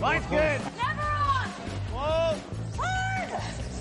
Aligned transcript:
Line's 0.00 0.26
good. 0.26 0.60
Never 0.76 1.00
on! 1.00 1.48
Whoa. 1.92 2.38
Hard! 2.76 3.30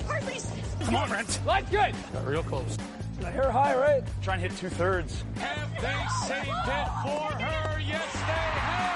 Hardly. 0.07 0.39
Come 0.85 0.95
on, 0.95 1.09
Brent. 1.09 1.39
Line's 1.45 1.69
good. 1.69 1.93
Got 2.13 2.25
real 2.25 2.43
close. 2.43 2.77
I 3.25 3.31
hear 3.31 3.51
high, 3.51 3.75
right? 3.75 4.03
Try 4.21 4.35
and 4.35 4.43
hit 4.43 4.55
two 4.55 4.69
thirds. 4.69 5.23
Have 5.37 5.71
they 5.81 6.05
saved 6.27 6.47
it 6.47 6.87
for 7.03 7.31
her? 7.43 7.79
Yes, 7.79 8.13
they 8.13 8.43
have. 8.61 8.95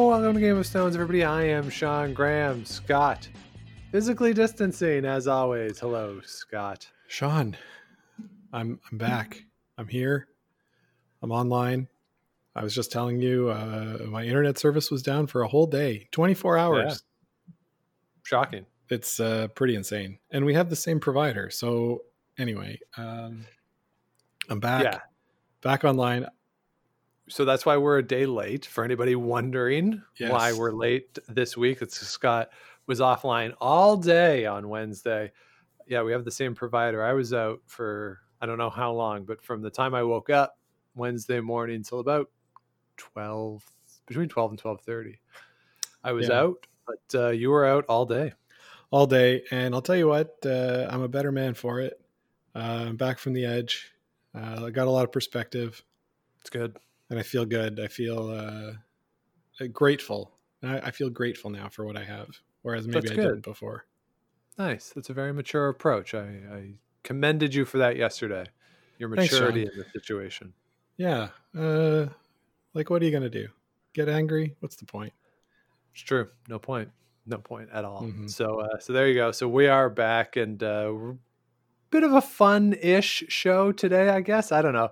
welcome 0.09 0.35
to 0.35 0.41
Game 0.41 0.57
of 0.57 0.67
Stones, 0.67 0.95
everybody. 0.95 1.23
I 1.25 1.43
am 1.45 1.69
Sean 1.69 2.15
Graham. 2.15 2.65
Scott, 2.65 3.29
physically 3.91 4.33
distancing 4.33 5.05
as 5.05 5.27
always. 5.29 5.79
Hello, 5.79 6.21
Scott. 6.25 6.89
Sean, 7.09 7.57
I'm 8.53 8.81
I'm 8.91 8.99
back. 8.99 9.45
I'm 9.77 9.89
here. 9.89 10.29
I'm 11.23 11.33
online. 11.33 11.89
I 12.55 12.63
was 12.63 12.75
just 12.75 12.93
telling 12.93 13.21
you 13.21 13.49
uh, 13.49 13.99
my 14.09 14.25
internet 14.25 14.59
service 14.59 14.91
was 14.91 15.03
down 15.03 15.27
for 15.27 15.43
a 15.43 15.49
whole 15.49 15.67
day, 15.67 16.09
24 16.13 16.59
hours. 16.59 17.03
Shocking. 18.25 18.67
It's 18.91 19.21
uh, 19.21 19.49
pretty 19.55 19.75
insane, 19.75 20.19
and 20.31 20.45
we 20.45 20.53
have 20.53 20.69
the 20.69 20.77
same 20.77 21.01
provider. 21.01 21.49
So 21.49 22.03
anyway, 22.39 22.79
um, 22.99 23.47
I'm 24.51 24.61
back. 24.61 24.85
Yeah. 24.85 24.99
back 25.63 25.85
online. 25.85 26.27
So 27.29 27.47
that's 27.47 27.65
why 27.65 27.79
we're 27.79 27.99
a 27.99 28.07
day 28.07 28.27
late. 28.27 28.67
For 28.67 28.85
anybody 28.85 29.15
wondering 29.15 30.03
why 30.19 30.53
we're 30.53 30.73
late 30.73 31.19
this 31.29 31.57
week, 31.57 31.81
it's 31.81 31.99
Scott 31.99 32.51
was 32.87 33.01
offline 33.01 33.55
all 33.61 33.97
day 33.97 34.45
on 34.45 34.69
Wednesday. 34.69 35.33
Yeah, 35.87 36.03
we 36.03 36.13
have 36.13 36.25
the 36.25 36.31
same 36.31 36.55
provider. 36.55 37.03
I 37.03 37.15
was 37.15 37.33
out 37.33 37.61
for 37.67 38.19
I 38.43 38.47
don't 38.47 38.59
know 38.59 38.71
how 38.71 38.93
long, 38.93 39.25
but 39.25 39.43
from 39.43 39.63
the 39.63 39.71
time 39.71 39.95
I 39.95 40.03
woke 40.03 40.29
up 40.29 40.59
Wednesday 40.95 41.41
morning 41.41 41.83
till 41.83 42.01
about 42.01 42.31
twelve, 42.97 43.65
between 44.07 44.29
twelve 44.29 44.51
and 44.51 44.59
twelve 44.59 44.81
thirty, 44.83 45.21
I 46.05 46.13
was 46.13 46.29
Yeah. 46.29 46.41
out. 46.41 46.67
But 46.87 47.19
uh, 47.19 47.29
you 47.31 47.51
were 47.51 47.65
out 47.65 47.85
all 47.89 48.07
day. 48.07 48.33
all 48.91 49.07
day. 49.07 49.45
And 49.51 49.75
I'll 49.75 49.83
tell 49.83 49.97
you 49.97 50.09
what, 50.09 50.37
uh, 50.45 50.87
I'm 50.91 51.03
a 51.03 51.09
better 51.09 51.33
man 51.33 51.55
for 51.55 51.81
it. 51.81 52.01
Uh, 52.55 52.85
I'm 52.89 52.97
back 52.97 53.19
from 53.19 53.33
the 53.33 53.45
edge. 53.47 53.93
Uh, 54.35 54.67
I 54.67 54.71
got 54.71 54.87
a 54.89 54.91
lot 54.91 55.05
of 55.05 55.13
perspective, 55.13 55.83
It's 56.41 56.51
good. 56.51 56.77
and 57.09 57.19
I 57.19 57.23
feel 57.23 57.45
good. 57.47 57.79
I 57.81 57.87
feel 57.87 58.29
uh, 58.29 59.67
grateful. 59.73 60.33
I, 60.63 60.79
I 60.81 60.91
feel 60.91 61.09
grateful 61.09 61.51
now 61.51 61.69
for 61.69 61.85
what 61.85 61.97
I 61.97 62.05
have, 62.05 62.29
whereas 62.63 62.87
maybe 62.87 63.01
That's 63.01 63.13
I 63.13 63.17
good. 63.17 63.29
didn't 63.29 63.45
before. 63.45 63.87
Nice. 64.59 64.93
That's 64.95 65.09
a 65.09 65.15
very 65.15 65.33
mature 65.33 65.69
approach. 65.69 66.15
I, 66.15 66.41
I 66.53 66.75
commended 67.05 67.55
you 67.55 67.65
for 67.65 67.79
that 67.79 67.97
yesterday. 67.97 68.47
Your 68.99 69.09
maturity 69.09 69.63
Sean. 69.63 69.71
in 69.73 69.79
the 69.79 69.85
situation. 69.99 70.53
Yeah. 71.03 71.29
Uh, 71.59 72.07
like, 72.75 72.89
what 72.91 73.03
are 73.03 73.05
you 73.05 73.11
gonna 73.11 73.29
do? 73.29 73.49
Get 73.93 74.09
angry? 74.09 74.55
What's 74.61 74.77
the 74.77 74.87
point? 74.87 75.13
It's 75.93 76.03
true. 76.03 76.29
No 76.49 76.59
point. 76.61 76.91
No 77.27 77.39
point 77.39 77.69
at 77.73 77.85
all. 77.85 78.03
Mhm. 78.03 78.31
So, 78.31 78.61
uh, 78.61 78.79
so 78.79 78.93
there 78.93 79.09
you 79.09 79.15
go. 79.15 79.33
So 79.33 79.49
we 79.49 79.67
are 79.67 79.91
back, 79.91 80.37
and 80.37 80.63
uh, 80.63 80.93
bit 81.91 82.05
of 82.05 82.13
a 82.13 82.21
fun-ish 82.21 83.25
show 83.29 83.73
today, 83.73 84.09
I 84.11 84.21
guess. 84.21 84.53
I 84.53 84.63
don't 84.63 84.73
know, 84.75 84.91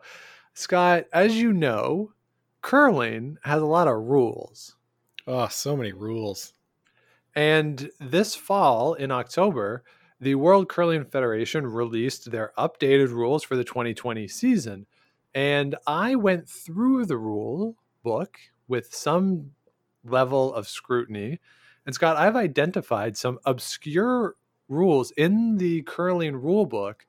Scott. 0.55 1.05
As 1.13 1.37
you 1.37 1.53
know, 1.53 2.13
curling 2.61 3.39
has 3.45 3.63
a 3.63 3.67
lot 3.67 3.87
of 3.89 3.95
rules, 3.95 4.77
Oh, 5.29 5.47
so 5.49 5.77
many 5.77 5.93
rules. 5.93 6.55
and 7.37 7.89
this 8.01 8.35
fall 8.35 8.95
in 8.95 9.11
October, 9.13 9.85
the 10.21 10.35
World 10.35 10.69
Curling 10.69 11.05
Federation 11.05 11.67
released 11.67 12.31
their 12.33 12.53
updated 12.59 13.11
rules 13.11 13.43
for 13.45 13.55
the 13.57 13.65
2020 13.65 14.27
season, 14.29 14.87
and 15.35 15.77
I 15.87 16.15
went 16.17 16.49
through 16.49 17.07
the 17.07 17.17
rule 17.17 17.77
book 18.03 18.39
with 18.69 18.95
some 18.95 19.51
level 20.05 20.55
of 20.55 20.69
scrutiny. 20.69 21.41
And 21.87 21.95
Scott, 21.95 22.17
I've 22.17 22.37
identified 22.37 23.17
some 23.17 23.39
obscure 23.45 24.37
rules 24.69 25.11
in 25.13 25.57
the 25.57 25.83
curling 25.83 26.37
rule 26.37 26.67
book 26.67 27.07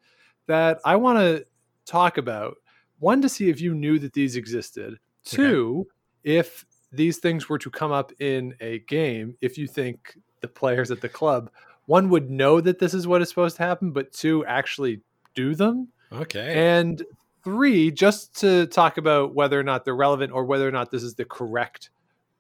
that 0.48 0.80
I 0.84 0.96
want 0.96 1.20
to 1.20 1.46
talk 1.86 2.18
about. 2.18 2.58
One, 3.00 3.22
to 3.22 3.30
see 3.30 3.50
if 3.50 3.62
you 3.62 3.74
knew 3.74 4.00
that 4.00 4.14
these 4.14 4.36
existed. 4.36 5.00
Two, 5.24 5.88
if 6.24 6.66
these 6.92 7.18
things 7.18 7.48
were 7.48 7.59
to 7.59 7.70
come 7.70 7.92
up 7.92 8.12
in 8.20 8.56
a 8.59 8.80
game, 8.80 9.36
if 9.42 9.58
you 9.58 9.68
think 9.68 10.16
the 10.42 10.48
players 10.48 10.92
at 10.92 11.02
the 11.02 11.09
club, 11.09 11.52
one 11.86 12.09
would 12.09 12.30
know 12.30 12.62
that 12.62 12.80
this 12.80 12.94
is 12.94 13.08
what 13.08 13.22
is 13.22 13.30
supposed 13.30 13.58
to 13.58 13.64
happen, 13.64 13.92
but 13.92 14.12
two, 14.12 14.46
actually 14.46 15.02
do 15.36 15.56
them. 15.56 15.88
Okay. 16.12 16.80
And 16.80 17.03
three, 17.44 17.91
just 17.91 18.40
to 18.41 18.68
talk 18.68 18.97
about 18.97 19.34
whether 19.35 19.59
or 19.59 19.63
not 19.63 19.85
they're 19.85 19.96
relevant 19.96 20.31
or 20.31 20.46
whether 20.46 20.68
or 20.68 20.72
not 20.72 20.91
this 20.91 21.03
is 21.03 21.16
the 21.16 21.25
correct 21.25 21.90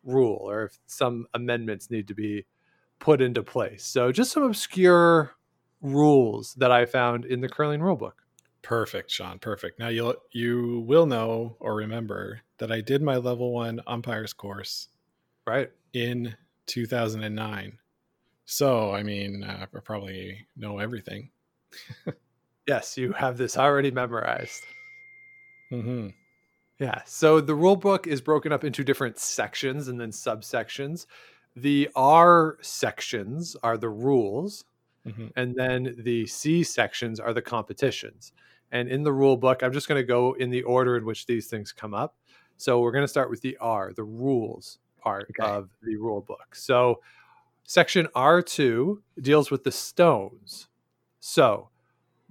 rule 0.03 0.39
or 0.43 0.63
if 0.63 0.79
some 0.87 1.25
amendments 1.33 1.89
need 1.91 2.07
to 2.07 2.13
be 2.13 2.45
put 2.99 3.21
into 3.21 3.43
place. 3.43 3.83
So, 3.85 4.11
just 4.11 4.31
some 4.31 4.43
obscure 4.43 5.35
rules 5.81 6.53
that 6.55 6.71
I 6.71 6.85
found 6.85 7.25
in 7.25 7.41
the 7.41 7.49
curling 7.49 7.79
rulebook. 7.81 8.13
Perfect, 8.61 9.09
Sean. 9.09 9.39
Perfect. 9.39 9.79
Now 9.79 9.87
you'll 9.87 10.15
you 10.31 10.83
will 10.87 11.07
know 11.07 11.55
or 11.59 11.73
remember 11.75 12.41
that 12.59 12.71
I 12.71 12.81
did 12.81 13.01
my 13.01 13.17
level 13.17 13.51
one 13.53 13.81
umpires 13.87 14.33
course 14.33 14.89
Right. 15.47 15.71
in 15.93 16.35
2009. 16.67 17.79
So 18.45 18.93
I 18.93 19.01
mean, 19.01 19.43
uh, 19.43 19.65
I 19.73 19.79
probably 19.79 20.45
know 20.55 20.77
everything. 20.79 21.31
Yes, 22.67 22.95
you 22.95 23.11
have 23.13 23.37
this 23.37 23.57
already 23.57 23.89
memorized. 23.89 24.61
Hmm 25.71 26.09
Yeah. 26.79 27.03
So 27.05 27.41
the 27.41 27.55
rule 27.55 27.75
book 27.75 28.07
is 28.07 28.21
broken 28.21 28.51
up 28.51 28.63
into 28.63 28.83
different 28.83 29.19
sections 29.19 29.87
and 29.87 29.99
then 29.99 30.11
subsections. 30.11 31.05
The 31.55 31.89
R 31.95 32.57
sections 32.61 33.55
are 33.63 33.77
the 33.77 33.89
rules, 33.89 34.65
hmm 35.05 35.31
and 35.35 35.55
then 35.55 35.95
the 35.99 36.27
C 36.27 36.63
sections 36.63 37.19
are 37.19 37.33
the 37.33 37.41
competitions. 37.43 38.33
And 38.71 38.89
in 38.89 39.03
the 39.03 39.13
rule 39.13 39.37
book, 39.37 39.63
I'm 39.63 39.73
just 39.73 39.87
going 39.89 40.01
to 40.01 40.07
go 40.07 40.33
in 40.33 40.51
the 40.51 40.63
order 40.63 40.97
in 40.97 41.05
which 41.05 41.25
these 41.27 41.47
things 41.47 41.71
come 41.73 41.93
up. 41.95 42.17
So 42.57 42.81
we're 42.81 42.91
going 42.93 43.03
to 43.05 43.09
start 43.09 43.29
with 43.31 43.41
the 43.41 43.57
R, 43.59 43.93
the 43.93 44.03
rules 44.05 44.79
part 45.01 45.31
Okay. 45.31 45.51
of 45.51 45.69
the 45.83 45.97
rule 45.97 46.21
book. 46.21 46.55
So 46.55 47.01
section 47.65 48.07
R2 48.15 49.03
deals 49.21 49.51
with 49.51 49.63
the 49.65 49.71
stones. 49.73 50.69
So 51.21 51.70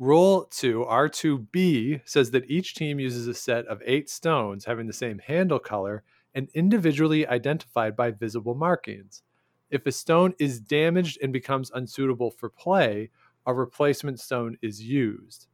Rule 0.01 0.49
2, 0.51 0.87
R2B, 0.89 2.01
says 2.07 2.31
that 2.31 2.51
each 2.51 2.75
team 2.75 2.99
uses 2.99 3.27
a 3.27 3.35
set 3.35 3.67
of 3.67 3.83
eight 3.85 4.09
stones 4.09 4.65
having 4.65 4.87
the 4.87 4.95
same 4.95 5.19
handle 5.19 5.59
color 5.59 6.03
and 6.35 6.49
individually 6.55 7.27
identified 7.27 7.97
by 7.97 8.11
visible 8.11 8.55
markings. 8.55 9.23
If 9.71 9.85
a 9.85 9.93
stone 9.93 10.33
is 10.39 10.59
damaged 10.59 11.19
and 11.23 11.35
becomes 11.35 11.71
unsuitable 11.71 12.31
for 12.31 12.49
play, 12.49 13.11
a 13.45 13.53
replacement 13.53 14.21
stone 14.21 14.57
is 14.63 14.83
used. 14.83 15.49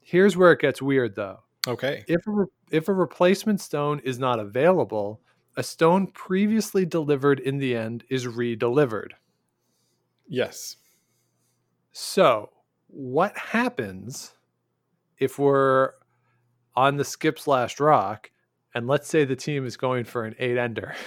Here's 0.00 0.36
where 0.36 0.50
it 0.50 0.60
gets 0.60 0.82
weird 0.82 1.14
though. 1.14 1.44
Okay. 1.68 2.04
If 2.08 2.26
a, 2.26 2.30
re- 2.32 2.46
if 2.72 2.88
a 2.88 2.92
replacement 2.92 3.60
stone 3.60 4.00
is 4.00 4.18
not 4.18 4.40
available, 4.40 5.20
a 5.56 5.62
stone 5.62 6.08
previously 6.08 6.84
delivered 6.84 7.38
in 7.38 7.58
the 7.58 7.76
end 7.76 8.02
is 8.10 8.26
re 8.26 8.56
delivered. 8.56 9.14
Yes. 10.26 10.78
So, 11.92 12.50
what 12.94 13.36
happens 13.36 14.32
if 15.18 15.38
we're 15.38 15.90
on 16.76 16.96
the 16.96 17.04
skip 17.04 17.38
slash 17.38 17.80
rock 17.80 18.30
and 18.74 18.86
let's 18.86 19.08
say 19.08 19.24
the 19.24 19.36
team 19.36 19.66
is 19.66 19.76
going 19.76 20.04
for 20.04 20.24
an 20.24 20.34
eight 20.38 20.56
ender? 20.58 20.94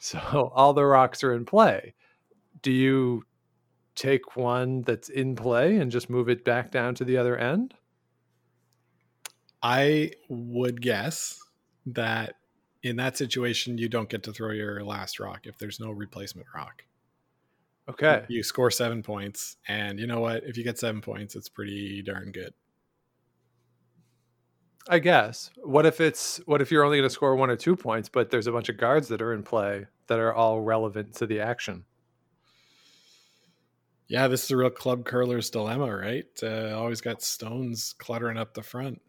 So, 0.00 0.52
all 0.54 0.74
the 0.74 0.84
rocks 0.84 1.24
are 1.24 1.34
in 1.34 1.44
play. 1.44 1.94
Do 2.62 2.70
you 2.70 3.24
take 3.96 4.36
one 4.36 4.82
that's 4.82 5.08
in 5.08 5.34
play 5.34 5.76
and 5.76 5.90
just 5.90 6.08
move 6.08 6.28
it 6.28 6.44
back 6.44 6.70
down 6.70 6.94
to 6.94 7.04
the 7.04 7.16
other 7.16 7.36
end? 7.36 7.74
I 9.60 10.12
would 10.28 10.80
guess 10.80 11.40
that 11.84 12.36
in 12.82 12.96
that 12.96 13.16
situation, 13.16 13.76
you 13.76 13.88
don't 13.88 14.08
get 14.08 14.22
to 14.22 14.32
throw 14.32 14.52
your 14.52 14.84
last 14.84 15.18
rock 15.18 15.46
if 15.46 15.58
there's 15.58 15.80
no 15.80 15.90
replacement 15.90 16.46
rock. 16.54 16.84
Okay. 17.88 18.24
You 18.28 18.42
score 18.42 18.70
seven 18.70 19.02
points, 19.02 19.56
and 19.66 19.98
you 19.98 20.06
know 20.06 20.20
what? 20.20 20.44
If 20.44 20.56
you 20.58 20.64
get 20.64 20.78
seven 20.78 21.00
points, 21.00 21.34
it's 21.34 21.48
pretty 21.48 22.02
darn 22.02 22.32
good. 22.32 22.52
I 24.88 24.98
guess. 24.98 25.50
What 25.62 25.86
if 25.86 26.00
it's 26.00 26.38
what 26.46 26.62
if 26.62 26.70
you're 26.70 26.84
only 26.84 26.98
going 26.98 27.08
to 27.08 27.14
score 27.14 27.36
one 27.36 27.50
or 27.50 27.56
two 27.56 27.76
points, 27.76 28.08
but 28.08 28.30
there's 28.30 28.46
a 28.46 28.52
bunch 28.52 28.68
of 28.68 28.78
guards 28.78 29.08
that 29.08 29.20
are 29.20 29.34
in 29.34 29.42
play 29.42 29.86
that 30.06 30.18
are 30.18 30.34
all 30.34 30.60
relevant 30.60 31.14
to 31.16 31.26
the 31.26 31.40
action? 31.40 31.84
Yeah, 34.08 34.28
this 34.28 34.44
is 34.44 34.50
a 34.50 34.56
real 34.56 34.70
club 34.70 35.04
curler's 35.04 35.50
dilemma, 35.50 35.94
right? 35.94 36.24
Uh, 36.42 36.74
always 36.74 37.02
got 37.02 37.22
stones 37.22 37.94
cluttering 37.98 38.38
up 38.38 38.54
the 38.54 38.62
front. 38.62 39.02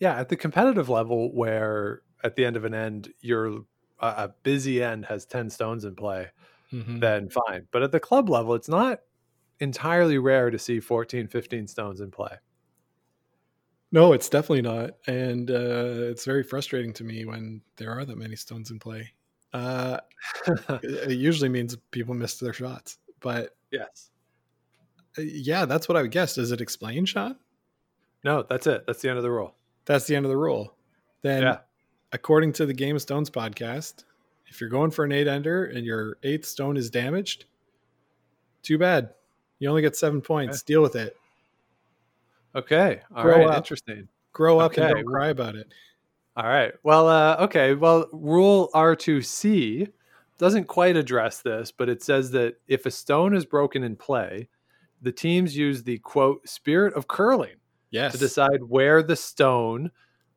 Yeah, 0.00 0.18
at 0.18 0.30
the 0.30 0.36
competitive 0.36 0.88
level, 0.88 1.34
where 1.34 2.00
at 2.24 2.36
the 2.36 2.46
end 2.46 2.56
of 2.56 2.64
an 2.64 2.72
end, 2.72 3.12
your 3.20 3.64
a 4.00 4.06
a 4.06 4.34
busy 4.42 4.82
end 4.82 5.06
has 5.06 5.26
ten 5.26 5.50
stones 5.50 5.84
in 5.84 5.94
play, 5.96 6.28
Mhm. 6.72 7.00
then 7.00 7.28
fine. 7.30 7.66
But 7.70 7.82
at 7.82 7.92
the 7.92 8.00
club 8.00 8.28
level, 8.28 8.54
it's 8.54 8.68
not 8.68 9.00
entirely 9.60 10.18
rare 10.18 10.50
to 10.50 10.58
see 10.58 10.80
14, 10.80 11.26
15 11.28 11.66
stones 11.66 12.00
in 12.00 12.10
play. 12.10 12.36
No, 13.90 14.12
it's 14.12 14.28
definitely 14.28 14.62
not, 14.62 14.90
and 15.06 15.50
uh, 15.50 16.10
it's 16.10 16.24
very 16.26 16.42
frustrating 16.42 16.92
to 16.94 17.04
me 17.04 17.24
when 17.24 17.62
there 17.76 17.90
are 17.90 18.04
that 18.04 18.18
many 18.18 18.36
stones 18.36 18.70
in 18.70 18.78
play. 18.78 19.12
Uh, 19.54 19.98
it 20.82 21.16
usually 21.16 21.48
means 21.48 21.74
people 21.90 22.14
missed 22.14 22.38
their 22.40 22.52
shots, 22.52 22.98
but 23.20 23.56
yes. 23.70 24.10
uh, 25.16 25.22
yeah, 25.22 25.64
that's 25.64 25.88
what 25.88 25.96
I 25.96 26.02
would 26.02 26.10
guess. 26.10 26.34
Does 26.34 26.52
it 26.52 26.60
explain, 26.60 27.06
Sean? 27.06 27.36
No, 28.24 28.42
that's 28.42 28.66
it. 28.66 28.84
That's 28.86 29.00
the 29.00 29.08
end 29.08 29.16
of 29.16 29.22
the 29.24 29.30
rule. 29.30 29.54
That's 29.86 30.06
the 30.06 30.16
end 30.16 30.26
of 30.26 30.30
the 30.30 30.36
rule. 30.36 30.76
Then, 31.22 31.42
Yeah. 31.44 31.58
according 32.12 32.52
to 32.54 32.66
the 32.66 32.74
Game 32.74 32.94
of 32.96 33.00
Stones 33.00 33.30
podcast, 33.30 34.04
if 34.48 34.60
you're 34.60 34.70
going 34.70 34.90
for 34.90 35.04
an 35.04 35.12
eight 35.12 35.26
ender 35.26 35.66
and 35.66 35.84
your 35.84 36.18
eighth 36.22 36.46
stone 36.46 36.76
is 36.76 36.90
damaged, 36.90 37.44
too 38.62 38.78
bad. 38.78 39.10
You 39.58 39.68
only 39.68 39.82
get 39.82 39.96
seven 39.96 40.20
points. 40.20 40.62
Deal 40.62 40.82
with 40.82 40.96
it. 40.96 41.16
Okay. 42.54 43.00
All 43.14 43.24
right. 43.26 43.34
Grow 43.34 43.46
up. 43.48 43.56
Interesting. 43.58 44.08
Grow 44.32 44.58
up 44.58 44.76
and 44.76 44.94
don't 44.94 45.04
cry 45.04 45.28
about 45.28 45.54
it. 45.56 45.68
All 46.36 46.44
right. 46.46 46.72
Well, 46.82 47.08
uh, 47.08 47.36
okay. 47.40 47.74
Well, 47.74 48.06
rule 48.12 48.70
R2C 48.74 49.90
doesn't 50.38 50.66
quite 50.66 50.96
address 50.96 51.42
this, 51.42 51.72
but 51.72 51.88
it 51.88 52.02
says 52.02 52.30
that 52.30 52.56
if 52.68 52.86
a 52.86 52.90
stone 52.90 53.34
is 53.34 53.44
broken 53.44 53.82
in 53.82 53.96
play, 53.96 54.48
the 55.02 55.12
teams 55.12 55.56
use 55.56 55.82
the 55.82 55.98
quote 55.98 56.48
spirit 56.48 56.94
of 56.94 57.08
curling 57.08 57.56
Yes. 57.90 58.12
to 58.12 58.18
decide 58.18 58.62
where 58.62 59.02
the 59.02 59.16
stone 59.16 59.90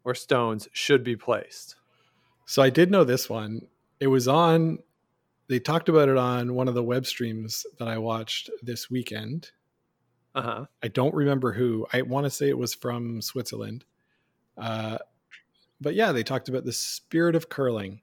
or 0.04 0.16
stones 0.16 0.68
should 0.72 1.04
be 1.04 1.16
placed. 1.16 1.76
So 2.46 2.62
I 2.62 2.70
did 2.70 2.90
know 2.90 3.04
this 3.04 3.30
one. 3.30 3.68
It 4.02 4.08
was 4.08 4.28
on. 4.28 4.80
They 5.48 5.60
talked 5.60 5.88
about 5.88 6.10
it 6.10 6.18
on 6.18 6.54
one 6.56 6.68
of 6.68 6.74
the 6.74 6.84
web 6.84 7.06
streams 7.06 7.66
that 7.80 7.88
I 7.88 7.98
watched 7.98 8.50
this 8.62 8.90
weekend. 8.90 9.52
Uh 10.36 10.42
huh. 10.42 10.66
I 10.84 10.88
don't 10.90 11.14
remember 11.14 11.54
who. 11.54 11.86
I 11.94 12.02
want 12.02 12.26
to 12.26 12.30
say 12.30 12.50
it 12.50 12.58
was 12.58 12.74
from 12.74 13.22
Switzerland. 13.22 13.86
Uh, 14.58 14.98
but 15.80 15.94
yeah, 15.94 16.12
they 16.12 16.24
talked 16.24 16.50
about 16.50 16.66
the 16.66 16.74
spirit 16.74 17.36
of 17.36 17.48
curling. 17.50 18.02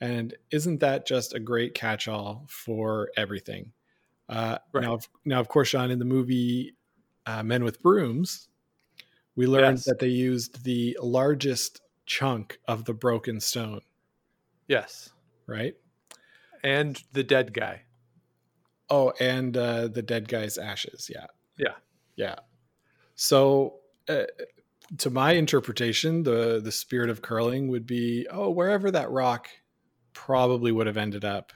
And 0.00 0.34
isn't 0.50 0.80
that 0.80 1.06
just 1.06 1.34
a 1.34 1.40
great 1.40 1.74
catch 1.74 2.08
all 2.08 2.44
for 2.48 3.10
everything? 3.16 3.72
Uh, 4.28 4.58
Right. 4.72 4.82
Now, 4.84 4.94
of- 4.94 5.08
now, 5.24 5.40
of 5.40 5.48
course, 5.48 5.68
Sean, 5.68 5.90
in 5.90 5.98
the 5.98 6.04
movie 6.04 6.74
uh, 7.26 7.42
Men 7.42 7.64
with 7.64 7.82
Brooms, 7.82 8.48
we 9.36 9.46
learned 9.46 9.78
Yes. 9.78 9.84
that 9.86 9.98
they 9.98 10.08
used 10.08 10.64
the 10.64 10.96
largest 11.02 11.80
chunk 12.06 12.58
of 12.68 12.84
the 12.84 12.94
broken 12.94 13.40
stone, 13.40 13.80
Yes. 14.66 15.10
Right? 15.48 15.74
And 16.62 17.02
the 17.12 17.24
dead 17.24 17.52
guy. 17.52 17.82
Oh, 18.90 19.12
and 19.18 19.56
uh, 19.56 19.88
the 19.88 20.02
dead 20.02 20.28
guy's 20.28 20.58
ashes. 20.58 21.10
Yeah. 21.12 21.26
Yeah. 21.56 21.74
Yeah. 22.16 22.36
So, 23.16 23.80
uh, 24.08 24.24
to 24.98 25.10
my 25.10 25.32
interpretation, 25.32 26.22
the 26.22 26.60
the 26.62 26.72
spirit 26.72 27.10
of 27.10 27.20
curling 27.20 27.68
would 27.68 27.86
be 27.86 28.26
oh, 28.30 28.50
wherever 28.50 28.90
that 28.90 29.10
rock 29.10 29.48
probably 30.14 30.72
would 30.72 30.86
have 30.86 30.96
ended 30.96 31.24
up, 31.24 31.52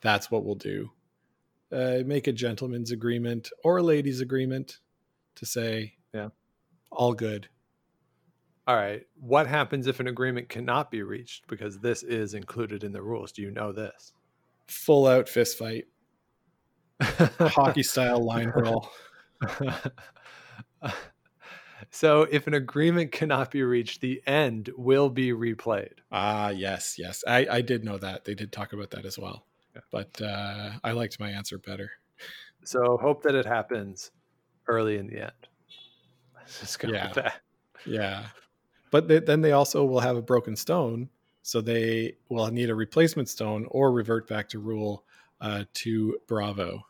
that's 0.00 0.30
what 0.30 0.44
we'll 0.44 0.54
do. 0.54 0.90
Uh, 1.70 1.98
make 2.06 2.26
a 2.26 2.32
gentleman's 2.32 2.90
agreement 2.92 3.50
or 3.64 3.78
a 3.78 3.82
lady's 3.82 4.20
agreement 4.20 4.78
to 5.34 5.44
say, 5.44 5.94
Yeah. 6.14 6.28
all 6.90 7.12
good. 7.12 7.48
All 8.66 8.74
right. 8.76 9.02
What 9.20 9.46
happens 9.46 9.86
if 9.86 10.00
an 10.00 10.08
agreement 10.08 10.48
cannot 10.48 10.90
be 10.90 11.02
reached? 11.02 11.46
Because 11.46 11.78
this 11.78 12.02
is 12.02 12.34
included 12.34 12.82
in 12.82 12.92
the 12.92 13.02
rules. 13.02 13.30
Do 13.32 13.42
you 13.42 13.50
know 13.50 13.70
this? 13.72 14.12
Full 14.66 15.06
out 15.06 15.28
fist 15.28 15.56
fight, 15.56 15.84
hockey 17.00 17.84
style 17.84 18.24
line 18.24 18.50
brawl. 18.50 18.90
so, 21.90 22.22
if 22.22 22.46
an 22.48 22.54
agreement 22.54 23.12
cannot 23.12 23.50
be 23.52 23.62
reached, 23.62 24.00
the 24.00 24.20
end 24.26 24.70
will 24.76 25.08
be 25.08 25.30
replayed. 25.30 25.98
Ah, 26.10 26.48
yes, 26.48 26.96
yes. 26.98 27.22
I, 27.28 27.46
I 27.50 27.60
did 27.60 27.84
know 27.84 27.98
that. 27.98 28.24
They 28.24 28.34
did 28.34 28.50
talk 28.50 28.72
about 28.72 28.90
that 28.90 29.04
as 29.04 29.18
well. 29.18 29.46
Yeah. 29.74 29.82
But 29.92 30.20
uh, 30.20 30.72
I 30.82 30.92
liked 30.92 31.20
my 31.20 31.30
answer 31.30 31.58
better. 31.58 31.90
So, 32.64 32.98
hope 33.00 33.22
that 33.22 33.36
it 33.36 33.46
happens 33.46 34.10
early 34.66 34.96
in 34.96 35.06
the 35.06 35.20
end. 35.20 35.32
Let's 36.34 36.58
just 36.60 36.78
go 36.80 36.88
Yeah. 36.88 37.06
with 37.06 37.14
that. 37.14 37.40
Yeah. 37.84 38.26
But 38.90 39.08
they, 39.08 39.18
then 39.20 39.40
they 39.40 39.52
also 39.52 39.84
will 39.84 40.00
have 40.00 40.16
a 40.16 40.22
broken 40.22 40.56
stone. 40.56 41.08
So 41.42 41.60
they 41.60 42.16
will 42.28 42.48
need 42.48 42.70
a 42.70 42.74
replacement 42.74 43.28
stone 43.28 43.66
or 43.70 43.92
revert 43.92 44.26
back 44.26 44.48
to 44.50 44.58
rule 44.58 45.04
uh, 45.40 45.64
to 45.74 46.18
Bravo. 46.26 46.86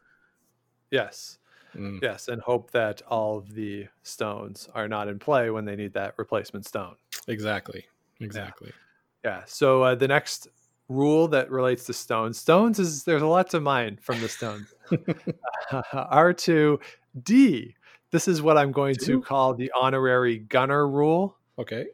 Yes. 0.91 1.39
Mm, 1.77 2.03
Yes. 2.03 2.29
And 2.29 2.41
hope 2.41 2.71
that 2.71 3.03
all 3.03 3.37
of 3.37 3.53
the 3.55 3.87
stones 4.03 4.69
are 4.75 4.89
not 4.89 5.09
in 5.09 5.19
play 5.19 5.51
when 5.51 5.65
they 5.65 5.77
need 5.77 5.93
that 5.95 6.15
replacement 6.17 6.65
stone. 6.65 6.97
exactly. 7.29 7.85
Exactly. 8.21 8.73
Yeah. 9.25 9.43
So, 9.47 9.83
uh, 9.83 9.95
the 9.95 10.09
next 10.09 10.49
rule 10.89 11.29
that 11.29 11.51
relates 11.51 11.85
to 11.85 11.93
stones 11.93 12.39
stones 12.39 12.79
is 12.79 13.03
there's 13.05 13.23
a 13.23 13.27
lot 13.27 13.51
to 13.51 13.61
mine 13.61 13.99
from 14.01 14.21
the 14.21 14.29
stones. 14.29 14.73
R2D. 15.93 17.75
This 18.13 18.29
is 18.29 18.41
what 18.41 18.57
I'm 18.57 18.73
going 18.73 18.95
to 18.97 19.21
call 19.21 19.55
the 19.55 19.73
honorary 19.79 20.39
gunner 20.39 20.89
rule. 20.89 21.37
Okay. 21.59 21.87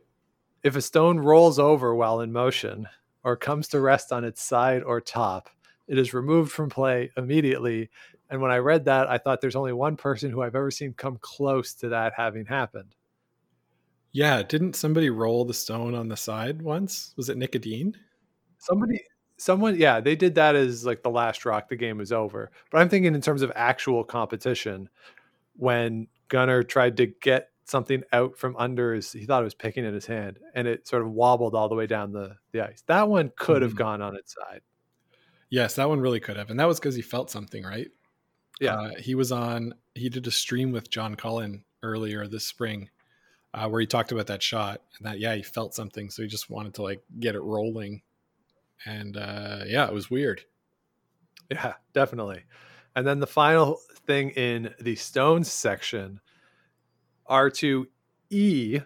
If 0.63 0.77
a 0.77 0.83
stone 0.83 1.19
rolls 1.19 1.59
over 1.59 1.95
while 1.95 2.21
in 2.21 2.33
motion 2.33 2.89
or 3.25 3.37
comes 3.37 3.69
to 3.69 3.81
rest 3.81 4.13
on 4.13 4.25
its 4.25 4.43
side 4.43 4.83
or 4.83 5.01
top, 5.01 5.49
it 5.89 5.99
is 5.99 6.15
removed 6.15 6.53
from 6.53 6.71
play 6.71 7.11
immediately. 7.17 7.91
And 8.31 8.41
when 8.41 8.51
I 8.51 8.59
read 8.59 8.85
that, 8.87 9.09
I 9.09 9.19
thought 9.19 9.41
there's 9.41 9.57
only 9.57 9.73
one 9.73 9.97
person 9.97 10.31
who 10.31 10.43
I've 10.43 10.55
ever 10.55 10.71
seen 10.71 10.95
come 10.95 11.19
close 11.21 11.75
to 11.75 11.89
that 11.91 12.15
having 12.17 12.47
happened. 12.47 12.95
Yeah. 14.13 14.43
Didn't 14.43 14.77
somebody 14.77 15.11
roll 15.11 15.45
the 15.45 15.55
stone 15.55 15.95
on 15.95 16.09
the 16.09 16.17
side 16.17 16.63
once? 16.63 17.15
Was 17.17 17.29
it 17.29 17.37
Nicodine? 17.37 17.97
Somebody, 18.59 19.03
someone, 19.37 19.77
yeah, 19.77 20.01
they 20.01 20.15
did 20.17 20.35
that 20.37 20.55
as 20.55 20.87
like 20.87 21.03
the 21.03 21.11
last 21.11 21.45
rock, 21.45 21.69
the 21.69 21.77
game 21.77 21.99
was 21.99 22.13
over. 22.13 22.51
But 22.71 22.81
I'm 22.81 22.89
thinking 22.89 23.15
in 23.15 23.21
terms 23.21 23.43
of 23.43 23.53
actual 23.55 24.05
competition, 24.05 24.89
when 25.57 26.07
Gunner 26.29 26.63
tried 26.63 26.97
to 26.97 27.07
get 27.07 27.51
something 27.65 28.03
out 28.13 28.37
from 28.37 28.57
under 28.57 28.95
his, 28.95 29.13
he 29.13 29.25
thought 29.25 29.43
it 29.43 29.45
was 29.45 29.55
picking 29.55 29.85
in 29.85 29.95
his 29.95 30.07
hand 30.07 30.39
and 30.55 30.67
it 30.67 30.87
sort 30.87 31.03
of 31.03 31.11
wobbled 31.13 31.55
all 31.55 31.69
the 31.69 31.75
way 31.75 31.87
down 31.87 32.13
the, 32.13 32.37
the 32.53 32.61
ice. 32.61 32.83
That 32.87 33.09
one 33.09 33.33
could 33.37 33.63
have 33.63 33.75
Mhm. 33.75 33.79
gone 33.79 34.03
on 34.03 34.17
its 34.17 34.35
side. 34.35 34.63
Yes, 35.51 35.75
that 35.75 35.89
one 35.89 36.01
really 36.01 36.21
could 36.21 36.37
have. 36.37 36.51
And 36.51 36.59
that 36.59 36.67
was 36.67 36.81
because 36.81 36.95
he 36.95 37.03
felt 37.03 37.31
something, 37.31 37.63
right? 37.63 37.89
Yeah. 38.61 38.75
Uh, 38.75 38.91
he 38.99 39.15
was 39.15 39.33
on, 39.33 39.75
he 39.95 40.09
did 40.09 40.27
a 40.27 40.31
stream 40.31 40.73
with 40.73 40.91
John 40.91 41.15
Cullen 41.15 41.65
earlier 41.83 42.27
this 42.27 42.47
spring 42.47 42.89
uh, 43.55 43.69
where 43.69 43.81
he 43.81 43.87
talked 43.87 44.13
about 44.13 44.27
that 44.29 44.43
shot 44.43 44.81
and 44.97 45.07
that, 45.07 45.19
yeah, 45.21 45.35
he 45.35 45.43
felt 45.43 45.75
something. 45.75 46.09
So 46.11 46.23
he 46.23 46.29
just 46.29 46.49
wanted 46.51 46.75
to 46.75 46.83
like 46.83 47.03
get 47.21 47.35
it 47.35 47.43
rolling. 47.43 48.03
And 48.87 49.17
uh, 49.17 49.65
yeah, 49.67 49.87
it 49.87 49.93
was 49.93 50.11
weird. 50.11 50.43
Yeah, 51.51 51.75
definitely. 51.93 52.45
And 52.97 53.07
then 53.07 53.21
the 53.21 53.27
final 53.27 53.79
thing 54.07 54.31
in 54.31 54.75
the 54.81 54.97
stones 54.97 55.51
section 55.51 56.21
R2E 57.27 58.83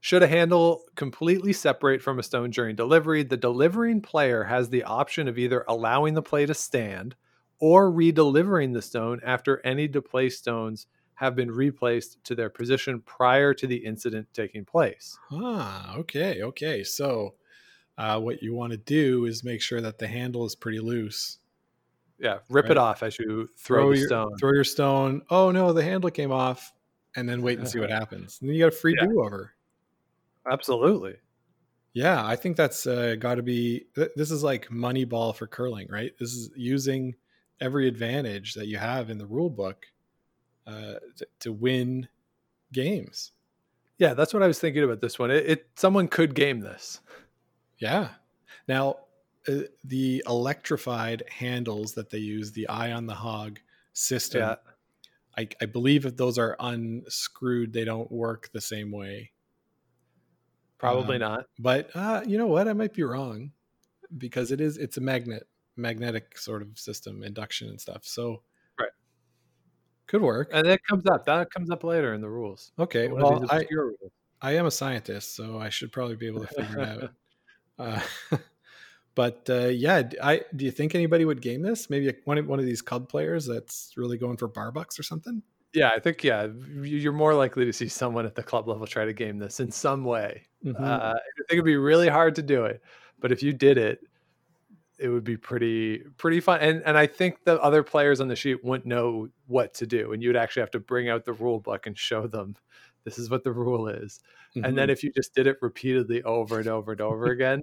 should 0.00 0.22
a 0.22 0.28
handle 0.28 0.84
completely 0.94 1.52
separate 1.52 2.02
from 2.02 2.18
a 2.18 2.22
stone 2.22 2.50
during 2.50 2.76
delivery, 2.76 3.22
the 3.22 3.36
delivering 3.36 4.00
player 4.00 4.44
has 4.44 4.68
the 4.68 4.84
option 4.84 5.26
of 5.28 5.38
either 5.38 5.64
allowing 5.68 6.14
the 6.14 6.22
play 6.22 6.46
to 6.46 6.54
stand 6.54 7.16
or 7.58 7.90
redelivering 7.90 8.72
the 8.72 8.82
stone 8.82 9.20
after 9.24 9.60
any 9.64 9.88
displaced 9.88 10.38
stones 10.38 10.86
have 11.14 11.34
been 11.34 11.50
replaced 11.50 12.22
to 12.24 12.34
their 12.34 12.50
position 12.50 13.00
prior 13.02 13.54
to 13.54 13.66
the 13.66 13.76
incident 13.84 14.28
taking 14.34 14.64
place. 14.64 15.20
Ah, 15.30 15.96
okay. 15.96 16.42
Okay. 16.42 16.84
So 16.84 17.34
uh, 17.98 18.20
what 18.20 18.42
you 18.42 18.54
want 18.54 18.72
to 18.72 18.78
do 18.78 19.26
is 19.26 19.44
make 19.44 19.62
sure 19.62 19.80
that 19.80 19.98
the 19.98 20.08
handle 20.08 20.44
is 20.46 20.54
pretty 20.56 20.80
loose. 20.80 21.38
Yeah, 22.18 22.40
rip 22.48 22.64
Right. 22.66 22.72
it 22.72 22.78
off 22.78 23.02
as 23.02 23.18
you 23.18 23.48
throw, 23.58 23.90
the 23.90 23.98
your, 23.98 24.08
stone. 24.08 24.36
Throw 24.38 24.52
your 24.52 24.64
stone. 24.64 25.22
Oh, 25.30 25.50
no, 25.50 25.72
the 25.72 25.82
handle 25.84 26.10
came 26.10 26.32
off. 26.32 26.72
And 27.16 27.28
then 27.28 27.42
wait 27.42 27.58
and 27.58 27.66
see 27.68 27.80
what 27.80 27.90
happens. 28.02 28.38
And 28.40 28.48
then 28.48 28.54
you 28.56 28.62
got 28.64 28.72
a 28.72 28.76
free 28.76 28.94
Yeah. 28.98 29.06
do 29.06 29.20
over. 29.22 29.52
Absolutely. 30.50 31.16
Yeah, 31.92 32.24
I 32.26 32.36
think 32.36 32.56
that's 32.56 32.86
uh, 32.86 33.16
got 33.18 33.36
to 33.36 33.42
be. 33.42 33.86
th- 33.94 34.10
This 34.16 34.30
is 34.30 34.42
like 34.44 34.70
money 34.70 35.04
ball 35.04 35.32
for 35.32 35.46
curling, 35.46 35.88
right? 35.90 36.12
This 36.20 36.32
is 36.34 36.50
using 36.54 37.14
every 37.60 37.88
advantage 37.88 38.52
that 38.54 38.66
you 38.66 38.76
have 38.76 39.08
in 39.08 39.16
the 39.16 39.24
rule 39.26 39.48
book 39.48 39.86
uh, 40.66 40.94
to, 41.16 41.26
to 41.40 41.52
win 41.52 42.06
games. 42.72 43.32
Yeah, 43.98 44.12
that's 44.12 44.34
what 44.34 44.42
I 44.42 44.46
was 44.46 44.58
thinking 44.58 44.84
about 44.84 45.00
this 45.00 45.18
one. 45.18 45.30
It, 45.30 45.46
it 45.46 45.66
someone 45.76 46.06
could 46.06 46.34
game 46.34 46.60
this. 46.60 47.00
Yeah. 47.78 48.08
Now, 48.68 48.98
uh, 49.48 49.60
the 49.84 50.22
electrified 50.26 51.22
handles 51.30 51.92
that 51.94 52.10
they 52.10 52.18
use, 52.18 52.52
the 52.52 52.68
eye 52.68 52.92
on 52.92 53.06
the 53.06 53.14
hog 53.14 53.58
system, 53.94 54.42
Yeah. 54.42 54.56
I, 55.38 55.48
I 55.60 55.66
believe 55.66 56.06
if 56.06 56.16
those 56.16 56.38
are 56.38 56.56
unscrewed, 56.58 57.72
they 57.72 57.84
don't 57.84 58.10
work 58.10 58.50
the 58.52 58.60
same 58.60 58.90
way. 58.90 59.32
Probably 60.78 61.16
Um, 61.16 61.20
not. 61.20 61.46
But 61.58 61.90
uh, 61.94 62.22
you 62.26 62.38
know 62.38 62.46
what? 62.46 62.68
I 62.68 62.72
might 62.72 62.92
be 62.94 63.02
wrong 63.02 63.52
because 64.18 64.52
it 64.52 64.60
is 64.60 64.78
it's 64.78 64.96
a 64.96 65.00
magnet 65.00 65.48
magnetic 65.76 66.38
sort 66.38 66.62
of 66.62 66.78
system, 66.78 67.22
induction 67.22 67.68
and 67.68 67.80
stuff. 67.80 68.04
So 68.04 68.42
Right. 68.78 68.90
Could 70.06 70.22
work. 70.22 70.50
And 70.52 70.66
that 70.66 70.84
comes 70.84 71.06
up. 71.06 71.24
That 71.26 71.50
comes 71.50 71.70
up 71.70 71.82
later 71.84 72.14
in 72.14 72.20
the 72.20 72.28
rules. 72.30 72.72
Okay. 72.78 73.08
One 73.08 73.22
Well, 73.22 73.44
I, 73.50 73.66
rules. 73.70 73.96
I 74.40 74.52
am 74.52 74.66
a 74.66 74.70
scientist, 74.70 75.34
so 75.34 75.58
I 75.58 75.68
should 75.68 75.92
probably 75.92 76.16
be 76.16 76.26
able 76.26 76.40
to 76.40 76.46
figure 76.48 76.80
it 76.80 76.88
out. 76.88 77.10
Uh, 77.78 78.00
but 79.16 79.48
uh, 79.50 79.66
yeah, 79.68 80.04
I 80.22 80.42
do 80.56 80.64
you 80.64 80.70
think 80.70 80.94
anybody 80.94 81.24
would 81.26 81.42
game 81.42 81.62
this? 81.62 81.90
Maybe 81.90 82.14
one 82.26 82.38
of, 82.38 82.46
one 82.46 82.60
of 82.60 82.66
these 82.66 82.82
cub 82.82 83.08
players 83.08 83.46
that's 83.46 83.92
really 83.96 84.18
going 84.18 84.36
for 84.38 84.48
bar 84.48 84.70
bucks 84.72 85.00
or 85.00 85.02
something. 85.04 85.42
Yeah, 85.74 85.90
I 85.94 85.98
think 86.00 86.24
yeah, 86.24 86.44
you- 86.46 86.82
you're 86.84 87.12
more 87.12 87.34
likely 87.34 87.64
to 87.66 87.72
see 87.72 87.88
someone 87.88 88.26
at 88.26 88.36
the 88.36 88.42
club 88.44 88.68
level 88.68 88.86
try 88.86 89.04
to 89.06 89.12
game 89.12 89.38
this 89.38 89.60
in 89.60 89.72
some 89.72 90.04
way. 90.04 90.44
Mhm. 90.64 90.80
Uh, 90.80 91.14
I 91.16 91.20
think 91.38 91.52
it'd 91.52 91.64
be 91.66 91.76
really 91.76 92.08
hard 92.08 92.34
to 92.36 92.42
do 92.42 92.64
it, 92.66 92.82
but 93.18 93.32
if 93.32 93.42
you 93.42 93.52
did 93.52 93.78
it, 93.78 94.00
it 94.98 95.08
would 95.10 95.24
be 95.24 95.36
pretty 95.36 95.98
pretty 96.18 96.40
fun. 96.40 96.60
And 96.60 96.82
and 96.86 96.96
I 96.98 97.06
think 97.06 97.44
the 97.44 97.60
other 97.62 97.82
players 97.82 98.20
on 98.20 98.28
the 98.28 98.36
sheet 98.36 98.64
wouldn't 98.64 98.86
know 98.86 99.28
what 99.46 99.74
to 99.74 99.86
do, 99.86 100.12
and 100.12 100.22
you'd 100.22 100.36
actually 100.36 100.62
have 100.62 100.70
to 100.72 100.80
bring 100.80 101.08
out 101.10 101.24
the 101.26 101.34
rule 101.34 101.60
book 101.60 101.86
and 101.86 101.98
show 101.98 102.26
them 102.26 102.56
this 103.04 103.18
is 103.18 103.30
what 103.30 103.44
the 103.44 103.52
rule 103.52 103.88
is. 103.88 104.20
And 104.62 104.76
then 104.78 104.88
Mhm. 104.88 104.92
if 104.92 105.04
you 105.04 105.12
just 105.12 105.34
did 105.34 105.46
it 105.46 105.58
repeatedly 105.62 106.22
over 106.24 106.58
and 106.58 106.68
over 106.68 106.92
and 106.92 107.00
over 107.02 107.26
again, 107.26 107.62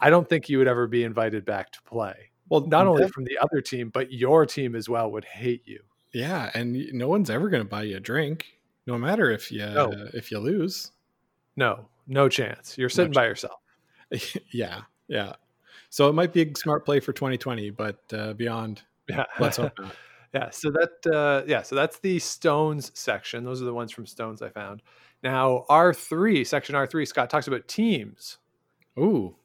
I 0.00 0.10
don't 0.10 0.28
think 0.28 0.48
you 0.48 0.58
would 0.58 0.68
ever 0.68 0.86
be 0.86 1.04
invited 1.04 1.44
back 1.44 1.70
to 1.72 1.82
play. 1.82 2.14
well, 2.48 2.60
Not 2.66 2.86
only 2.86 3.08
from 3.08 3.24
the 3.24 3.38
other 3.40 3.60
team, 3.60 3.90
but 3.90 4.12
your 4.12 4.44
team 4.46 4.74
as 4.74 4.88
well 4.88 5.10
would 5.12 5.24
hate 5.24 5.62
you. 5.66 5.80
yeah, 6.12 6.50
and 6.54 6.92
no 6.92 7.08
one's 7.08 7.30
ever 7.30 7.48
going 7.48 7.62
to 7.62 7.68
buy 7.68 7.82
you 7.84 7.96
a 7.96 8.00
drink, 8.00 8.46
no 8.86 8.98
matter 8.98 9.30
if 9.30 9.50
you 9.50 9.60
No. 9.66 9.90
if 10.12 10.30
you 10.30 10.38
lose. 10.38 10.92
No, 11.56 11.86
no 12.06 12.28
chance. 12.28 12.76
You're 12.76 12.88
sitting 12.88 13.12
by 13.12 13.26
yourself. 13.26 13.60
yeah, 14.52 14.82
yeah. 15.08 15.34
So 15.90 16.08
it 16.08 16.12
might 16.12 16.32
be 16.32 16.42
a 16.42 16.52
smart 16.56 16.84
play 16.84 16.98
for 17.00 17.12
2020, 17.12 17.70
but 17.70 17.98
uh, 18.12 18.32
beyond, 18.34 18.82
Yeah. 19.08 19.24
let's 19.38 19.56
hope 19.56 19.72
not. 19.78 19.94
Yeah, 20.34 20.50
so 20.50 20.72
that 20.72 21.14
uh 21.14 21.44
yeah, 21.46 21.62
so 21.62 21.76
that's 21.76 22.00
the 22.00 22.18
stones 22.18 22.90
section. 22.94 23.44
Those 23.44 23.62
are 23.62 23.66
the 23.66 23.72
ones 23.74 23.92
from 23.92 24.04
stones 24.04 24.42
I 24.42 24.48
found. 24.48 24.82
Now, 25.22 25.64
R3, 25.70 26.44
section 26.44 26.74
R3, 26.74 27.06
Scott 27.06 27.30
talks 27.30 27.46
about 27.46 27.68
teams. 27.68 28.38
Ooh, 28.98 29.36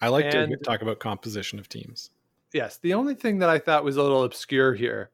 I 0.00 0.08
like 0.08 0.30
to 0.30 0.56
talk 0.64 0.82
about 0.82 0.98
composition 0.98 1.58
of 1.58 1.68
teams. 1.68 2.10
Yes, 2.52 2.78
the 2.78 2.94
only 2.94 3.14
thing 3.14 3.38
that 3.38 3.50
I 3.50 3.58
thought 3.58 3.84
was 3.84 3.96
a 3.96 4.02
little 4.02 4.24
obscure 4.24 4.74
here 4.74 5.10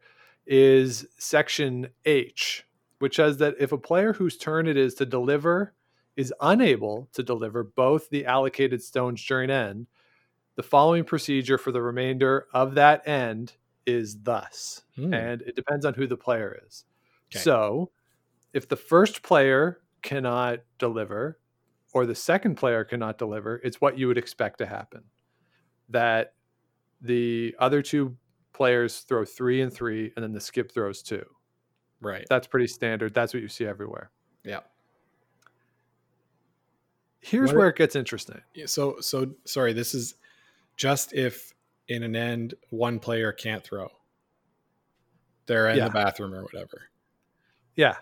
is 0.47 1.07
section 1.19 1.89
H, 2.05 2.65
which 2.99 3.17
says 3.17 3.39
that 3.39 3.55
if 3.59 3.73
a 3.73 3.79
player 3.79 4.13
whose 4.13 4.37
turn 4.37 4.67
it 4.67 4.77
is 4.77 4.95
to 4.95 5.07
deliver 5.07 5.73
is 6.17 6.33
unable 6.41 7.09
to 7.15 7.23
deliver 7.23 7.65
both 7.65 8.11
the 8.11 8.27
allocated 8.27 8.83
stones 8.83 9.25
during 9.25 9.51
end, 9.51 9.87
the 10.57 10.63
following 10.63 11.05
procedure 11.05 11.59
for 11.59 11.73
the 11.73 11.81
remainder 11.81 12.47
of 12.53 12.75
that 12.75 13.07
end 13.09 13.55
is 13.87 14.21
thus. 14.23 14.83
Hmm. 14.97 15.13
and 15.15 15.43
it 15.43 15.57
depends 15.57 15.85
on 15.85 15.95
who 15.95 16.07
the 16.07 16.17
player 16.17 16.61
is. 16.67 16.85
Okay. 17.33 17.43
So, 17.43 17.91
if 18.53 18.69
the 18.69 18.77
first 18.77 19.23
player 19.23 19.81
cannot 20.03 20.61
deliver 20.79 21.39
or 21.93 22.07
the 22.07 22.15
second 22.15 22.55
player 22.57 22.85
cannot 22.85 23.19
deliver, 23.19 23.61
it's 23.65 23.81
what 23.81 23.99
you 23.99 24.09
would 24.09 24.19
expect 24.19 24.59
to 24.59 24.67
happen. 24.67 25.03
That 25.89 26.35
the 27.01 27.55
other 27.59 27.83
two 27.83 28.17
players 28.53 29.01
throw 29.01 29.25
3 29.25 29.63
and 29.63 29.73
3 29.73 30.13
and 30.17 30.23
then 30.23 30.33
the 30.33 30.41
skip 30.41 30.73
throws 30.73 31.03
2. 31.03 31.25
Right. 32.01 32.27
That's 32.29 32.47
pretty 32.47 32.67
standard. 32.67 33.15
That's 33.15 33.33
what 33.35 33.43
you 33.43 33.49
see 33.49 33.67
everywhere. 33.67 34.11
Yeah. 34.45 34.61
Here's 37.21 37.51
What- 37.51 37.57
where 37.59 37.69
it 37.69 37.77
gets 37.77 37.95
interesting. 37.95 38.43
So 38.67 38.99
so 39.01 39.35
sorry, 39.45 39.73
this 39.73 39.95
is 39.95 40.17
just 40.77 41.13
if 41.13 41.53
in 41.89 42.03
an 42.03 42.17
end 42.17 42.55
one 42.71 42.99
player 42.99 43.33
can't 43.33 43.63
throw. 43.63 43.91
They're 45.47 45.69
in 45.69 45.77
Yeah. 45.79 45.85
the 45.89 45.91
bathroom 45.93 46.35
or 46.35 46.43
whatever. 46.43 46.91
Yeah. 47.77 47.99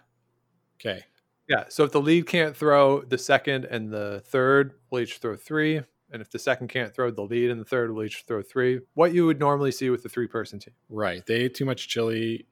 Okay. 0.76 1.04
Yeah. 1.50 1.64
So 1.68 1.82
if 1.82 1.90
the 1.90 2.00
lead 2.00 2.26
can't 2.28 2.56
throw, 2.56 3.02
the 3.02 3.18
second 3.18 3.64
and 3.64 3.92
the 3.92 4.22
third 4.26 4.74
will 4.88 5.00
each 5.00 5.18
throw 5.18 5.36
three. 5.36 5.82
And 6.12 6.22
if 6.22 6.30
the 6.30 6.38
second 6.38 6.68
can't 6.68 6.94
throw, 6.94 7.10
the 7.10 7.22
lead 7.22 7.50
and 7.50 7.60
the 7.60 7.64
third 7.64 7.92
will 7.92 8.04
each 8.04 8.24
throw 8.26 8.40
three. 8.40 8.80
What 8.94 9.12
you 9.12 9.26
would 9.26 9.40
normally 9.40 9.72
see 9.72 9.90
with 9.90 10.04
the 10.04 10.08
three 10.08 10.28
person 10.28 10.60
team. 10.60 10.74
Right. 10.88 11.26
They 11.26 11.34
ate 11.34 11.54
too 11.54 11.64
much 11.64 11.88
chili. 11.88 12.46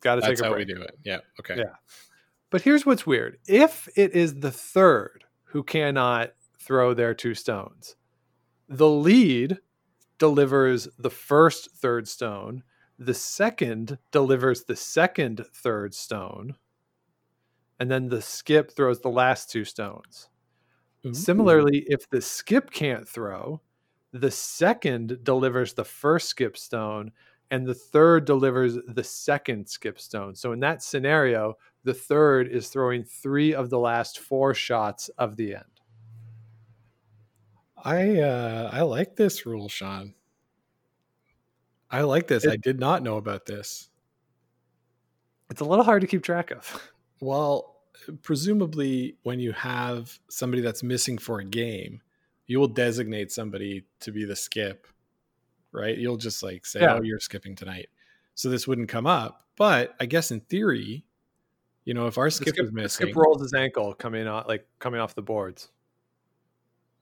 Got 0.00 0.16
to 0.16 0.20
take 0.22 0.30
That's 0.30 0.40
a 0.40 0.44
how 0.44 0.52
break. 0.52 0.66
we 0.68 0.74
do 0.74 0.80
it. 0.80 0.98
Yeah. 1.04 1.18
Okay. 1.38 1.56
Yeah. 1.58 1.74
But 2.50 2.62
here's 2.62 2.86
what's 2.86 3.06
weird. 3.06 3.38
If 3.46 3.88
it 3.94 4.14
is 4.14 4.40
the 4.40 4.50
third 4.50 5.24
who 5.44 5.62
cannot 5.62 6.32
throw 6.58 6.94
their 6.94 7.14
two 7.14 7.34
stones, 7.34 7.96
the 8.68 8.88
lead 8.88 9.58
delivers 10.18 10.88
the 10.98 11.10
first 11.10 11.70
third 11.76 12.08
stone, 12.08 12.62
the 12.98 13.14
second 13.14 13.98
delivers 14.12 14.64
the 14.64 14.76
second 14.76 15.44
third 15.54 15.94
stone, 15.94 16.56
and 17.80 17.90
then 17.90 18.08
the 18.08 18.22
skip 18.22 18.70
throws 18.70 19.00
the 19.00 19.08
last 19.10 19.50
two 19.50 19.64
stones. 19.64 20.28
Ooh. 21.06 21.14
Similarly, 21.14 21.84
if 21.86 22.08
the 22.10 22.20
skip 22.20 22.70
can't 22.70 23.08
throw, 23.08 23.60
the 24.12 24.30
second 24.30 25.18
delivers 25.22 25.74
the 25.74 25.84
first 25.84 26.28
skip 26.28 26.56
stone 26.56 27.12
and 27.50 27.66
the 27.66 27.74
third 27.74 28.24
delivers 28.24 28.78
the 28.88 29.04
second 29.04 29.68
skip 29.68 29.98
stone. 29.98 30.34
So 30.34 30.52
in 30.52 30.60
that 30.60 30.82
scenario, 30.82 31.54
the 31.84 31.94
third 31.94 32.48
is 32.48 32.68
throwing 32.68 33.04
three 33.04 33.54
of 33.54 33.70
the 33.70 33.78
last 33.78 34.18
four 34.18 34.54
shots 34.54 35.08
of 35.18 35.36
the 35.36 35.54
end. 35.54 35.64
I 37.82 38.18
uh 38.20 38.70
I 38.72 38.82
like 38.82 39.14
this 39.16 39.46
rule, 39.46 39.68
Sean. 39.68 40.14
I 41.90 42.02
like 42.02 42.26
this. 42.26 42.44
It- 42.44 42.50
I 42.52 42.56
did 42.56 42.78
not 42.80 43.02
know 43.02 43.16
about 43.16 43.46
this. 43.46 43.88
It's 45.50 45.60
a 45.62 45.64
little 45.64 45.84
hard 45.84 46.02
to 46.02 46.06
keep 46.06 46.22
track 46.22 46.50
of. 46.50 46.90
Well, 47.20 47.76
presumably 48.22 49.16
when 49.22 49.40
you 49.40 49.52
have 49.52 50.18
somebody 50.28 50.62
that's 50.62 50.82
missing 50.82 51.18
for 51.18 51.40
a 51.40 51.44
game, 51.44 52.00
you 52.46 52.58
will 52.58 52.68
designate 52.68 53.30
somebody 53.32 53.84
to 54.00 54.12
be 54.12 54.24
the 54.24 54.36
skip, 54.36 54.86
right? 55.72 55.96
You'll 55.98 56.16
just 56.16 56.42
like 56.42 56.64
say, 56.64 56.80
Yeah. 56.80 56.94
"Oh, 56.94 57.02
you're 57.02 57.20
skipping 57.20 57.54
tonight." 57.56 57.88
So 58.34 58.48
this 58.48 58.66
wouldn't 58.68 58.88
come 58.88 59.06
up. 59.06 59.46
But 59.56 59.94
I 60.00 60.06
guess 60.06 60.30
in 60.30 60.40
theory, 60.40 61.04
you 61.84 61.94
know, 61.94 62.06
if 62.06 62.16
our 62.18 62.30
skip, 62.30 62.48
skip, 62.54 62.64
is 62.64 62.72
missing, 62.72 63.06
skip 63.08 63.16
rolls 63.16 63.42
his 63.42 63.52
ankle 63.54 63.92
coming 63.94 64.26
off 64.28 64.46
like 64.46 64.66
coming 64.78 65.00
off 65.00 65.14
the 65.14 65.22
boards, 65.22 65.70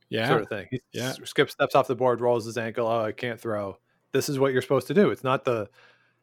yeah, 0.09 0.29
sort 0.29 0.43
of 0.43 0.49
thing. 0.49 0.69
He 0.71 0.81
Yeah. 0.93 1.13
skip 1.25 1.51
steps 1.51 1.75
off 1.75 1.87
the 1.89 1.95
board, 1.97 2.21
rolls 2.21 2.47
his 2.47 2.57
ankle. 2.57 2.87
Oh, 2.87 3.03
I 3.05 3.13
can't 3.13 3.39
throw. 3.41 3.79
This 4.13 4.29
is 4.29 4.39
what 4.39 4.53
you're 4.53 4.63
supposed 4.63 4.87
to 4.89 4.95
do. 4.95 5.11
It's 5.11 5.25
not 5.25 5.45
the 5.45 5.69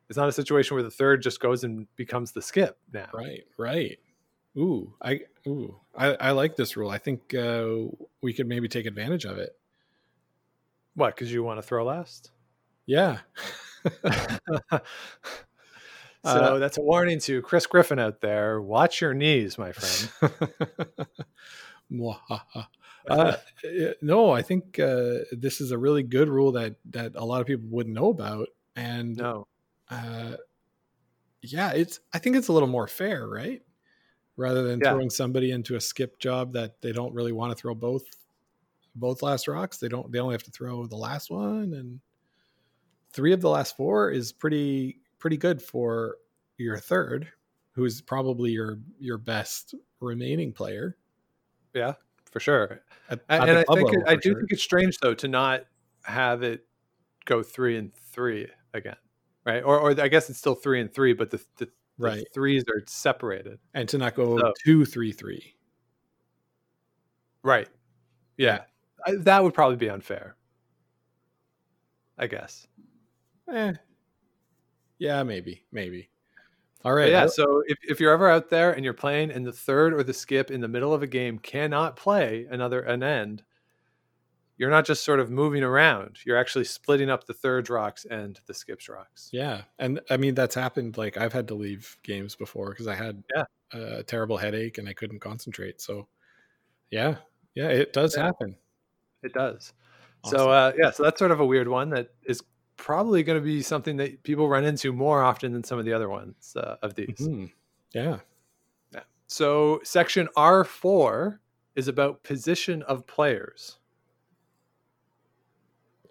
it's 0.09 0.17
not 0.17 0.29
a 0.29 0.33
situation 0.33 0.75
where 0.75 0.83
the 0.83 0.91
third 0.91 1.21
just 1.21 1.39
goes 1.39 1.63
and 1.63 1.87
becomes 1.95 2.31
the 2.31 2.41
skip 2.41 2.77
now. 2.91 3.07
right, 3.13 3.43
right. 3.57 3.99
Ooh, 4.57 4.93
I 5.01 5.21
ooh, 5.47 5.79
I, 5.95 6.13
I 6.13 6.31
like 6.31 6.55
this 6.55 6.77
rule. 6.77 6.89
I 6.89 6.99
think 6.99 7.33
uh, 7.33 7.75
we 8.21 8.33
could 8.33 8.47
maybe 8.47 8.67
take 8.67 8.85
advantage 8.85 9.25
of 9.25 9.37
it. 9.37 9.55
What? 10.95 11.15
Because 11.15 11.33
you 11.33 11.43
want 11.43 11.57
to 11.57 11.63
throw 11.63 11.83
last? 11.83 12.31
Yeah. 12.85 13.19
so 14.71 14.81
Uh, 16.23 16.57
that's 16.59 16.77
a 16.77 16.81
warning 16.81 17.19
to 17.21 17.41
Chris 17.41 17.65
Griffin 17.65 17.99
out 17.99 18.21
there. 18.21 18.61
Watch 18.61 19.01
your 19.01 19.13
knees, 19.13 19.57
my 19.57 19.71
friend. 19.71 20.35
Uh, 23.09 23.35
no, 24.01 24.31
I 24.31 24.41
think 24.41 24.79
uh, 24.79 25.25
this 25.33 25.59
is 25.59 25.71
a 25.71 25.77
really 25.77 26.03
good 26.03 26.29
rule 26.29 26.53
that 26.53 26.75
that 26.91 27.11
a 27.15 27.25
lot 27.25 27.41
of 27.41 27.47
people 27.47 27.67
wouldn't 27.69 27.93
know 27.93 28.09
about, 28.09 28.47
and 28.77 29.17
no. 29.17 29.45
Uh, 29.89 30.37
yeah, 31.41 31.71
it's. 31.71 31.99
I 32.13 32.19
think 32.19 32.35
it's 32.35 32.47
a 32.47 32.53
little 32.53 32.69
more 32.69 32.87
fair, 32.87 33.27
right? 33.27 33.61
Rather 34.37 34.63
than 34.63 34.79
Yeah. 34.79 34.91
throwing 34.93 35.09
somebody 35.09 35.51
into 35.51 35.75
a 35.75 35.81
skip 35.81 36.17
job 36.19 36.53
that 36.53 36.81
they 36.81 36.91
don't 36.91 37.13
really 37.13 37.31
want 37.33 37.51
to 37.51 37.61
throw 37.61 37.75
both 37.75 38.03
both 38.95 39.21
last 39.21 39.47
rocks. 39.47 39.77
They 39.77 39.89
don't. 39.89 40.11
They 40.11 40.19
only 40.19 40.33
have 40.33 40.43
to 40.43 40.51
throw 40.51 40.85
the 40.87 40.95
last 40.95 41.29
one, 41.29 41.73
and 41.73 41.99
three 43.11 43.33
of 43.33 43.41
the 43.41 43.49
last 43.49 43.75
four 43.77 44.09
is 44.11 44.31
pretty 44.31 45.01
pretty 45.19 45.37
good 45.37 45.61
for 45.61 46.17
your 46.57 46.77
third, 46.77 47.31
who's 47.71 48.01
probably 48.01 48.51
your 48.51 48.79
your 48.99 49.17
best 49.17 49.75
remaining 49.99 50.53
player. 50.53 50.97
Yeah, 51.73 51.93
for 52.31 52.39
sure. 52.39 52.81
At, 53.09 53.19
And, 53.29 53.43
at 53.43 53.49
and 53.49 53.57
I 53.59 53.73
think 53.73 53.93
it, 53.93 54.03
I 54.07 54.15
do 54.15 54.31
sure. 54.31 54.39
think 54.39 54.51
it's 54.51 54.63
strange 54.63 54.97
though 54.99 55.13
to 55.15 55.27
not 55.27 55.65
have 56.03 56.43
it 56.43 56.65
go 57.25 57.41
three 57.43 57.77
and 57.77 57.93
three 57.93 58.47
again, 58.73 58.97
right? 59.45 59.61
Or, 59.63 59.79
or 59.79 59.99
I 60.01 60.07
guess 60.07 60.29
it's 60.29 60.39
still 60.39 60.55
three 60.55 60.79
and 60.81 60.91
three, 60.93 61.13
but 61.13 61.29
the, 61.31 61.37
the, 61.57 61.65
the 61.65 61.71
Right. 61.97 62.25
threes 62.33 62.63
are 62.69 62.81
separated. 62.87 63.59
and 63.73 63.87
to 63.89 63.97
not 63.97 64.15
go 64.15 64.37
So- 64.39 64.53
two 64.63 64.85
three 64.85 65.11
three. 65.11 65.55
Right. 67.43 67.67
Yeah. 68.37 68.61
I, 69.05 69.15
that 69.19 69.43
would 69.43 69.53
probably 69.53 69.75
be 69.77 69.89
unfair. 69.89 70.35
I 72.17 72.27
guess. 72.27 72.67
Eh. 73.51 73.73
Yeah, 74.99 75.23
maybe, 75.23 75.65
maybe. 75.71 76.09
All 76.85 76.93
right. 76.93 77.05
But 77.05 77.11
yeah. 77.11 77.27
So 77.27 77.63
if, 77.67 77.77
if 77.87 77.99
you're 77.99 78.13
ever 78.13 78.29
out 78.29 78.49
there 78.49 78.71
and 78.71 78.83
you're 78.83 78.93
playing 78.93 79.31
and 79.31 79.45
the 79.45 79.51
third 79.51 79.93
or 79.93 80.03
the 80.03 80.13
skip 80.13 80.51
in 80.51 80.61
the 80.61 80.67
middle 80.67 80.93
of 80.93 81.03
a 81.03 81.07
game 81.07 81.37
cannot 81.39 81.95
play 81.95 82.47
another 82.49 82.81
an 82.81 83.03
end, 83.03 83.43
you're 84.63 84.71
not 84.71 84.85
just 84.85 85.03
sort 85.03 85.19
of 85.19 85.29
moving 85.29 85.61
around. 85.61 86.19
You're 86.25 86.37
actually 86.37 86.63
splitting 86.63 87.09
up 87.09 87.25
the 87.25 87.33
thirds 87.33 87.69
rocks 87.69 88.05
and 88.09 88.39
the 88.45 88.53
skips 88.53 88.87
rocks. 88.87 89.29
Yeah, 89.33 89.63
and 89.77 89.99
I 90.09 90.15
mean 90.15 90.35
that's 90.35 90.55
happened. 90.55 90.97
Like 90.97 91.17
I've 91.17 91.33
had 91.33 91.49
to 91.49 91.53
leave 91.55 91.97
games 92.01 92.33
before 92.37 92.69
because 92.69 92.87
I 92.87 92.95
had 92.95 93.21
Yeah. 93.35 93.43
a 93.73 94.03
terrible 94.03 94.37
headache 94.37 94.77
and 94.77 94.87
I 94.87 94.93
couldn't 94.93 95.19
concentrate. 95.19 95.81
So, 95.81 96.07
yeah, 96.91 97.17
yeah, 97.55 97.67
it 97.67 97.91
does 97.91 98.15
Yeah. 98.15 98.23
happen. 98.23 98.55
It 99.21 99.33
does. 99.33 99.73
Awesome. 100.23 100.37
So 100.39 100.49
uh, 100.49 100.71
yeah, 100.77 100.91
so 100.91 101.03
that's 101.03 101.19
sort 101.19 101.31
of 101.31 101.41
a 101.41 101.45
weird 101.45 101.67
one 101.67 101.89
that 101.89 102.11
is 102.25 102.41
probably 102.77 103.21
going 103.23 103.37
to 103.37 103.43
be 103.45 103.61
something 103.61 103.97
that 103.97 104.23
people 104.23 104.47
run 104.47 104.63
into 104.63 104.93
more 104.93 105.21
often 105.23 105.51
than 105.51 105.65
some 105.65 105.77
of 105.77 105.83
the 105.83 105.91
other 105.91 106.07
ones 106.07 106.55
uh, 106.55 106.77
of 106.81 106.95
these. 106.95 107.17
Mhm. 107.19 107.51
Yeah. 107.93 108.19
So 109.27 109.81
section 109.83 110.27
R4 110.37 111.39
is 111.75 111.87
about 111.87 112.23
position 112.23 112.83
of 112.83 113.07
players. 113.07 113.79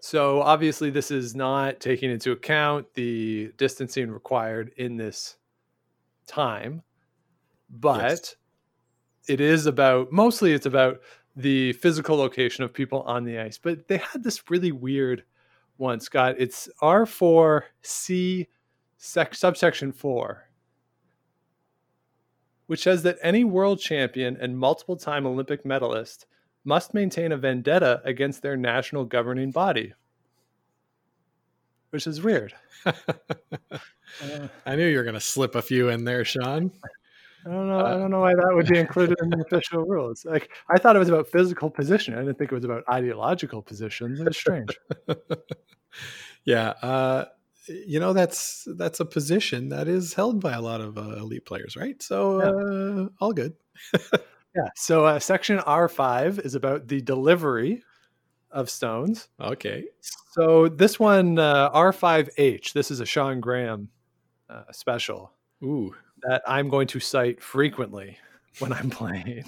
So 0.04 0.42
obviously 0.42 0.90
this 0.90 1.12
is 1.12 1.36
not 1.36 1.78
taking 1.78 2.10
into 2.10 2.32
account 2.32 2.92
the 2.94 3.52
distancing 3.56 4.10
required 4.10 4.72
in 4.76 4.96
this 4.96 5.36
time, 6.26 6.82
but 7.70 8.10
Yes. 8.10 8.36
it 9.28 9.40
is 9.40 9.66
about 9.66 10.10
mostly 10.10 10.54
it's 10.54 10.66
about 10.66 11.00
the 11.36 11.72
physical 11.74 12.16
location 12.16 12.64
of 12.64 12.72
people 12.72 13.02
on 13.02 13.22
the 13.22 13.38
ice. 13.38 13.58
But 13.58 13.86
they 13.86 13.98
had 13.98 14.24
this 14.24 14.50
really 14.50 14.72
weird 14.72 15.22
one, 15.76 16.00
Scott. 16.00 16.34
It's 16.36 16.68
R4C 16.82 18.48
sec- 18.98 19.34
subsection 19.36 19.92
4 19.92 20.48
which 22.66 22.82
says 22.82 23.02
that 23.02 23.18
any 23.22 23.44
world 23.44 23.78
champion 23.78 24.36
and 24.40 24.56
multiple 24.58 24.96
time 24.96 25.26
Olympic 25.26 25.64
medalist 25.66 26.26
must 26.64 26.94
maintain 26.94 27.32
a 27.32 27.36
vendetta 27.36 28.00
against 28.04 28.42
their 28.42 28.56
national 28.56 29.04
governing 29.04 29.50
body. 29.50 29.94
Which 31.90 32.06
is 32.06 32.22
weird. 32.22 32.54
I 34.66 34.76
knew 34.76 34.86
you 34.86 34.96
were 34.96 35.04
going 35.04 35.14
to 35.14 35.20
slip 35.20 35.54
a 35.54 35.62
few 35.62 35.88
in 35.88 36.04
there, 36.04 36.24
Sean. 36.24 36.70
I 37.44 37.50
don't 37.50 37.68
know. 37.68 37.84
I 37.84 37.90
don't 37.92 38.10
know 38.10 38.20
why 38.20 38.34
that 38.34 38.50
would 38.54 38.68
be 38.68 38.78
included 38.78 39.18
in 39.20 39.30
the 39.30 39.40
official 39.46 39.84
rules. 39.84 40.24
Like 40.24 40.50
I 40.70 40.78
thought 40.78 40.96
it 40.96 41.00
was 41.00 41.08
about 41.08 41.28
physical 41.28 41.70
position. 41.70 42.14
I 42.14 42.18
didn't 42.18 42.38
think 42.38 42.52
it 42.52 42.54
was 42.54 42.64
about 42.64 42.84
ideological 42.88 43.62
positions. 43.62 44.20
It's 44.20 44.38
strange. 44.38 44.78
yeah, 46.44 46.68
uh, 46.82 47.24
you 47.66 47.98
know 47.98 48.12
that's 48.12 48.66
that's 48.76 49.00
a 49.00 49.04
position 49.04 49.70
that 49.70 49.88
is 49.88 50.14
held 50.14 50.40
by 50.40 50.52
a 50.52 50.60
lot 50.60 50.80
of 50.80 50.96
uh, 50.96 51.16
elite 51.16 51.44
players, 51.44 51.76
right? 51.76 52.00
So 52.00 52.40
uh, 52.40 53.08
all 53.20 53.32
good. 53.32 53.54
Yeah. 54.54 54.68
So 54.76 55.04
uh, 55.06 55.18
section 55.18 55.58
R 55.60 55.88
five 55.88 56.38
is 56.40 56.54
about 56.54 56.88
the 56.88 57.00
delivery 57.00 57.82
of 58.50 58.68
stones. 58.70 59.28
Okay. 59.40 59.84
So 60.32 60.68
this 60.68 61.00
one 61.00 61.38
uh, 61.38 61.70
R5H. 61.70 62.72
This 62.72 62.90
is 62.90 63.00
a 63.00 63.06
Sean 63.06 63.40
Graham 63.40 63.88
uh, 64.48 64.64
special. 64.72 65.32
Ooh. 65.64 65.94
that 66.22 66.42
I'm 66.46 66.68
going 66.68 66.88
to 66.88 66.98
cite 67.00 67.40
frequently 67.42 68.18
when 68.58 68.72
I'm 68.72 68.90
playing. 69.00 69.44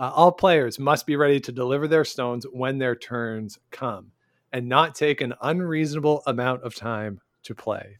Uh, 0.00 0.10
all 0.14 0.32
players 0.32 0.78
must 0.78 1.06
be 1.06 1.14
ready 1.14 1.38
to 1.40 1.52
deliver 1.52 1.86
their 1.86 2.04
stones 2.04 2.46
when 2.50 2.78
their 2.78 2.96
turns 2.96 3.58
come 3.70 4.10
and 4.52 4.68
not 4.68 4.94
take 4.94 5.20
an 5.20 5.34
unreasonable 5.42 6.22
amount 6.26 6.62
of 6.62 6.74
time 6.74 7.20
to 7.44 7.54
play. 7.54 7.98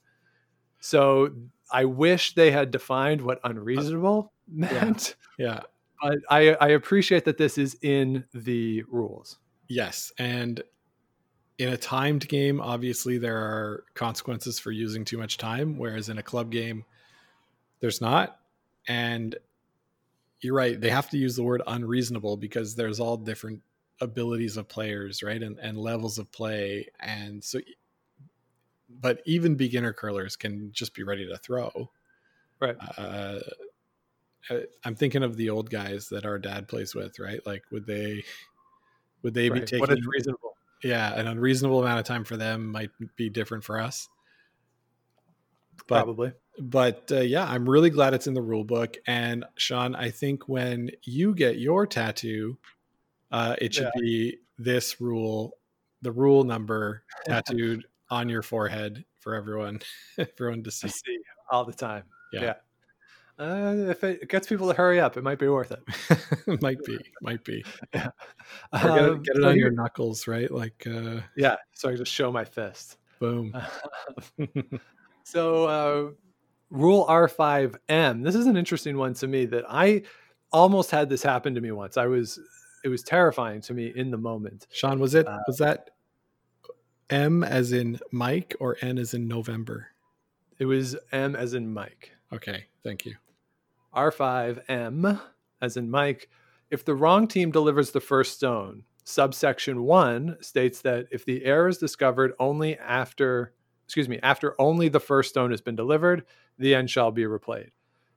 So 0.80 1.30
I 1.70 1.84
wish 1.84 2.34
they 2.34 2.50
had 2.50 2.70
defined 2.70 3.20
what 3.20 3.38
unreasonable 3.44 4.32
meant, 4.48 5.14
Yeah. 5.38 5.60
But 6.02 6.18
I, 6.28 6.54
I 6.54 6.68
appreciate 6.68 7.24
that 7.26 7.38
this 7.38 7.56
is 7.56 7.76
in 7.80 8.24
the 8.34 8.82
rules. 8.88 9.38
Yes, 9.68 10.12
and 10.18 10.62
in 11.58 11.68
a 11.68 11.76
timed 11.76 12.28
game, 12.28 12.60
obviously 12.60 13.18
there 13.18 13.36
are 13.36 13.84
consequences 13.94 14.58
for 14.58 14.72
using 14.72 15.04
too 15.04 15.16
much 15.16 15.38
time, 15.38 15.78
whereas 15.78 16.08
in 16.08 16.18
a 16.18 16.22
club 16.22 16.50
game, 16.50 16.84
there's 17.80 18.00
not. 18.00 18.38
And 18.88 19.36
you're 20.40 20.54
right; 20.54 20.80
they 20.80 20.90
have 20.90 21.08
to 21.10 21.18
use 21.18 21.36
the 21.36 21.44
word 21.44 21.62
unreasonable 21.66 22.36
because 22.36 22.74
there's 22.74 22.98
all 22.98 23.16
different 23.16 23.62
abilities 24.00 24.56
of 24.56 24.68
players, 24.68 25.22
right, 25.22 25.40
and 25.40 25.58
and 25.60 25.78
levels 25.78 26.18
of 26.18 26.30
play, 26.32 26.88
and 26.98 27.42
so. 27.42 27.60
But 29.00 29.22
even 29.24 29.54
beginner 29.54 29.92
curlers 29.92 30.36
can 30.36 30.70
just 30.72 30.94
be 30.94 31.02
ready 31.02 31.26
to 31.26 31.36
throw. 31.38 31.90
Right. 32.60 32.76
Uh, 32.98 33.38
I'm 34.84 34.94
thinking 34.94 35.22
of 35.22 35.36
the 35.36 35.50
old 35.50 35.70
guys 35.70 36.08
that 36.08 36.26
our 36.26 36.38
dad 36.38 36.68
plays 36.68 36.94
with, 36.94 37.18
right? 37.18 37.40
Like, 37.46 37.62
would 37.70 37.86
they, 37.86 38.24
would 39.22 39.34
they 39.34 39.48
be 39.48 39.60
taking 39.60 39.80
What 39.80 39.90
is 39.92 40.06
reasonable? 40.06 40.56
yeah 40.82 41.14
an 41.14 41.26
unreasonable 41.28 41.80
amount 41.80 42.00
of 42.00 42.04
time 42.04 42.24
for 42.24 42.36
them 42.36 42.66
might 42.66 42.90
be 43.16 43.30
different 43.30 43.62
for 43.64 43.78
us 43.80 44.08
but 45.86 46.02
Probably. 46.04 46.32
but 46.58 47.08
uh, 47.12 47.20
yeah 47.20 47.44
i'm 47.48 47.68
really 47.68 47.90
glad 47.90 48.14
it's 48.14 48.26
in 48.26 48.34
the 48.34 48.42
rule 48.42 48.64
book 48.64 48.96
and 49.06 49.44
sean 49.56 49.94
i 49.94 50.10
think 50.10 50.48
when 50.48 50.90
you 51.04 51.34
get 51.34 51.58
your 51.58 51.86
tattoo 51.86 52.58
uh, 53.30 53.56
it 53.60 53.72
should 53.72 53.90
be 53.98 54.38
this 54.58 55.00
rule 55.00 55.56
the 56.02 56.12
rule 56.12 56.44
number 56.44 57.04
tattooed 57.24 57.86
on 58.10 58.28
your 58.28 58.42
forehead 58.42 59.04
for 59.20 59.34
everyone 59.34 59.80
everyone 60.18 60.62
to 60.64 60.68
I 60.68 60.70
see 60.70 60.88
see 60.88 61.18
all 61.50 61.64
the 61.64 61.72
time. 61.72 62.04
Yeah. 62.32 62.42
Yeah. 62.42 62.54
Uh, 63.42 63.90
if 63.90 64.04
it 64.04 64.28
gets 64.28 64.46
people 64.46 64.68
to 64.68 64.74
hurry 64.74 65.00
up, 65.00 65.16
it 65.16 65.24
might 65.24 65.38
be 65.38 65.48
worth 65.48 65.72
it. 65.72 66.62
might 66.62 66.82
be 66.84 66.96
might 67.22 67.42
be 67.44 67.64
Yeah. 67.94 68.08
Get 68.72 68.84
it, 68.84 69.00
Um, 69.10 69.22
get 69.22 69.36
it 69.36 69.42
so 69.42 69.48
on 69.48 69.56
your 69.58 69.70
knuckles 69.72 70.28
right 70.28 70.50
like 70.50 70.86
uh 70.86 71.20
Yeah. 71.36 71.56
So 71.72 71.88
I 71.88 71.96
just 71.96 72.12
show 72.12 72.30
my 72.30 72.44
fist. 72.44 72.98
boom 73.18 73.52
so 75.24 75.64
uh, 75.66 76.10
rule 76.70 77.04
R5M. 77.08 78.22
This 78.22 78.34
is 78.34 78.46
an 78.46 78.56
interesting 78.56 78.96
one 78.96 79.14
to 79.14 79.26
me 79.26 79.46
that 79.46 79.64
I 79.68 80.02
almost 80.52 80.90
had 80.90 81.08
this 81.08 81.22
happen 81.22 81.54
to 81.54 81.60
me 81.60 81.72
once. 81.72 81.96
I 81.96 82.06
was 82.06 82.38
it 82.84 82.88
was 82.88 83.02
terrifying 83.02 83.60
to 83.62 83.74
me 83.74 83.92
in 83.96 84.10
the 84.10 84.18
moment. 84.18 84.66
sean 84.72 84.98
was 85.00 85.14
it 85.14 85.26
Uh, 85.26 85.38
was 85.48 85.58
that 85.58 85.90
m 87.10 87.42
as 87.44 87.72
in 87.72 87.98
mike 88.12 88.54
or 88.60 88.76
n 88.82 88.98
as 88.98 89.14
in 89.14 89.26
november 89.28 89.88
It 90.58 90.66
was 90.66 90.96
M 91.12 91.34
as 91.36 91.54
in 91.54 91.72
Mike. 91.72 92.12
Okay, 92.32 92.64
thank 92.84 93.04
you. 93.04 93.14
R5M 93.94 95.20
as 95.60 95.76
in 95.76 95.90
Mike. 95.90 96.28
If 96.70 96.84
the 96.84 96.94
wrong 96.94 97.28
team 97.28 97.50
delivers 97.50 97.90
the 97.90 98.00
first 98.00 98.34
stone, 98.34 98.84
subsection 99.04 99.82
1 99.82 100.38
states 100.40 100.80
that 100.82 101.06
if 101.10 101.24
the 101.24 101.44
error 101.44 101.68
is 101.68 101.78
discovered 101.78 102.32
only 102.38 102.78
after 102.78 103.52
excuse 103.86 104.08
me, 104.08 104.18
after 104.22 104.54
only 104.58 104.88
the 104.88 105.00
first 105.00 105.28
stone 105.30 105.50
has 105.50 105.60
been 105.60 105.76
delivered, 105.76 106.24
the 106.58 106.74
end 106.74 106.88
shall 106.88 107.10
be 107.10 107.24
replayed. 107.24 107.68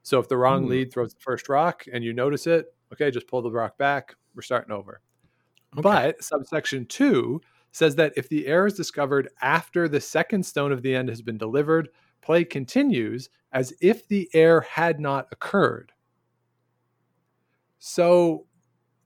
So 0.04 0.20
if 0.20 0.30
the 0.30 0.38
wrong 0.38 0.64
Hmm. 0.64 0.70
lead 0.70 0.94
throws 0.94 1.14
the 1.14 1.20
first 1.20 1.50
rock 1.50 1.84
and 1.92 2.02
you 2.04 2.14
notice 2.14 2.48
it, 2.48 2.68
okay, 2.94 3.12
just 3.12 3.28
pull 3.28 3.42
the 3.42 3.52
rock 3.52 3.78
back. 3.78 4.16
We're 4.36 4.42
starting 4.44 4.72
over. 4.72 5.02
Okay. 5.74 5.82
But 5.82 6.24
subsection 6.24 6.86
2 6.86 7.42
says 7.72 7.96
that 7.96 8.14
if 8.16 8.30
the 8.30 8.48
error 8.48 8.68
is 8.68 8.76
discovered 8.76 9.28
after 9.42 9.90
the 9.90 10.00
second 10.00 10.46
stone 10.46 10.72
of 10.72 10.82
the 10.82 10.96
end 10.96 11.10
has 11.10 11.22
been 11.22 11.38
delivered, 11.38 11.90
play 12.26 12.44
continues 12.44 13.30
as 13.52 13.74
if 13.82 14.08
the 14.08 14.30
error 14.34 14.62
had 14.62 15.00
not 15.00 15.28
occurred. 15.32 15.92
So, 17.80 18.48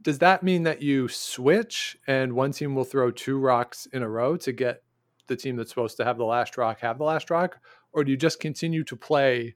does 0.02 0.20
that 0.20 0.44
mean 0.44 0.64
that 0.64 0.82
you 0.82 1.10
switch 1.10 1.98
and 2.08 2.34
one 2.34 2.54
team 2.54 2.74
will 2.74 2.86
throw 2.86 3.12
two 3.12 3.38
rocks 3.38 3.86
in 3.92 4.02
a 4.02 4.10
row 4.10 4.38
to 4.38 4.52
get 4.54 4.82
the 5.28 5.36
team 5.36 5.58
that's 5.58 5.70
supposed 5.70 5.98
to 5.98 6.06
have 6.06 6.18
the 6.18 6.24
last 6.24 6.58
rock 6.58 6.80
have 6.80 6.98
the 6.98 7.04
last 7.04 7.30
rock? 7.30 7.60
Or 7.92 8.04
do 8.04 8.12
you 8.12 8.18
just 8.18 8.40
continue 8.40 8.84
to 8.86 8.96
play 8.96 9.56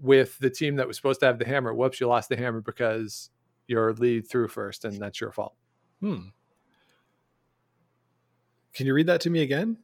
with 0.00 0.38
the 0.38 0.50
team 0.50 0.76
that 0.76 0.88
was 0.88 0.96
supposed 0.96 1.20
to 1.20 1.26
have 1.26 1.38
the 1.38 1.46
hammer? 1.46 1.74
Whoops, 1.74 2.00
you 2.00 2.08
lost 2.08 2.30
the 2.30 2.36
hammer 2.36 2.62
because 2.62 3.30
your 3.66 3.92
lead 3.92 4.26
threw 4.28 4.48
first 4.48 4.84
and 4.84 5.00
that's 5.00 5.20
your 5.20 5.32
fault. 5.32 5.54
Hmm. 6.00 6.28
Can 8.72 8.86
you 8.86 8.94
read 8.94 9.06
that 9.06 9.20
to 9.22 9.30
me 9.30 9.42
again? 9.42 9.76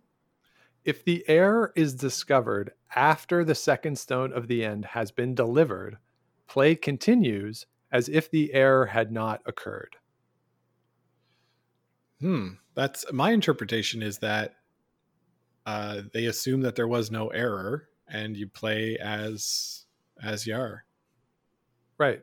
If 0.85 1.05
the 1.05 1.25
error 1.29 1.73
is 1.77 1.95
discovered 1.95 2.73
after 2.95 3.45
the 3.45 3.55
second 3.55 3.99
stone 3.99 4.33
of 4.33 4.49
the 4.49 4.64
end 4.64 4.85
has 4.87 5.11
been 5.11 5.35
delivered, 5.35 5.99
play 6.49 6.75
continues 6.75 7.66
as 7.93 8.09
if 8.09 8.31
the 8.31 8.53
error 8.55 8.87
had 8.87 9.12
not 9.12 9.43
occurred. 9.47 9.97
Hmm. 12.21 12.49
That's 12.75 13.05
my 13.12 13.31
interpretation 13.33 14.03
is 14.03 14.19
that 14.19 14.55
uh, 15.66 16.03
they 16.12 16.27
assume 16.27 16.61
that 16.62 16.77
there 16.77 16.88
was 16.88 17.11
no 17.11 17.29
error 17.29 17.88
and 18.09 18.37
you 18.37 18.47
play 18.49 18.97
as 18.99 19.85
as 20.23 20.47
you 20.47 20.55
are. 20.55 20.85
Right. 21.99 22.23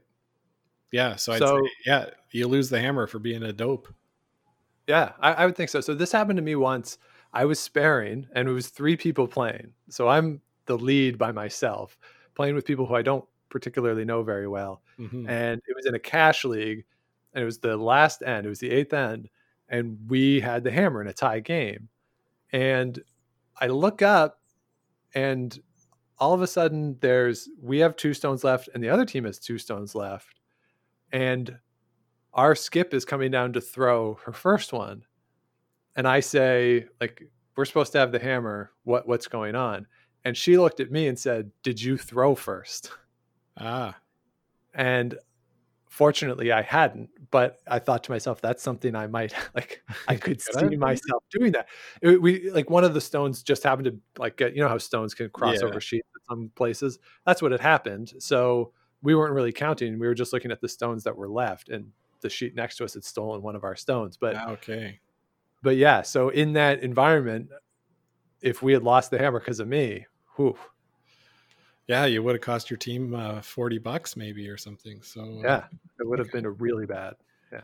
Yeah. 0.91 1.15
So 1.15 1.33
I'd 1.33 1.39
So- 1.39 1.63
say, 1.63 1.71
yeah, 1.85 2.05
you 2.31 2.47
lose 2.47 2.69
the 2.69 2.79
hammer 2.79 3.07
for 3.07 3.19
being 3.19 3.43
a 3.43 3.53
dope. 3.53 3.87
Yeah, 4.87 5.11
I, 5.19 5.33
I 5.33 5.45
would 5.45 5.55
think 5.57 5.69
so. 5.69 5.81
So 5.81 5.93
this 5.93 6.11
happened 6.13 6.37
to 6.37 6.43
me 6.43 6.55
once. 6.55 6.97
I 7.33 7.45
was 7.45 7.59
sparing, 7.59 8.27
and 8.33 8.47
it 8.49 8.51
was 8.51 8.69
three 8.69 8.97
people 8.97 9.27
playing. 9.27 9.73
So 9.89 10.07
I'm 10.07 10.41
the 10.65 10.77
lead 10.77 11.17
by 11.17 11.31
myself, 11.31 11.97
playing 12.35 12.55
with 12.55 12.65
people 12.65 12.85
who 12.85 12.95
I 12.95 13.01
don't 13.01 13.25
particularly 13.49 14.05
know 14.05 14.23
very 14.23 14.47
well. 14.47 14.81
Mhm. 14.99 15.27
And 15.29 15.61
it 15.67 15.75
was 15.75 15.85
in 15.85 15.95
a 15.95 15.99
cash 15.99 16.43
league, 16.45 16.85
and 17.33 17.41
it 17.41 17.45
was 17.45 17.59
the 17.59 17.77
last 17.77 18.21
end. 18.23 18.45
It 18.45 18.49
was 18.49 18.59
the 18.59 18.71
eighth 18.71 18.93
end, 18.93 19.29
and 19.69 19.97
we 20.09 20.39
had 20.39 20.63
the 20.63 20.71
hammer 20.71 21.01
in 21.01 21.07
a 21.07 21.13
tie 21.13 21.39
game. 21.39 21.89
And 22.51 23.01
I 23.59 23.67
look 23.67 24.01
up, 24.01 24.41
and 25.15 25.57
all 26.19 26.33
of 26.33 26.41
a 26.41 26.47
sudden, 26.47 26.97
there's 27.01 27.49
we 27.61 27.79
have 27.79 27.95
two 27.95 28.13
stones 28.13 28.43
left, 28.43 28.69
and 28.73 28.83
the 28.83 28.89
other 28.89 29.05
team 29.05 29.25
has 29.25 29.39
two 29.39 29.57
stones 29.59 29.95
left, 29.95 30.41
and 31.11 31.59
our 32.33 32.55
skip 32.55 32.93
is 32.93 33.05
coming 33.05 33.31
down 33.31 33.53
to 33.53 33.61
throw 33.61 34.15
her 34.25 34.33
first 34.33 34.73
one, 34.73 35.05
and 35.97 36.07
I 36.07 36.21
say 36.21 36.85
like 37.01 37.23
we're 37.57 37.65
supposed 37.65 37.91
to 37.91 37.97
have 37.99 38.11
the 38.13 38.19
hammer. 38.19 38.71
What 38.85 39.07
what's 39.07 39.27
going 39.27 39.55
on? 39.55 39.85
And 40.23 40.35
she 40.37 40.57
looked 40.57 40.79
at 40.79 40.91
me 40.91 41.07
and 41.07 41.17
said, 41.19 41.51
"Did 41.63 41.81
you 41.81 41.97
throw 41.97 42.35
first? 42.35 42.91
Ah, 43.57 43.97
And 44.73 45.17
fortunately, 45.89 46.51
I 46.51 46.61
hadn't. 46.61 47.09
But 47.31 47.59
I 47.67 47.79
thought 47.79 48.03
to 48.05 48.11
myself, 48.11 48.39
that's 48.41 48.63
something 48.63 48.95
I 48.95 49.07
might 49.07 49.33
like. 49.55 49.81
I 50.07 50.15
could 50.25 50.41
see 50.41 50.75
myself 50.77 51.23
doing 51.31 51.51
that. 51.53 51.67
It- 52.01 52.21
we 52.21 52.49
like 52.51 52.69
one 52.69 52.83
of 52.83 52.93
the 52.93 53.01
stones 53.01 53.43
just 53.43 53.63
happened 53.63 53.85
to 53.85 54.21
like 54.21 54.37
get 54.37 54.55
you 54.55 54.61
know 54.61 54.69
how 54.69 54.77
stones 54.77 55.13
can 55.13 55.29
cross 55.29 55.57
Yeah. 55.61 55.67
over 55.67 55.81
sheets 55.81 56.07
in 56.15 56.21
some 56.29 56.51
places. 56.55 56.99
That's 57.25 57.41
what 57.41 57.51
had 57.51 57.61
happened. 57.61 58.13
So 58.19 58.71
we 59.01 59.15
weren't 59.15 59.33
really 59.33 59.51
counting. 59.51 59.99
We 59.99 60.07
were 60.07 60.13
just 60.15 60.33
looking 60.33 60.51
at 60.51 60.61
the 60.61 60.69
stones 60.69 61.03
that 61.03 61.15
were 61.15 61.29
left, 61.29 61.69
and 61.69 61.91
the 62.21 62.29
sheet 62.29 62.55
next 62.55 62.77
to 62.77 62.85
us 62.85 62.93
had 62.95 63.03
stolen 63.03 63.41
one 63.41 63.55
of 63.55 63.63
our 63.63 63.75
stones. 63.75 64.17
But 64.17 64.35
ah, 64.35 64.49
okay. 64.51 64.99
But 65.61 65.75
yeah, 65.77 66.01
so 66.01 66.29
in 66.29 66.53
that 66.53 66.81
environment, 66.83 67.49
if 68.41 68.61
we 68.61 68.73
had 68.73 68.83
lost 68.83 69.11
the 69.11 69.17
hammer 69.17 69.39
because 69.39 69.59
of 69.59 69.67
me, 69.67 70.05
whew, 70.35 70.57
Yeah, 71.87 72.05
you 72.05 72.21
would 72.23 72.35
have 72.35 72.41
cost 72.41 72.69
your 72.69 72.77
team 72.77 73.13
uh, 73.15 73.41
forty 73.41 73.77
bucks 73.77 74.15
maybe 74.15 74.47
or 74.49 74.57
something. 74.57 75.01
So 75.01 75.21
uh, 75.21 75.41
yeah, 75.43 75.63
it 75.99 76.07
would 76.07 76.19
have 76.19 76.31
been 76.31 76.45
a 76.45 76.51
really 76.51 76.85
bad. 76.85 77.15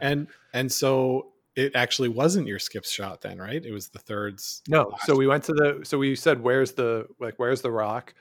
and 0.02 0.28
and 0.54 0.72
so 0.72 1.34
it 1.56 1.76
actually 1.76 2.10
wasn't 2.10 2.48
your 2.48 2.58
skip 2.58 2.86
shot 2.86 3.22
then, 3.22 3.38
right? 3.38 3.64
It 3.64 3.72
was 3.72 3.90
the 3.90 4.00
third's. 4.00 4.64
No, 4.68 4.96
so 5.06 5.16
we 5.16 5.28
went 5.28 5.44
to 5.46 5.54
the 5.54 5.82
so 5.84 5.98
we 5.98 6.16
said 6.16 6.42
where's 6.42 6.72
the 6.74 7.08
like 7.20 7.36
where's 7.38 7.62
the 7.62 7.72
rock, 7.72 8.14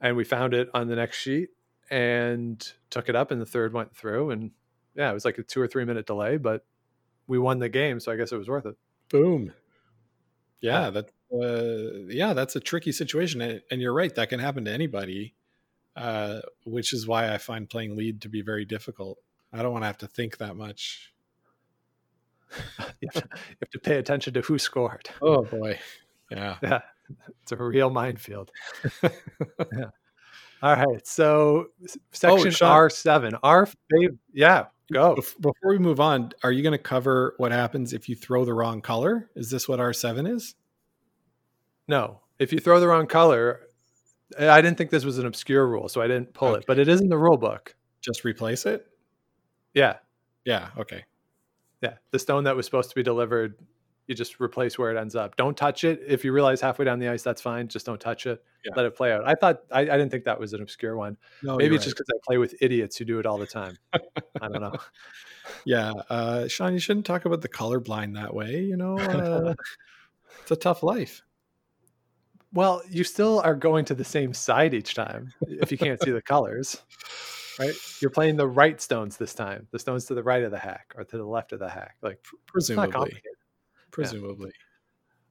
and 0.00 0.16
we 0.16 0.24
found 0.24 0.54
it 0.54 0.68
on 0.74 0.86
the 0.88 0.96
next 0.96 1.16
sheet 1.18 1.48
and 1.90 2.72
took 2.90 3.08
it 3.08 3.16
up, 3.16 3.30
and 3.30 3.40
the 3.40 3.46
third 3.46 3.72
went 3.72 3.96
through, 3.96 4.30
and 4.30 4.50
yeah, 4.94 5.10
it 5.10 5.14
was 5.14 5.24
like 5.24 5.38
a 5.38 5.42
two 5.42 5.60
or 5.60 5.66
three 5.66 5.84
minute 5.84 6.06
delay, 6.06 6.36
but 6.36 6.64
we 7.26 7.38
won 7.38 7.58
the 7.58 7.68
game, 7.68 7.98
so 7.98 8.12
I 8.12 8.16
guess 8.16 8.30
it 8.30 8.36
was 8.38 8.48
worth 8.48 8.66
it. 8.66 8.76
Boom. 9.08 9.52
Yeah, 10.60 10.90
that 10.90 11.10
uh, 11.32 12.06
yeah, 12.08 12.32
that's 12.32 12.56
a 12.56 12.60
tricky 12.60 12.92
situation, 12.92 13.40
and, 13.40 13.62
and 13.70 13.80
you're 13.80 13.92
right. 13.92 14.14
That 14.14 14.28
can 14.28 14.40
happen 14.40 14.64
to 14.64 14.70
anybody, 14.70 15.34
uh, 15.96 16.40
which 16.64 16.92
is 16.92 17.06
why 17.06 17.32
I 17.32 17.38
find 17.38 17.68
playing 17.68 17.96
lead 17.96 18.22
to 18.22 18.28
be 18.28 18.42
very 18.42 18.64
difficult. 18.64 19.18
I 19.52 19.62
don't 19.62 19.72
want 19.72 19.82
to 19.82 19.86
have 19.86 19.98
to 19.98 20.06
think 20.06 20.38
that 20.38 20.56
much. 20.56 21.12
You 23.00 23.08
have, 23.12 23.24
to, 23.24 23.28
you 23.50 23.56
have 23.60 23.70
to 23.70 23.78
pay 23.78 23.96
attention 23.98 24.32
to 24.34 24.40
who 24.40 24.58
scored. 24.58 25.10
Oh 25.20 25.42
boy, 25.42 25.78
yeah. 26.30 26.56
Yeah, 26.62 26.80
it's 27.42 27.52
a 27.52 27.56
real 27.56 27.90
minefield. 27.90 28.50
yeah. 29.02 29.90
All 30.62 30.74
right, 30.74 31.06
so 31.06 31.66
section 32.12 32.50
Sean. 32.52 32.70
R 32.70 32.88
seven, 32.88 33.34
our 33.42 33.66
fav- 33.66 34.18
yeah, 34.32 34.66
go. 34.92 35.14
Bef- 35.16 35.40
Before 35.40 35.70
we 35.70 35.78
move 35.78 36.00
on, 36.00 36.32
are 36.42 36.52
you 36.52 36.62
going 36.62 36.72
to 36.72 36.78
cover 36.78 37.34
what 37.38 37.52
happens 37.52 37.92
if 37.92 38.08
you 38.08 38.14
throw 38.14 38.44
the 38.44 38.54
wrong 38.54 38.80
color? 38.80 39.30
Is 39.34 39.50
this 39.50 39.68
what 39.68 39.80
R 39.80 39.92
seven 39.92 40.26
is? 40.26 40.54
No, 41.88 42.20
if 42.38 42.52
you 42.52 42.58
throw 42.58 42.80
the 42.80 42.88
wrong 42.88 43.06
color, 43.06 43.60
I 44.38 44.60
didn't 44.60 44.76
think 44.78 44.90
this 44.90 45.04
was 45.04 45.18
an 45.18 45.26
obscure 45.26 45.66
rule, 45.66 45.88
so 45.88 46.00
I 46.00 46.08
didn't 46.08 46.34
pull 46.34 46.54
it, 46.56 46.64
but 46.66 46.78
it 46.78 46.88
is 46.88 47.00
in 47.00 47.08
the 47.08 47.18
rule 47.18 47.36
book. 47.36 47.74
Just 48.00 48.24
replace 48.24 48.66
it? 48.66 48.86
Yeah, 49.74 49.96
Yeah. 50.44 50.68
Okay. 50.78 51.04
yeah. 51.82 51.94
The 52.10 52.18
stone 52.18 52.44
that 52.44 52.56
was 52.56 52.64
supposed 52.66 52.88
to 52.90 52.94
be 52.96 53.02
delivered, 53.02 53.58
you 54.06 54.14
just 54.14 54.40
replace 54.40 54.78
where 54.78 54.94
it 54.94 54.98
ends 54.98 55.16
up. 55.16 55.36
Don't 55.36 55.56
touch 55.56 55.82
it. 55.84 56.00
If 56.06 56.24
you 56.24 56.32
realize 56.32 56.60
halfway 56.60 56.84
down 56.84 56.98
the 56.98 57.08
ice, 57.08 57.22
that's 57.22 57.42
fine. 57.42 57.66
Just 57.68 57.86
don't 57.86 58.00
touch 58.00 58.26
it. 58.26 58.42
Yeah. 58.64 58.72
Let 58.76 58.86
it 58.86 58.96
play 58.96 59.12
out. 59.12 59.26
I 59.26 59.34
thought 59.34 59.62
I, 59.70 59.80
I 59.80 59.84
didn't 59.84 60.10
think 60.10 60.24
that 60.24 60.38
was 60.38 60.52
an 60.52 60.62
obscure 60.62 60.96
one. 60.96 61.16
No, 61.42 61.56
Maybe 61.56 61.74
it's 61.74 61.84
just 61.84 61.96
because 61.96 62.08
I 62.10 62.18
play 62.24 62.38
with 62.38 62.54
idiots 62.60 62.96
who 62.96 63.04
do 63.04 63.18
it 63.18 63.26
all 63.26 63.38
the 63.38 63.46
time. 63.46 63.76
I 63.92 64.48
don't 64.48 64.60
know. 64.60 64.76
yeah. 65.64 65.92
Uh, 66.08 66.46
Sean, 66.46 66.72
you 66.72 66.78
shouldn't 66.78 67.06
talk 67.06 67.24
about 67.24 67.40
the 67.40 67.48
colorblind 67.48 68.14
that 68.14 68.34
way. 68.34 68.62
You 68.62 68.76
know, 68.76 68.98
uh, 68.98 69.54
it's 70.42 70.50
a 70.50 70.56
tough 70.56 70.82
life. 70.82 71.22
Well, 72.52 72.82
you 72.88 73.04
still 73.04 73.40
are 73.40 73.54
going 73.54 73.84
to 73.86 73.94
the 73.94 74.04
same 74.04 74.32
side 74.32 74.72
each 74.72 74.94
time 74.94 75.32
if 75.48 75.72
you 75.72 75.76
can't 75.78 76.00
see 76.00 76.12
the 76.12 76.22
colors, 76.22 76.80
right? 77.58 77.74
You're 78.00 78.10
playing 78.10 78.36
the 78.36 78.46
right 78.46 78.80
stones 78.80 79.16
this 79.16 79.34
time. 79.34 79.66
The 79.72 79.78
stones 79.78 80.06
to 80.06 80.14
the 80.14 80.22
right 80.22 80.42
of 80.42 80.52
the 80.52 80.58
hack 80.58 80.94
or 80.96 81.04
to 81.04 81.18
the 81.18 81.26
left 81.26 81.52
of 81.52 81.58
the 81.58 81.68
hack. 81.68 81.96
Like 82.02 82.24
not 82.70 82.90
Presumably. 83.96 84.26
Presumably. 84.26 84.52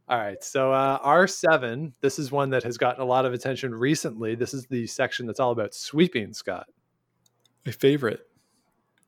All 0.07 0.17
right. 0.17 0.43
So 0.43 0.71
uh, 0.71 0.99
R7, 0.99 1.93
this 2.01 2.19
is 2.19 2.31
one 2.31 2.49
that 2.49 2.63
has 2.63 2.77
gotten 2.77 3.01
a 3.01 3.05
lot 3.05 3.25
of 3.25 3.33
attention 3.33 3.73
recently. 3.73 4.35
This 4.35 4.53
is 4.53 4.65
the 4.65 4.87
section 4.87 5.27
that's 5.27 5.39
all 5.39 5.51
about 5.51 5.73
sweeping, 5.73 6.33
Scott. 6.33 6.67
My 7.65 7.71
favorite. 7.71 8.21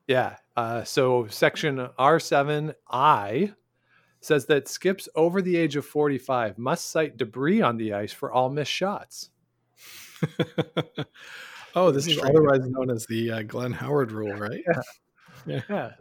Yeah. 0.08 0.38
Uh, 0.56 0.84
so 0.84 1.28
section 1.28 1.78
R7I 2.00 3.54
says 4.22 4.46
that 4.46 4.68
skips 4.68 5.10
over 5.16 5.42
the 5.42 5.56
age 5.56 5.76
of 5.76 5.86
45 5.86 6.58
must 6.58 6.92
cite 6.92 7.18
debris 7.18 7.62
on 7.62 7.78
the 7.78 7.94
ice 7.94 8.14
for 8.14 8.32
all 8.32 8.50
missed 8.50 8.72
shots. 8.72 9.30
oh, 11.76 11.92
this 11.92 12.08
is 12.08 12.20
otherwise 12.20 12.62
known 12.64 12.90
as 12.92 13.06
the 13.08 13.32
uh, 13.32 13.42
Glenn 13.44 13.72
Howard 13.72 14.12
rule, 14.12 14.34
right? 14.36 14.64
Yeah. 14.68 14.82
Yeah. 15.70 15.92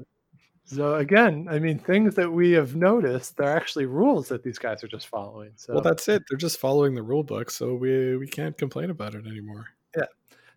So 0.66 0.96
again, 0.96 1.46
I 1.48 1.60
mean, 1.60 1.78
things 1.78 2.16
that 2.16 2.30
we 2.30 2.50
have 2.52 2.74
noticed, 2.74 3.36
they're 3.36 3.56
actually 3.56 3.86
rules 3.86 4.28
that 4.28 4.42
these 4.42 4.58
guys 4.58 4.82
are 4.82 4.88
just 4.88 5.06
following. 5.06 5.52
So 5.54 5.74
Well, 5.74 5.82
that's 5.82 6.08
it. 6.08 6.24
They're 6.28 6.36
just 6.36 6.58
following 6.58 6.94
the 6.94 7.02
rule 7.02 7.22
book, 7.22 7.50
so 7.52 7.74
we 7.74 8.16
we 8.16 8.26
can't 8.26 8.58
complain 8.58 8.90
about 8.90 9.14
it 9.14 9.26
anymore. 9.26 9.66
Yeah, 9.96 10.06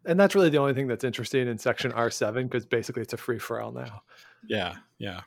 and 0.05 0.19
that's 0.19 0.33
really 0.33 0.49
the 0.49 0.57
only 0.57 0.73
thing 0.73 0.87
that's 0.87 1.03
interesting 1.03 1.47
in 1.47 1.59
section 1.59 1.91
R7 1.91 2.43
because 2.45 2.65
basically 2.65 3.03
it's 3.03 3.13
a 3.13 3.17
free 3.17 3.37
for 3.37 3.61
all 3.61 3.71
now. 3.71 4.01
Yeah, 4.47 4.75
yeah. 4.97 5.21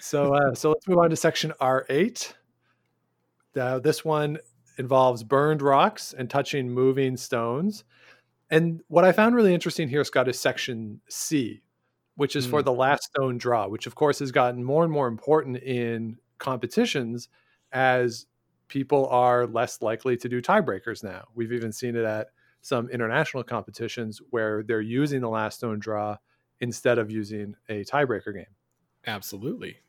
So 0.00 0.32
uh, 0.32 0.54
so 0.54 0.70
let's 0.70 0.86
move 0.86 0.98
on 0.98 1.10
to 1.10 1.16
section 1.16 1.52
R8. 1.60 2.34
Now 3.56 3.80
this 3.80 4.04
one 4.04 4.38
involves 4.78 5.24
burned 5.24 5.60
rocks 5.60 6.14
and 6.16 6.30
touching 6.30 6.70
moving 6.70 7.16
stones. 7.16 7.82
And 8.50 8.80
what 8.86 9.04
I 9.04 9.10
found 9.10 9.34
really 9.34 9.54
interesting 9.54 9.88
here, 9.88 10.04
Scott, 10.04 10.28
is 10.28 10.38
section 10.38 11.00
C, 11.08 11.62
which 12.16 12.36
is 12.36 12.46
for 12.46 12.62
Mm. 12.62 12.64
the 12.64 12.72
last 12.72 13.04
stone 13.04 13.38
draw, 13.38 13.66
which 13.68 13.86
of 13.86 13.94
course 13.94 14.18
has 14.20 14.32
gotten 14.32 14.62
more 14.64 14.84
and 14.84 14.92
more 14.92 15.08
important 15.08 15.56
in 15.58 16.18
competitions 16.38 17.28
as 17.72 18.26
people 18.68 19.06
are 19.08 19.46
less 19.46 19.82
likely 19.82 20.16
to 20.16 20.28
do 20.28 20.40
tiebreakers 20.42 21.02
now. 21.04 21.26
We've 21.34 21.52
even 21.52 21.72
seen 21.72 21.96
it 21.96 22.04
at 22.04 22.28
some 22.62 22.88
international 22.88 23.44
competitions 23.44 24.20
where 24.30 24.62
they're 24.62 24.80
using 24.80 25.20
the 25.20 25.28
last 25.28 25.58
stone 25.58 25.78
draw 25.78 26.16
instead 26.60 26.98
of 26.98 27.10
using 27.10 27.54
a 27.68 27.84
tiebreaker 27.84 28.34
game. 28.34 28.54
Absolutely. 29.06 29.80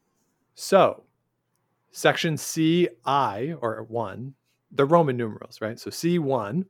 So, 0.56 1.06
section 1.92 2.38
CI 2.38 3.54
or 3.54 3.84
1, 3.84 4.36
the 4.72 4.86
Roman 4.86 5.18
numerals, 5.18 5.62
right? 5.62 5.80
So, 5.80 5.90
C1, 5.92 6.68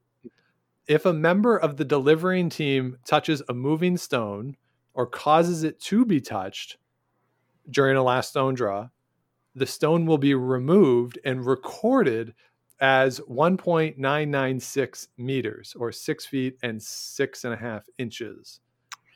if 0.87 1.05
a 1.05 1.13
member 1.13 1.57
of 1.57 1.77
the 1.77 1.85
delivering 1.85 2.49
team 2.49 2.97
touches 3.05 3.43
a 3.49 3.53
moving 3.55 3.97
stone 3.97 4.57
or 4.95 5.05
causes 5.05 5.63
it 5.63 5.79
to 5.79 6.05
be 6.05 6.19
touched 6.19 6.77
during 7.69 7.97
a 7.97 8.03
last 8.03 8.29
stone 8.29 8.55
draw, 8.55 8.89
the 9.53 9.65
stone 9.65 10.05
will 10.05 10.17
be 10.17 10.33
removed 10.33 11.19
and 11.23 11.45
recorded 11.45 12.33
as 12.79 13.19
1.996 13.21 15.07
meters 15.17 15.75
or 15.79 15.91
six 15.91 16.25
feet 16.25 16.57
and 16.63 16.81
six 16.81 17.43
and 17.43 17.53
a 17.53 17.57
half 17.57 17.85
inches. 17.97 18.59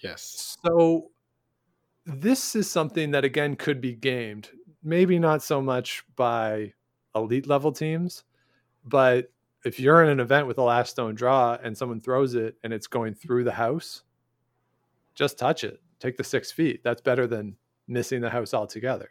Yes. 0.02 0.58
So 0.64 1.12
this 2.06 2.56
is 2.56 2.70
something 2.70 3.12
that 3.12 3.26
again 3.26 3.56
could 3.56 3.82
be 3.82 3.96
gamed. 3.96 4.50
Maybe 4.84 5.20
not 5.20 5.44
so 5.44 5.62
much 5.62 6.04
by 6.16 6.74
elite 7.16 7.48
level 7.48 7.72
teams, 7.72 8.24
but 8.86 9.32
if 9.66 9.80
you're 9.80 10.04
in 10.04 10.10
an 10.10 10.22
event 10.22 10.48
with 10.48 10.58
a 10.58 10.64
last 10.64 10.92
stone 10.92 11.16
draw 11.16 11.58
and 11.62 11.78
someone 11.78 12.00
throws 12.00 12.34
it 12.36 12.56
and 12.64 12.72
it's 12.72 12.88
going 12.88 13.14
through 13.14 13.44
the 13.44 13.52
house, 13.52 14.04
just 15.20 15.38
touch 15.38 15.66
it. 15.66 15.82
Take 16.00 16.16
the 16.16 16.24
six 16.24 16.50
feet. 16.50 16.82
That's 16.82 17.02
better 17.02 17.28
than 17.28 17.58
missing 17.90 18.22
the 18.22 18.30
house 18.30 18.54
altogether. 18.54 19.10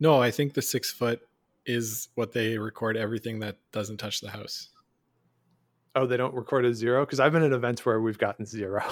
No, 0.00 0.20
I 0.20 0.32
think 0.32 0.52
the 0.52 0.60
six 0.60 0.90
foot 0.90 1.20
is 1.64 2.08
what 2.16 2.32
they 2.32 2.58
record 2.58 2.96
everything 2.96 3.38
that 3.38 3.56
doesn't 3.70 3.98
touch 3.98 4.20
the 4.20 4.28
house. 4.28 4.70
Oh, 5.94 6.06
they 6.06 6.16
don't 6.16 6.34
record 6.34 6.64
a 6.64 6.74
zero? 6.74 7.06
Because 7.06 7.20
I've 7.20 7.32
been 7.32 7.44
in 7.44 7.52
events 7.52 7.86
where 7.86 8.00
we've 8.00 8.18
gotten 8.18 8.44
zero. 8.44 8.82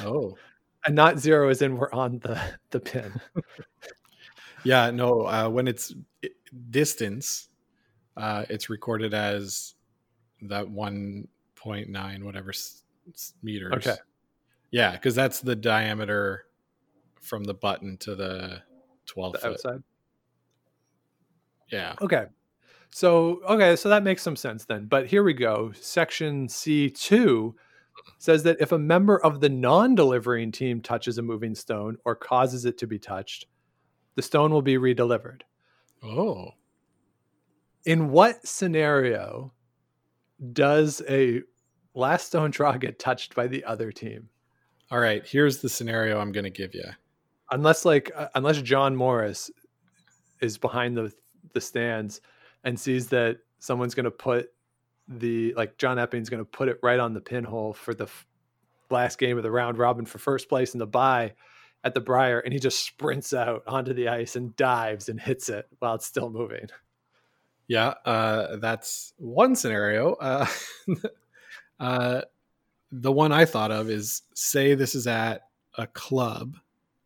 Oh. 0.00 0.36
and 0.86 0.96
not 0.96 1.20
zero 1.20 1.48
is 1.48 1.62
in 1.62 1.76
we're 1.76 1.92
on 1.92 2.18
the, 2.18 2.40
the 2.70 2.80
pin. 2.80 3.12
Yeah, 4.64 4.90
no, 4.90 5.28
uh, 5.28 5.48
when 5.48 5.68
it's 5.68 5.94
distance, 6.70 7.50
uh, 8.16 8.46
it's 8.48 8.68
recorded 8.68 9.14
as 9.14 9.76
that 10.42 10.66
1.9 10.66 12.22
whatever 12.24 12.52
meters. 13.44 13.72
Okay. 13.74 13.96
Yeah, 14.76 14.92
because 14.92 15.14
that's 15.14 15.40
the 15.40 15.56
diameter 15.56 16.44
from 17.22 17.44
the 17.44 17.54
button 17.54 17.96
to 18.00 18.14
the 18.14 18.62
12 19.06 19.32
The 19.32 19.38
foot. 19.38 19.50
outside. 19.52 19.82
Yeah. 21.72 21.94
Okay. 22.02 22.26
So, 22.90 23.40
okay, 23.48 23.74
so 23.76 23.88
that 23.88 24.02
makes 24.02 24.20
some 24.22 24.36
sense 24.36 24.66
then. 24.66 24.84
But 24.84 25.06
here 25.06 25.22
we 25.24 25.32
go. 25.32 25.72
Section 25.80 26.46
C2 26.46 27.54
says 28.18 28.42
that 28.42 28.58
if 28.60 28.70
a 28.70 28.78
member 28.78 29.18
of 29.24 29.40
the 29.40 29.48
non 29.48 29.94
delivering 29.94 30.52
team 30.52 30.82
touches 30.82 31.16
a 31.16 31.22
moving 31.22 31.54
stone 31.54 31.96
or 32.04 32.14
causes 32.14 32.66
it 32.66 32.76
to 32.76 32.86
be 32.86 32.98
touched, 32.98 33.46
the 34.14 34.20
stone 34.20 34.50
will 34.50 34.60
be 34.60 34.76
redelivered. 34.76 35.40
Oh. 36.04 36.50
In 37.86 38.10
what 38.10 38.46
scenario 38.46 39.54
does 40.52 41.00
a 41.08 41.40
last 41.94 42.26
stone 42.26 42.50
draw 42.50 42.76
get 42.76 42.98
touched 42.98 43.34
by 43.34 43.46
the 43.46 43.64
other 43.64 43.90
team? 43.90 44.28
All 44.90 44.98
right. 44.98 45.26
Here's 45.26 45.58
the 45.58 45.68
scenario 45.68 46.20
I'm 46.20 46.32
going 46.32 46.44
to 46.44 46.50
give 46.50 46.74
you. 46.74 46.84
Unless, 47.50 47.84
like, 47.84 48.10
uh, 48.14 48.28
unless 48.34 48.60
John 48.62 48.94
Morris 48.94 49.50
is 50.40 50.58
behind 50.58 50.96
the 50.96 51.12
the 51.52 51.60
stands 51.60 52.20
and 52.64 52.78
sees 52.78 53.08
that 53.08 53.38
someone's 53.60 53.94
going 53.94 54.04
to 54.04 54.10
put 54.10 54.50
the 55.08 55.54
like 55.54 55.78
John 55.78 55.98
Epping's 55.98 56.28
going 56.28 56.44
to 56.44 56.50
put 56.50 56.68
it 56.68 56.78
right 56.82 56.98
on 56.98 57.14
the 57.14 57.20
pinhole 57.20 57.72
for 57.72 57.94
the 57.94 58.04
f- 58.04 58.26
last 58.90 59.18
game 59.18 59.36
of 59.36 59.42
the 59.42 59.50
round 59.50 59.78
robin 59.78 60.04
for 60.04 60.18
first 60.18 60.48
place 60.48 60.74
in 60.74 60.78
the 60.78 60.86
bye 60.86 61.32
at 61.86 61.94
the 61.94 62.00
Brier, 62.00 62.40
and 62.40 62.52
he 62.52 62.58
just 62.58 62.84
sprints 62.84 63.32
out 63.32 63.62
onto 63.66 63.94
the 63.94 64.08
ice 64.08 64.34
and 64.34 64.56
dives 64.56 65.08
and 65.08 65.20
hits 65.20 65.48
it 65.48 65.66
while 65.78 65.94
it's 65.94 66.04
still 66.04 66.30
moving. 66.30 66.68
Yeah, 67.68 67.94
uh, 68.04 68.56
that's 68.56 69.12
one 69.18 69.54
scenario. 69.54 70.14
Uh, 70.14 70.46
uh, 71.80 72.22
the 72.92 73.12
one 73.12 73.32
I 73.32 73.44
thought 73.44 73.70
of 73.70 73.90
is 73.90 74.22
say 74.34 74.74
this 74.74 74.94
is 74.94 75.06
at 75.06 75.42
a 75.76 75.86
club, 75.86 76.56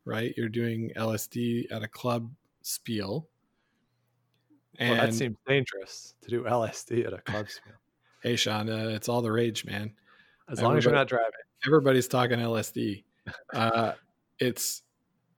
right? 0.05 0.35
You're 0.37 0.49
doing 0.49 0.93
LSD 0.97 1.73
at 1.73 1.83
a 1.83 1.89
club 1.89 2.31
spiel. 2.63 3.29
And 4.79 4.97
well, 4.97 5.07
that 5.07 5.15
seems 5.15 5.37
dangerous 5.47 6.15
to 6.23 6.31
do 6.31 6.45
LSD 6.45 7.07
at 7.07 7.13
a 7.13 7.19
club 7.19 7.49
spiel. 7.51 7.75
hey, 8.23 8.37
Sean, 8.37 8.69
uh, 8.69 8.89
it's 8.89 9.09
all 9.09 9.23
the 9.23 9.33
rage, 9.33 9.65
man. 9.65 9.93
As 10.51 10.61
long 10.61 10.73
Everybody, 10.73 10.79
as 10.79 10.85
you're 10.85 10.95
not 10.95 11.09
driving. 11.09 11.31
Everybody's 11.67 12.09
talking 12.09 12.39
LSD. 12.39 13.05
Uh, 13.55 13.93
it's 14.41 14.83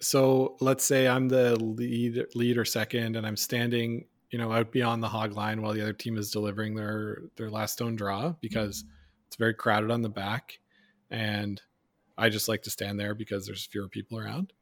so 0.01 0.57
let's 0.61 0.85
say 0.85 1.07
I'm 1.07 1.29
the 1.29 1.57
lead, 1.57 2.25
lead 2.35 2.57
or 2.57 2.65
second, 2.65 3.17
and 3.17 3.27
I'm 3.27 3.37
standing 3.37 4.07
you 4.33 4.39
know 4.39 4.51
out 4.51 4.73
beyond 4.73 5.03
the 5.03 5.09
hog 5.09 5.37
line 5.37 5.61
while 5.63 5.75
the 5.75 5.83
other 5.83 5.93
team 5.93 6.17
is 6.17 6.31
delivering 6.31 6.75
their 6.75 7.19
their 7.37 7.51
last 7.51 7.75
stone 7.75 7.95
draw 7.95 8.31
because 8.41 8.85
it's 9.33 9.39
very 9.39 9.55
crowded 9.55 9.91
on 9.91 10.03
the 10.03 10.11
back 10.11 10.59
and 11.11 11.63
i 12.19 12.29
just 12.29 12.51
like 12.51 12.61
to 12.61 12.69
stand 12.69 13.01
there 13.01 13.15
because 13.15 13.47
there's 13.47 13.65
fewer 13.65 13.89
people 13.89 14.19
around 14.19 14.53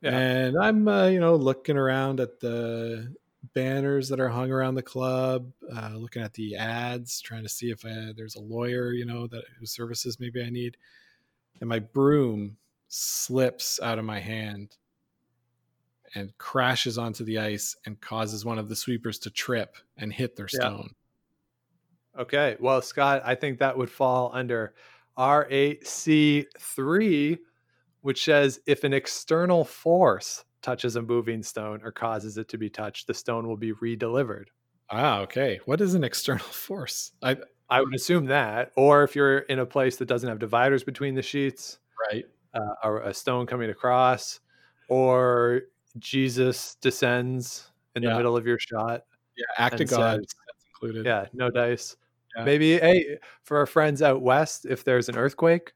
yeah. 0.00 0.16
and 0.16 0.56
i'm 0.56 0.88
uh, 0.88 1.06
you 1.06 1.20
know 1.20 1.36
looking 1.36 1.76
around 1.76 2.18
at 2.18 2.40
the 2.40 3.14
banners 3.52 4.08
that 4.08 4.20
are 4.20 4.30
hung 4.30 4.50
around 4.50 4.74
the 4.74 4.82
club 4.82 5.52
uh, 5.76 5.90
looking 5.96 6.22
at 6.22 6.32
the 6.32 6.56
ads 6.56 7.20
trying 7.20 7.42
to 7.42 7.48
see 7.48 7.70
if 7.70 7.84
I, 7.84 8.14
there's 8.16 8.36
a 8.36 8.40
lawyer 8.40 8.92
you 8.92 9.04
know 9.04 9.26
that 9.26 9.44
whose 9.60 9.70
services 9.70 10.18
maybe 10.18 10.42
i 10.42 10.48
need 10.48 10.78
and 11.60 11.68
my 11.68 11.80
broom 11.80 12.56
slips 12.88 13.78
out 13.82 13.98
of 13.98 14.06
my 14.06 14.18
hand 14.18 14.78
and 16.14 16.32
crashes 16.38 16.96
onto 16.96 17.22
the 17.22 17.38
ice 17.38 17.76
and 17.84 18.00
causes 18.00 18.46
one 18.46 18.58
of 18.58 18.70
the 18.70 18.76
sweepers 18.76 19.18
to 19.18 19.30
trip 19.30 19.76
and 19.98 20.10
hit 20.10 20.36
their 20.36 20.48
stone. 20.48 20.94
Okay. 22.18 22.56
Well, 22.60 22.82
Scott, 22.82 23.22
I 23.24 23.34
think 23.34 23.58
that 23.58 23.76
would 23.76 23.90
fall 23.90 24.30
under 24.32 24.74
R8C3, 25.18 27.38
which 28.02 28.24
says 28.24 28.60
if 28.66 28.84
an 28.84 28.92
external 28.92 29.64
force 29.64 30.44
touches 30.62 30.94
a 30.96 31.02
moving 31.02 31.42
stone 31.42 31.80
or 31.84 31.92
causes 31.92 32.38
it 32.38 32.48
to 32.48 32.58
be 32.58 32.70
touched, 32.70 33.06
the 33.06 33.14
stone 33.14 33.46
will 33.46 33.56
be 33.56 33.72
redelivered. 33.74 34.46
Ah, 34.90 35.20
okay. 35.20 35.60
What 35.66 35.80
is 35.80 35.94
an 35.94 36.02
external 36.04 36.44
force? 36.50 37.12
I 37.22 37.36
I 37.70 37.80
would 37.80 37.94
assume 37.94 38.26
that, 38.26 38.72
or 38.76 39.04
if 39.04 39.16
you're 39.16 39.38
in 39.38 39.58
a 39.58 39.66
place 39.66 39.96
that 39.96 40.06
doesn't 40.06 40.28
have 40.28 40.38
dividers 40.38 40.84
between 40.84 41.14
the 41.14 41.22
sheets, 41.22 41.78
right, 42.12 42.24
uh, 42.52 42.74
or 42.84 43.00
a 43.00 43.14
stone 43.14 43.46
coming 43.46 43.70
across, 43.70 44.40
or 44.88 45.62
Jesus 45.98 46.74
descends 46.76 47.70
in 47.96 48.02
yeah. 48.02 48.10
the 48.10 48.16
middle 48.16 48.36
of 48.36 48.46
your 48.46 48.58
shot. 48.58 49.04
Yeah, 49.36 49.46
act 49.56 49.80
of 49.80 49.88
God 49.88 50.20
says, 50.20 50.34
included. 50.68 51.06
Yeah, 51.06 51.26
no 51.32 51.50
dice. 51.50 51.96
Yeah. 52.36 52.44
Maybe 52.44 52.78
hey, 52.78 53.18
for 53.42 53.58
our 53.58 53.66
friends 53.66 54.02
out 54.02 54.22
west, 54.22 54.66
if 54.66 54.84
there's 54.84 55.08
an 55.08 55.16
earthquake 55.16 55.72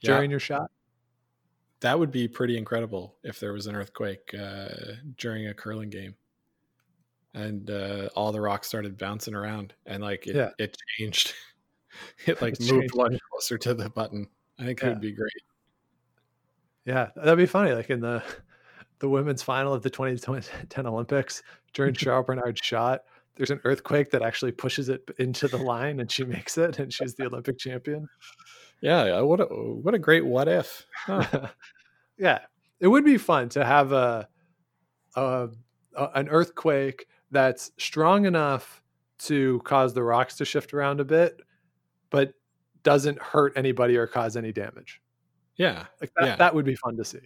yeah. 0.00 0.14
during 0.14 0.30
your 0.30 0.40
shot. 0.40 0.70
That 1.80 1.98
would 1.98 2.10
be 2.10 2.28
pretty 2.28 2.56
incredible 2.56 3.16
if 3.22 3.40
there 3.40 3.52
was 3.52 3.66
an 3.66 3.74
earthquake 3.74 4.34
uh, 4.38 4.68
during 5.18 5.48
a 5.48 5.54
curling 5.54 5.90
game, 5.90 6.14
and 7.34 7.70
uh, 7.70 8.08
all 8.16 8.32
the 8.32 8.40
rocks 8.40 8.68
started 8.68 8.96
bouncing 8.96 9.34
around, 9.34 9.74
and 9.84 10.02
like 10.02 10.26
it, 10.26 10.34
yeah. 10.34 10.50
it 10.58 10.76
changed. 10.98 11.34
it 12.26 12.40
like 12.40 12.54
it 12.54 12.60
moved 12.60 12.70
changed. 12.70 12.94
one 12.94 13.18
closer 13.30 13.58
to 13.58 13.74
the 13.74 13.90
button. 13.90 14.26
I 14.58 14.64
think 14.64 14.82
it 14.82 14.88
would 14.88 15.00
be 15.00 15.12
great. 15.12 15.30
Yeah, 16.86 17.10
that'd 17.16 17.36
be 17.36 17.46
funny. 17.46 17.72
Like 17.72 17.90
in 17.90 18.00
the 18.00 18.22
the 19.00 19.08
women's 19.08 19.42
final 19.42 19.74
of 19.74 19.82
the 19.82 19.90
2010 19.90 20.86
Olympics 20.86 21.42
during 21.74 21.92
Cheryl 21.94 22.24
Bernard's 22.24 22.60
shot. 22.62 23.02
There's 23.36 23.50
an 23.50 23.60
earthquake 23.64 24.10
that 24.10 24.22
actually 24.22 24.52
pushes 24.52 24.88
it 24.88 25.08
into 25.18 25.48
the 25.48 25.56
line, 25.56 26.00
and 26.00 26.10
she 26.10 26.24
makes 26.24 26.56
it, 26.56 26.78
and 26.78 26.92
she's 26.92 27.14
the 27.14 27.26
Olympic 27.26 27.58
champion. 27.58 28.08
Yeah, 28.80 29.20
what 29.20 29.40
a 29.40 29.44
what 29.44 29.94
a 29.94 29.98
great 29.98 30.24
what 30.24 30.48
if. 30.48 30.86
Huh. 30.94 31.48
yeah, 32.18 32.40
it 32.80 32.88
would 32.88 33.04
be 33.04 33.18
fun 33.18 33.48
to 33.50 33.64
have 33.64 33.92
a, 33.92 34.28
a, 35.16 35.48
a 35.96 36.10
an 36.14 36.28
earthquake 36.28 37.06
that's 37.30 37.72
strong 37.78 38.26
enough 38.26 38.82
to 39.18 39.60
cause 39.64 39.94
the 39.94 40.02
rocks 40.02 40.36
to 40.36 40.44
shift 40.44 40.74
around 40.74 41.00
a 41.00 41.04
bit, 41.04 41.40
but 42.10 42.34
doesn't 42.82 43.18
hurt 43.20 43.52
anybody 43.56 43.96
or 43.96 44.06
cause 44.06 44.36
any 44.36 44.52
damage. 44.52 45.00
Yeah, 45.56 45.86
like 46.00 46.12
that, 46.16 46.26
yeah. 46.26 46.36
that 46.36 46.54
would 46.54 46.64
be 46.64 46.76
fun 46.76 46.96
to 46.96 47.04
see. 47.04 47.20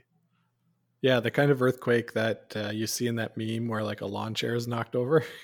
Yeah, 1.01 1.21
the 1.21 1.31
kind 1.31 1.51
of 1.51 1.63
earthquake 1.63 2.13
that 2.13 2.53
uh, 2.57 2.71
you 2.71 2.87
see 2.87 3.07
in 3.07 3.17
that 3.17 3.37
meme 3.37 3.69
where 3.69 3.83
like 3.83 4.01
a 4.01 4.07
lawn 4.07 4.35
chair 4.35 4.55
is 4.55 4.67
knocked 4.67 4.97
over. 4.97 5.25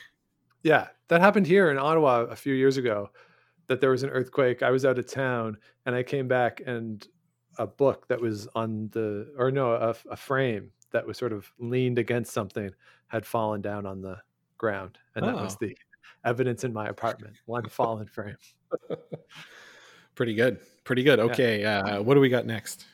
Yeah, 0.64 0.88
that 1.09 1.20
happened 1.20 1.46
here 1.46 1.70
in 1.70 1.79
Ottawa 1.79 2.22
a 2.22 2.35
few 2.35 2.55
years 2.55 2.79
ago. 2.79 3.11
That 3.68 3.81
there 3.81 3.90
was 3.90 4.03
an 4.03 4.11
earthquake. 4.11 4.62
I 4.62 4.70
was 4.70 4.85
out 4.85 4.98
of 4.98 5.11
town 5.11 5.57
and 5.87 5.94
I 5.94 6.03
came 6.03 6.29
back 6.29 6.61
and 6.66 7.07
a 7.59 7.66
book 7.66 8.09
that 8.09 8.20
was 8.20 8.48
on 8.55 8.88
the 8.92 9.33
or 9.38 9.50
no 9.50 9.72
a, 9.74 9.94
a 10.11 10.16
frame 10.16 10.70
that 10.90 11.07
was 11.07 11.16
sort 11.16 11.33
of 11.33 11.50
leaned 11.59 11.98
against 11.98 12.33
something 12.33 12.70
had 13.09 13.24
fallen 13.24 13.61
down 13.61 13.87
on 13.87 14.00
the 14.00 14.16
ground, 14.59 14.98
and 15.14 15.24
oh. 15.24 15.29
that 15.29 15.37
was 15.37 15.55
oh. 15.55 15.66
the 15.66 15.77
evidence 16.24 16.64
in 16.64 16.72
my 16.72 16.88
apartment. 16.88 17.37
One 17.46 17.68
fallen 17.68 18.07
frame. 18.07 18.37
Pretty 20.14 20.35
good. 20.35 20.59
Pretty 20.85 21.03
good. 21.03 21.20
Okay, 21.20 21.61
yeah. 21.61 21.79
uh, 21.81 22.03
what 22.03 22.14
do 22.14 22.20
we 22.20 22.29
got 22.29 22.46
next? 22.46 22.87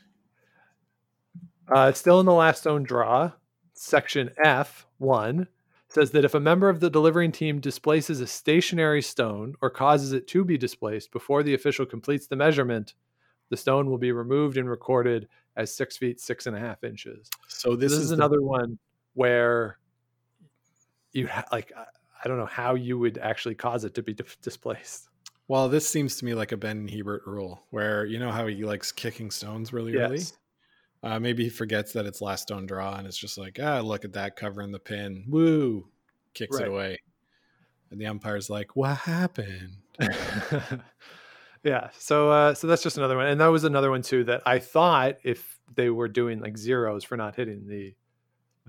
Uh, 1.73 1.93
still 1.93 2.21
in 2.21 2.27
the 2.27 2.33
last 2.33 2.61
stone 2.61 2.83
draw, 2.83 3.31
section 3.75 4.31
F1 4.45 5.47
says 5.93 6.13
that 6.13 6.25
if 6.25 6.35
a 6.35 6.41
member 6.41 6.69
of 6.69 6.81
the 6.81 6.89
delivering 6.89 7.33
team 7.33 7.61
displaces 7.61 8.21
a 8.21 8.27
stationary 8.27 9.03
stone 9.03 9.55
or 9.61 9.71
causes 9.71 10.13
it 10.13 10.27
to 10.29 10.45
be 10.45 10.57
displaced 10.57 11.11
before 11.11 11.43
the 11.43 11.55
official 11.55 11.85
completes 11.85 12.29
the 12.29 12.37
measurement, 12.37 12.95
the 13.49 13.57
stone 13.57 13.91
will 13.91 13.99
be 13.99 14.13
removed 14.13 14.57
and 14.57 14.71
recorded 14.71 15.29
as 15.57 15.75
six 15.75 15.97
feet 15.97 16.21
six 16.21 16.47
and 16.47 16.57
a 16.57 16.61
half 16.61 16.85
inches. 16.85 17.29
So 17.49 17.75
this, 17.75 17.91
this 17.91 17.99
is, 17.99 18.05
is 18.07 18.11
another 18.13 18.37
the... 18.37 18.45
one 18.45 18.79
where 19.15 19.79
you 21.13 21.27
ha- 21.27 21.47
like 21.51 21.73
I 22.25 22.29
don't 22.29 22.39
know 22.39 22.47
how 22.47 22.75
you 22.75 22.99
would 22.99 23.19
actually 23.19 23.57
cause 23.57 23.85
it 23.85 23.95
to 23.95 24.03
be 24.03 24.15
displaced. 24.43 25.09
Well, 25.49 25.69
this 25.69 25.89
seems 25.89 26.17
to 26.19 26.25
me 26.25 26.35
like 26.35 26.53
a 26.53 26.57
Ben 26.57 26.87
Hebert 26.87 27.27
rule, 27.27 27.65
where 27.71 28.05
you 28.05 28.21
know 28.21 28.31
how 28.31 28.47
he 28.47 28.65
likes 28.65 28.93
kicking 28.93 29.33
stones 29.33 29.73
really 29.73 29.95
yes. 29.95 30.11
early. 30.11 30.23
Uh, 31.03 31.19
maybe 31.19 31.45
he 31.45 31.51
forgets 31.51 31.93
that 31.93 32.07
it's 32.07 32.21
last 32.21 32.43
stone 32.43 32.67
draw 32.67 32.97
and 32.97 33.07
it's 33.07 33.17
just 33.17 33.39
like, 33.39 33.59
ah, 33.63 33.81
look 33.81 34.05
at 34.05 34.13
that 34.13 34.37
covering 34.37 34.71
the 34.71 34.79
pin. 34.79 35.25
Woo! 35.29 35.89
Kicks 36.35 36.57
right. 36.57 36.67
it 36.67 36.71
away. 36.71 36.99
And 37.91 38.01
the 38.01 38.07
umpire's 38.07 38.51
like, 38.51 38.77
what 38.77 38.97
happened? 38.99 39.79
yeah. 41.65 41.89
So 41.99 42.31
uh, 42.31 42.55
so 42.55 42.67
that's 42.67 42.83
just 42.83 42.99
another 42.99 43.17
one. 43.17 43.27
And 43.27 43.41
that 43.41 43.49
was 43.49 43.65
another 43.65 43.91
one 43.91 44.03
too 44.03 44.25
that 44.25 44.43
I 44.47 44.59
thought 44.59 45.17
if 45.25 45.59
they 45.75 45.91
were 45.91 46.09
doing 46.09 46.41
like 46.41 46.57
zeros 46.57 47.03
for 47.03 47.17
not 47.17 47.35
hitting 47.35 47.67
the 47.67 47.95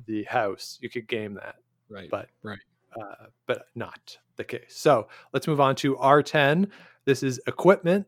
the 0.08 0.24
house, 0.24 0.80
you 0.82 0.90
could 0.90 1.08
game 1.08 1.36
that. 1.36 1.56
Right. 1.90 2.10
But 2.10 2.30
right. 2.44 2.60
Uh, 3.00 3.28
but 3.46 3.68
not 3.76 4.18
the 4.38 4.44
case. 4.44 4.64
So 4.70 5.08
let's 5.34 5.48
move 5.48 5.62
on 5.62 5.76
to 5.78 5.96
R10. 5.96 6.70
This 7.06 7.24
is 7.24 7.40
equipment 7.48 8.06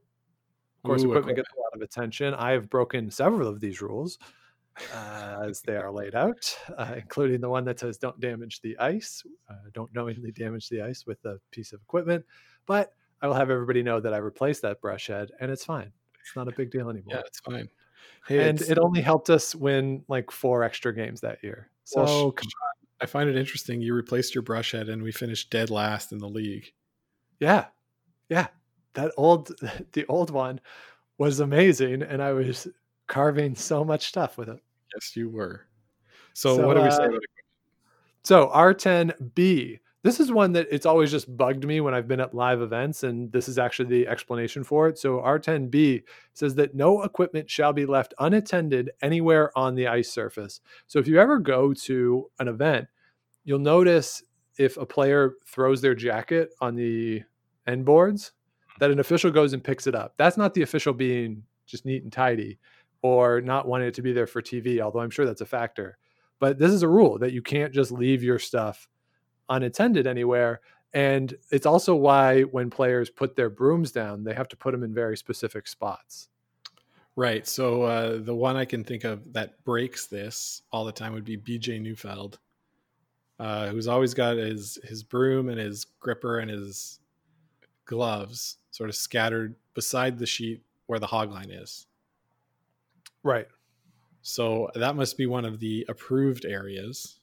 of 0.84 0.88
course, 0.88 1.04
Ooh, 1.04 1.12
equipment, 1.12 1.38
gets 1.38 1.50
a 1.56 1.60
lot 1.60 1.74
of 1.74 1.82
attention. 1.82 2.34
I 2.34 2.52
have 2.52 2.69
broken 2.69 3.10
several 3.10 3.48
of 3.48 3.60
these 3.60 3.82
rules 3.82 4.17
uh, 4.93 5.46
as 5.48 5.62
they 5.62 5.76
are 5.76 5.91
laid 5.91 6.15
out, 6.15 6.58
uh, 6.78 6.96
including 6.98 7.41
the 7.41 7.50
one 7.50 7.63
that 7.65 7.80
says 7.80 7.98
don't 7.98 8.19
damage 8.19 8.62
the 8.62 8.78
ice, 8.80 9.24
uh, 9.50 9.69
don't 9.74 9.93
knowingly 9.93 10.32
damage 10.32 10.69
the 10.69 10.82
ice 10.82 11.06
with 11.06 11.24
a 11.26 11.39
piece 11.52 11.74
of 11.74 11.82
equipment. 11.82 12.26
But 12.65 12.93
I 13.22 13.28
will 13.28 13.36
have 13.36 13.50
everybody 13.50 13.84
know 13.84 14.00
that 14.00 14.13
I 14.13 14.17
replaced 14.17 14.62
that 14.63 14.82
brush 14.82 15.08
head 15.08 15.32
and 15.39 15.52
it's 15.52 15.63
fine. 15.63 15.91
It's 16.19 16.36
not 16.36 16.48
a 16.48 16.52
big 16.52 16.72
deal 16.72 16.89
anymore. 16.89 17.15
Yeah, 17.15 17.22
it's 17.26 17.39
fine. 17.39 17.69
Hey, 18.28 18.50
and 18.50 18.60
it's... 18.60 18.69
it 18.69 18.78
only 18.78 19.02
helped 19.02 19.30
us 19.30 19.56
win 19.56 20.04
like 20.08 20.32
four 20.32 20.63
extra 20.63 20.93
games 20.93 21.22
that 21.22 21.43
year. 21.43 21.69
So 21.86 22.04
well, 22.04 22.36
I 23.02 23.06
find 23.06 23.30
it 23.30 23.36
interesting. 23.36 23.82
You 23.82 23.93
replaced 23.93 24.34
your 24.34 24.41
brush 24.41 24.72
head, 24.72 24.88
and 24.88 25.04
we 25.04 25.12
finished 25.12 25.50
dead 25.50 25.69
last 25.69 26.13
in 26.13 26.19
the 26.19 26.30
league. 26.30 26.72
Yeah. 27.39 27.65
Yeah. 28.30 28.48
That 28.94 29.12
old 29.18 29.52
the 29.94 30.06
old 30.08 30.32
one 30.32 30.60
was 31.18 31.40
amazing 31.40 32.02
and 32.02 32.22
I 32.22 32.34
was 32.34 32.68
carving 33.08 33.56
so 33.56 33.84
much 33.84 34.08
stuff 34.08 34.38
with 34.38 34.50
it. 34.50 34.60
Yes, 34.94 35.16
you 35.16 35.30
were. 35.30 35.68
So, 36.34 36.56
So, 36.58 36.68
what 36.68 36.76
do 36.76 36.82
we 36.82 36.92
say 36.92 37.04
uh, 37.04 37.10
about 37.10 37.24
it? 37.24 37.30
So 38.24 38.48
R10B. 38.54 39.80
This 40.02 40.20
is 40.20 40.32
one 40.32 40.52
that 40.54 40.68
it's 40.70 40.86
always 40.86 41.12
just 41.12 41.36
bugged 41.38 41.66
me 41.66 41.80
when 41.80 41.94
I've 41.94 42.10
been 42.10 42.20
at 42.20 42.34
live 42.34 42.62
events, 42.62 43.04
and 43.04 43.32
this 43.32 43.48
is 43.48 43.58
actually 43.58 43.88
the 43.88 44.08
explanation 44.08 44.64
for 44.64 44.90
it. 44.90 44.98
So 44.98 45.20
R10B 45.20 46.04
says 46.34 46.56
that 46.56 46.76
no 46.76 47.04
equipment 47.04 47.50
shall 47.50 47.72
be 47.72 47.86
left 47.86 48.14
unattended 48.20 48.92
anywhere 49.02 49.58
on 49.58 49.76
the 49.76 49.88
ice 49.88 50.10
surface. 50.10 50.60
So 50.88 51.00
if 51.00 51.08
you 51.08 51.20
ever 51.20 51.40
go 51.40 51.74
to 51.74 52.30
an 52.40 52.50
event, 52.50 52.88
you'll 53.46 53.60
notice 53.60 54.24
if 54.58 54.76
a 54.76 54.86
player 54.86 55.36
throws 55.46 55.82
their 55.82 55.96
jacket 55.96 56.50
on 56.60 56.76
the 56.76 57.24
end 57.66 57.86
boards, 57.86 58.34
that 58.80 58.92
an 58.92 59.00
official 59.00 59.32
goes 59.32 59.54
and 59.54 59.64
picks 59.64 59.88
it 59.88 59.96
up. 59.96 60.14
That's 60.18 60.38
not 60.38 60.54
the 60.54 60.62
official 60.62 60.94
being 60.94 61.44
just 61.66 61.86
neat 61.86 62.04
and 62.04 62.12
tidy 62.12 62.60
or 63.02 63.42
not 63.42 63.68
wanting 63.68 63.88
it 63.88 63.94
to 63.96 64.02
be 64.02 64.14
there 64.14 64.28
for 64.28 64.42
TV, 64.42 64.80
although 64.80 65.02
I'm 65.02 65.10
sure 65.10 65.26
that's 65.26 65.42
a 65.42 65.46
factor. 65.46 65.98
But 66.40 66.58
this 66.58 66.72
is 66.72 66.84
a 66.84 66.88
rule 66.88 67.20
that 67.20 67.34
you 67.34 67.42
can't 67.42 67.74
just 67.74 67.92
leave 67.92 68.24
your 68.24 68.40
stuff 68.40 68.88
unattended 69.50 70.08
anywhere. 70.08 70.62
And 70.94 71.34
it's 71.52 71.66
also 71.66 71.96
why 71.96 72.42
when 72.44 72.70
players 72.70 73.10
put 73.10 73.36
their 73.36 73.50
brooms 73.50 73.92
down, 73.92 74.24
they 74.24 74.34
have 74.34 74.48
to 74.50 74.58
put 74.58 74.72
them 74.72 74.84
in 74.84 74.94
very 74.94 75.18
specific 75.18 75.68
spots. 75.68 76.30
Right. 77.16 77.48
So 77.48 77.84
uh, 77.84 78.18
the 78.22 78.34
one 78.34 78.56
I 78.56 78.66
can 78.66 78.84
think 78.84 79.04
of 79.04 79.34
that 79.34 79.64
breaks 79.64 80.08
this 80.08 80.64
all 80.72 80.86
the 80.86 80.92
time 80.92 81.14
would 81.14 81.26
be 81.26 81.38
BJ 81.38 81.80
Neufeld, 81.80 82.40
uh, 83.40 83.68
who's 83.68 83.88
always 83.88 84.14
got 84.14 84.38
his 84.38 84.80
his 84.84 85.04
broom 85.04 85.50
and 85.50 85.60
his 85.60 85.86
gripper 86.00 86.40
and 86.40 86.50
his 86.50 87.00
gloves 87.86 88.58
sort 88.74 88.90
of 88.90 88.96
scattered 88.96 89.56
beside 89.76 90.18
the 90.18 90.26
sheet 90.26 90.64
where 90.88 90.98
the 90.98 91.06
hog 91.06 91.32
line 91.32 91.52
is. 91.52 91.86
Right. 93.22 93.48
So 94.24 94.72
that 94.74 94.96
must 94.96 95.16
be 95.16 95.28
one 95.28 95.46
of 95.46 95.60
the 95.60 95.86
approved 95.90 96.44
areas 96.44 97.20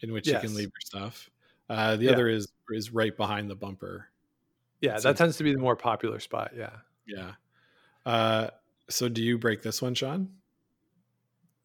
in 0.00 0.12
which 0.14 0.26
you 0.26 0.38
can 0.38 0.54
leave 0.54 0.70
your 0.72 0.80
stuff. 0.80 1.28
Uh, 1.68 1.96
the 1.96 2.06
Yeah. 2.06 2.12
other 2.12 2.28
is 2.28 2.48
is 2.70 2.90
right 2.92 3.14
behind 3.14 3.50
the 3.50 3.54
bumper. 3.54 4.08
Yeah, 4.80 4.94
That 4.94 5.02
that 5.02 5.16
tends 5.18 5.36
to 5.36 5.44
be 5.44 5.52
the 5.52 5.58
more 5.58 5.76
popular 5.76 6.20
spot. 6.20 6.52
Yeah. 6.56 6.78
Yeah. 7.06 7.34
Uh, 8.06 8.50
so 8.88 9.08
do 9.10 9.22
you 9.22 9.36
break 9.36 9.60
this 9.62 9.82
one, 9.82 9.94
Sean? 9.94 10.36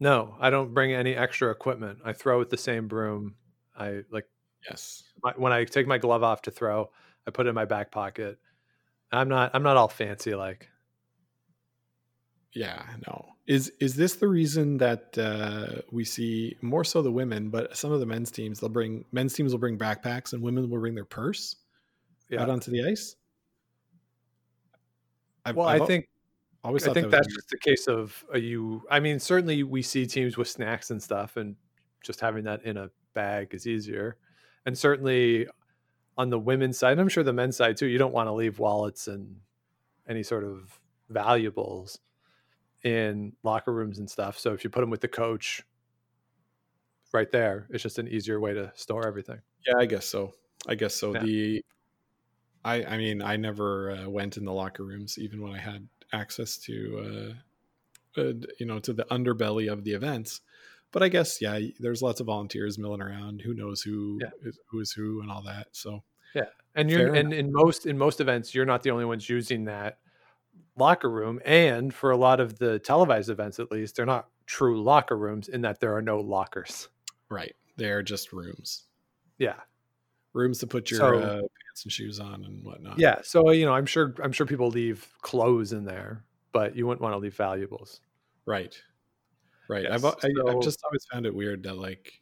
No, 0.00 0.36
I 0.38 0.50
don't 0.50 0.74
bring 0.74 0.92
any 0.92 1.14
extra 1.14 1.50
equipment. 1.50 2.00
I 2.04 2.12
throw 2.12 2.38
with 2.38 2.50
the 2.50 2.58
same 2.58 2.88
broom. 2.88 3.36
I 3.74 4.02
like 4.10 4.28
Yes. 4.68 5.04
my, 5.22 5.32
when 5.36 5.52
I 5.52 5.64
take 5.64 5.86
my 5.86 5.96
glove 5.96 6.22
off 6.24 6.42
to 6.42 6.50
throw, 6.50 6.90
I 7.26 7.30
put 7.30 7.46
it 7.46 7.50
in 7.50 7.54
my 7.54 7.64
back 7.64 7.90
pocket. 7.90 8.38
I'm 9.12 9.28
not 9.28 9.50
I'm 9.54 9.62
not 9.62 9.76
all 9.76 9.88
fancy 9.88 10.34
like. 10.34 10.68
Yeah, 12.52 12.82
no. 13.06 13.26
Is 13.46 13.70
is 13.80 13.94
this 13.94 14.14
the 14.14 14.26
reason 14.28 14.78
that 14.78 15.16
uh, 15.18 15.82
we 15.92 16.04
see 16.04 16.56
more 16.62 16.84
so 16.84 17.02
the 17.02 17.12
women, 17.12 17.50
but 17.50 17.76
some 17.76 17.92
of 17.92 18.00
the 18.00 18.06
men's 18.06 18.30
teams 18.30 18.60
they'll 18.60 18.70
bring 18.70 19.04
men's 19.12 19.34
teams 19.34 19.52
will 19.52 19.60
bring 19.60 19.78
backpacks 19.78 20.32
and 20.32 20.42
women 20.42 20.68
will 20.68 20.80
bring 20.80 20.94
their 20.94 21.04
purse 21.04 21.56
Yeah. 22.28 22.42
out 22.42 22.50
onto 22.50 22.70
the 22.70 22.84
ice? 22.84 23.14
I've, 25.44 25.54
well, 25.54 25.68
I've 25.68 25.82
I 25.82 25.86
think 25.86 26.08
always 26.64 26.88
I 26.88 26.92
think 26.92 27.10
that 27.10 27.22
that's 27.22 27.32
just 27.34 27.52
a 27.52 27.58
case 27.58 27.86
of 27.86 28.24
you. 28.34 28.82
I 28.90 28.98
mean, 28.98 29.20
certainly 29.20 29.62
we 29.62 29.82
see 29.82 30.06
teams 30.06 30.36
with 30.36 30.48
snacks 30.48 30.90
and 30.90 31.00
stuff, 31.00 31.36
and 31.36 31.54
just 32.02 32.20
having 32.20 32.42
that 32.44 32.64
in 32.64 32.76
a 32.76 32.90
bag 33.14 33.54
is 33.54 33.66
easier. 33.66 34.16
And 34.64 34.76
certainly 34.76 35.46
on 36.16 36.30
the 36.30 36.38
women's 36.38 36.78
side, 36.78 36.98
I'm 36.98 37.08
sure 37.08 37.24
the 37.24 37.32
men's 37.32 37.56
side 37.56 37.76
too. 37.76 37.86
You 37.86 37.98
don't 37.98 38.14
want 38.14 38.28
to 38.28 38.32
leave 38.32 38.58
wallets 38.58 39.08
and 39.08 39.36
any 40.08 40.22
sort 40.22 40.44
of 40.44 40.78
valuables 41.08 41.98
in 42.82 43.32
locker 43.42 43.72
rooms 43.72 43.98
and 43.98 44.08
stuff. 44.08 44.38
So 44.38 44.52
if 44.52 44.64
you 44.64 44.70
put 44.70 44.80
them 44.80 44.90
with 44.90 45.00
the 45.00 45.08
coach, 45.08 45.62
right 47.12 47.30
there, 47.30 47.66
it's 47.70 47.82
just 47.82 47.98
an 47.98 48.08
easier 48.08 48.40
way 48.40 48.54
to 48.54 48.72
store 48.74 49.06
everything. 49.06 49.40
Yeah, 49.66 49.74
I 49.78 49.86
guess 49.86 50.06
so. 50.06 50.32
I 50.68 50.74
guess 50.74 50.94
so. 50.94 51.14
Yeah. 51.14 51.20
The 51.20 51.64
I 52.64 52.84
I 52.84 52.96
mean, 52.96 53.22
I 53.22 53.36
never 53.36 53.90
uh, 53.90 54.08
went 54.08 54.36
in 54.36 54.44
the 54.44 54.52
locker 54.52 54.84
rooms 54.84 55.18
even 55.18 55.40
when 55.40 55.52
I 55.52 55.58
had 55.58 55.86
access 56.12 56.56
to 56.58 57.34
uh, 58.16 58.20
uh 58.20 58.32
you 58.58 58.66
know, 58.66 58.78
to 58.80 58.92
the 58.92 59.04
underbelly 59.04 59.70
of 59.70 59.84
the 59.84 59.92
events. 59.92 60.40
But 60.92 61.02
I 61.02 61.08
guess 61.08 61.40
yeah, 61.42 61.58
there's 61.80 62.00
lots 62.02 62.20
of 62.20 62.26
volunteers 62.26 62.78
milling 62.78 63.02
around. 63.02 63.40
Who 63.42 63.54
knows 63.54 63.82
who 63.82 64.18
Yeah. 64.20 64.30
is, 64.42 64.58
who 64.70 64.80
is 64.80 64.92
who 64.92 65.20
and 65.20 65.30
all 65.30 65.42
that. 65.42 65.68
So 65.72 66.02
yeah, 66.34 66.46
and 66.74 66.90
you're 66.90 67.08
Fair 67.12 67.14
and 67.16 67.32
in 67.32 67.52
most 67.52 67.86
in 67.86 67.96
most 67.98 68.20
events 68.20 68.54
you're 68.54 68.64
not 68.66 68.82
the 68.82 68.90
only 68.90 69.04
ones 69.04 69.28
using 69.28 69.64
that 69.64 69.98
locker 70.76 71.10
room 71.10 71.40
and 71.44 71.92
for 71.94 72.10
a 72.10 72.16
lot 72.16 72.40
of 72.40 72.58
the 72.58 72.78
televised 72.80 73.30
events 73.30 73.58
at 73.58 73.70
least 73.70 73.96
they're 73.96 74.04
not 74.06 74.28
true 74.46 74.82
locker 74.82 75.16
rooms 75.16 75.48
in 75.48 75.62
that 75.62 75.80
there 75.80 75.94
are 75.96 76.02
no 76.02 76.18
lockers 76.20 76.88
right, 77.30 77.54
they're 77.76 78.02
just 78.02 78.32
rooms, 78.32 78.84
yeah 79.38 79.54
rooms 80.34 80.58
to 80.58 80.66
put 80.66 80.90
your 80.90 80.98
So- 81.00 81.18
uh, 81.18 81.34
pants 81.40 81.84
and 81.84 81.92
shoes 81.92 82.20
on 82.20 82.44
and 82.44 82.62
whatnot. 82.62 82.98
yeah 82.98 83.20
so 83.22 83.50
you 83.52 83.64
know 83.64 83.72
i'm 83.72 83.86
sure 83.86 84.14
i'm 84.22 84.32
sure 84.32 84.46
people 84.46 84.68
leave 84.68 85.06
clothes 85.22 85.72
in 85.72 85.84
there 85.86 86.24
but 86.52 86.76
you 86.76 86.86
wouldn't 86.86 87.00
want 87.02 87.14
to 87.14 87.18
leave 87.18 87.34
valuables 87.34 88.00
right, 88.44 88.78
right. 89.68 89.84
Yes, 89.84 89.92
I've 89.92 90.04
I, 90.04 90.14
so- 90.20 90.48
I've 90.48 90.62
just 90.62 90.80
always 90.84 91.04
found 91.12 91.26
it 91.26 91.34
weird 91.34 91.62
that 91.64 91.76
like 91.76 92.12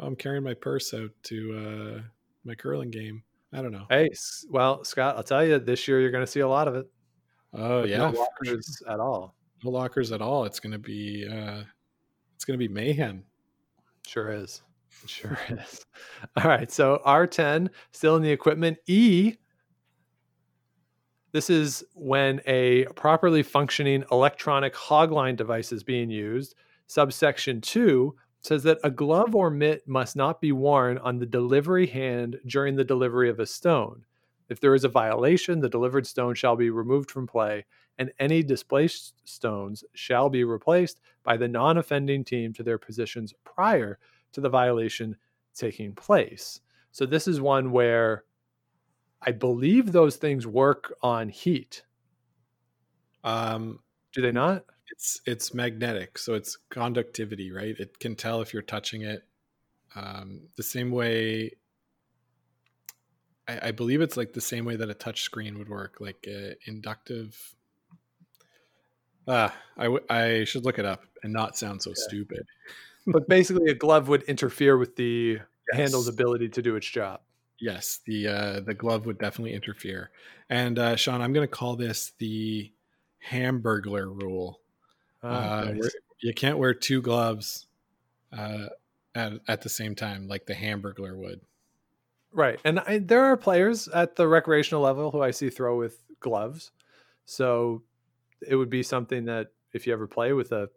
oh, 0.00 0.06
I'm 0.06 0.16
carrying 0.16 0.42
my 0.44 0.54
purse 0.54 0.92
out 0.94 1.10
to 1.24 1.98
uh 1.98 2.02
my 2.44 2.54
curling 2.54 2.90
game. 2.90 3.22
I 3.52 3.62
don't 3.62 3.72
know. 3.72 3.86
hey 3.90 4.10
well 4.48 4.84
scott 4.84 5.16
i'll 5.16 5.24
tell 5.24 5.44
you 5.44 5.58
this 5.58 5.88
year 5.88 6.00
you're 6.00 6.12
going 6.12 6.24
to 6.24 6.30
see 6.30 6.38
a 6.40 6.46
lot 6.48 6.68
of 6.68 6.76
it 6.76 6.86
Oh 7.52 7.80
With 7.82 7.90
yeah, 7.90 7.96
no 7.98 8.12
sure. 8.12 8.20
lockers 8.20 8.82
at 8.88 9.00
all 9.00 9.34
no 9.64 9.70
lockers 9.70 10.12
at 10.12 10.22
all. 10.22 10.44
It's 10.44 10.60
gonna 10.60 10.78
be 10.78 11.26
uh 11.28 11.62
it's 12.36 12.44
gonna 12.46 12.56
be 12.58 12.68
mayhem. 12.68 13.24
Sure 14.06 14.30
is. 14.32 14.62
Sure 15.06 15.38
is. 15.48 15.84
All 16.36 16.44
right. 16.44 16.70
So 16.70 17.00
R10 17.06 17.68
still 17.92 18.16
in 18.16 18.22
the 18.22 18.30
equipment. 18.30 18.78
E. 18.86 19.34
This 21.32 21.48
is 21.50 21.84
when 21.94 22.40
a 22.46 22.84
properly 22.96 23.42
functioning 23.42 24.04
electronic 24.10 24.74
hogline 24.74 25.36
device 25.36 25.72
is 25.72 25.82
being 25.84 26.10
used. 26.10 26.54
Subsection 26.90 27.60
2 27.60 28.16
says 28.40 28.64
that 28.64 28.80
a 28.82 28.90
glove 28.90 29.36
or 29.36 29.48
mitt 29.48 29.86
must 29.86 30.16
not 30.16 30.40
be 30.40 30.50
worn 30.50 30.98
on 30.98 31.20
the 31.20 31.26
delivery 31.26 31.86
hand 31.86 32.40
during 32.48 32.74
the 32.74 32.82
delivery 32.82 33.30
of 33.30 33.38
a 33.38 33.46
stone. 33.46 34.04
If 34.48 34.58
there 34.58 34.74
is 34.74 34.82
a 34.82 34.88
violation, 34.88 35.60
the 35.60 35.68
delivered 35.68 36.04
stone 36.04 36.34
shall 36.34 36.56
be 36.56 36.68
removed 36.68 37.12
from 37.12 37.28
play, 37.28 37.64
and 37.98 38.10
any 38.18 38.42
displaced 38.42 39.14
stones 39.24 39.84
shall 39.94 40.28
be 40.28 40.42
replaced 40.42 41.00
by 41.22 41.36
the 41.36 41.46
non 41.46 41.78
offending 41.78 42.24
team 42.24 42.52
to 42.54 42.64
their 42.64 42.76
positions 42.76 43.32
prior 43.44 44.00
to 44.32 44.40
the 44.40 44.48
violation 44.48 45.14
taking 45.54 45.94
place. 45.94 46.60
So, 46.90 47.06
this 47.06 47.28
is 47.28 47.40
one 47.40 47.70
where 47.70 48.24
I 49.22 49.30
believe 49.30 49.92
those 49.92 50.16
things 50.16 50.44
work 50.44 50.92
on 51.02 51.28
heat. 51.28 51.84
Um 53.22 53.78
Do 54.12 54.22
they 54.22 54.32
not? 54.32 54.64
It's 54.90 55.20
it's 55.26 55.54
magnetic, 55.54 56.18
so 56.18 56.34
it's 56.34 56.56
conductivity, 56.70 57.52
right? 57.52 57.76
It 57.78 57.98
can 57.98 58.16
tell 58.16 58.40
if 58.42 58.52
you're 58.52 58.62
touching 58.62 59.02
it. 59.02 59.22
Um 59.94 60.42
the 60.56 60.62
same 60.62 60.90
way 60.90 61.52
I, 63.50 63.68
I 63.68 63.70
believe 63.72 64.00
it's 64.00 64.16
like 64.16 64.32
the 64.32 64.40
same 64.40 64.64
way 64.64 64.76
that 64.76 64.90
a 64.90 64.94
touch 64.94 65.22
screen 65.22 65.58
would 65.58 65.68
work, 65.68 65.96
like 66.00 66.26
uh, 66.28 66.54
inductive. 66.66 67.54
Ah, 69.28 69.54
I, 69.76 69.84
w- 69.84 70.04
I 70.08 70.44
should 70.44 70.64
look 70.64 70.78
it 70.78 70.84
up 70.84 71.04
and 71.22 71.32
not 71.32 71.56
sound 71.56 71.82
so 71.82 71.92
stupid. 71.94 72.46
But 73.06 73.28
basically, 73.28 73.70
a 73.70 73.74
glove 73.74 74.08
would 74.08 74.22
interfere 74.24 74.76
with 74.76 74.94
the 74.94 75.38
handle's 75.72 76.06
ability 76.06 76.50
to 76.50 76.62
do 76.62 76.76
its 76.76 76.86
job. 76.86 77.22
Yes, 77.58 78.00
the 78.04 78.28
uh, 78.28 78.60
the 78.60 78.74
glove 78.74 79.06
would 79.06 79.18
definitely 79.18 79.54
interfere. 79.54 80.10
And 80.50 80.78
uh, 80.78 80.96
Sean, 80.96 81.22
I'm 81.22 81.32
going 81.32 81.48
to 81.48 81.52
call 81.52 81.76
this 81.76 82.12
the 82.18 82.70
Hamburglar 83.26 84.06
rule. 84.06 84.60
Ah, 85.22 85.60
uh, 85.60 85.64
nice. 85.72 85.90
you 86.20 86.32
can't 86.34 86.58
wear 86.58 86.74
two 86.74 87.02
gloves 87.02 87.66
uh, 88.32 88.66
at 89.14 89.32
at 89.48 89.62
the 89.62 89.68
same 89.68 89.94
time, 89.94 90.28
like 90.28 90.46
the 90.46 90.54
Hamburglar 90.54 91.16
would. 91.16 91.40
Right. 92.32 92.60
And 92.64 92.80
I, 92.80 92.98
there 92.98 93.24
are 93.24 93.36
players 93.36 93.88
at 93.88 94.16
the 94.16 94.28
recreational 94.28 94.82
level 94.82 95.10
who 95.10 95.22
I 95.22 95.32
see 95.32 95.50
throw 95.50 95.76
with 95.76 95.98
gloves. 96.20 96.70
So 97.24 97.82
it 98.46 98.56
would 98.56 98.70
be 98.70 98.82
something 98.82 99.24
that 99.24 99.48
if 99.72 99.86
you 99.86 99.92
ever 99.92 100.06
play 100.06 100.32
with 100.32 100.52
a 100.52 100.70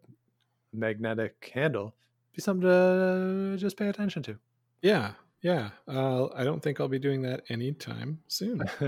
magnetic 0.73 1.51
handle, 1.53 1.93
be 2.33 2.41
something 2.41 2.67
to 2.67 3.55
just 3.57 3.77
pay 3.77 3.87
attention 3.87 4.23
to. 4.23 4.37
Yeah, 4.81 5.11
yeah. 5.41 5.69
Uh, 5.87 6.27
I 6.33 6.43
don't 6.43 6.61
think 6.61 6.79
I'll 6.79 6.87
be 6.87 6.99
doing 6.99 7.21
that 7.23 7.43
anytime 7.49 8.19
soon. 8.27 8.63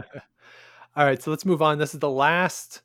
All 0.95 1.06
right, 1.06 1.22
so 1.22 1.30
let's 1.30 1.45
move 1.45 1.62
on. 1.62 1.78
This 1.78 1.93
is 1.93 1.99
the 1.99 2.10
last 2.10 2.82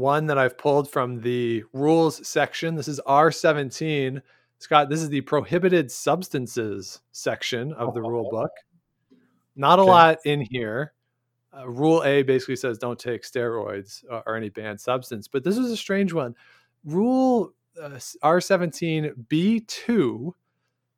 one 0.00 0.26
that 0.26 0.38
I've 0.38 0.56
pulled 0.58 0.90
from 0.90 1.20
the 1.20 1.62
rules 1.74 2.26
section. 2.26 2.74
This 2.74 2.88
is 2.88 2.98
R17. 3.06 4.20
Scott, 4.58 4.88
this 4.88 5.02
is 5.02 5.10
the 5.10 5.20
prohibited 5.20 5.92
substances 5.92 7.00
section 7.12 7.72
of 7.74 7.94
the 7.94 8.00
rule 8.00 8.28
book. 8.30 8.50
Not 9.56 9.78
a 9.78 9.82
Okay. 9.82 9.90
lot 9.90 10.18
in 10.24 10.40
here. 10.40 10.94
Uh, 11.56 11.68
rule 11.68 12.02
A 12.04 12.22
basically 12.22 12.56
says 12.56 12.78
don't 12.78 12.98
take 12.98 13.22
steroids 13.22 14.02
or, 14.10 14.22
or 14.26 14.36
any 14.36 14.48
banned 14.48 14.80
substance, 14.80 15.28
but 15.28 15.44
this 15.44 15.58
is 15.58 15.70
a 15.70 15.76
strange 15.76 16.12
one. 16.12 16.34
Rule 16.84 17.52
uh, 17.80 17.90
R17B2 18.22 20.32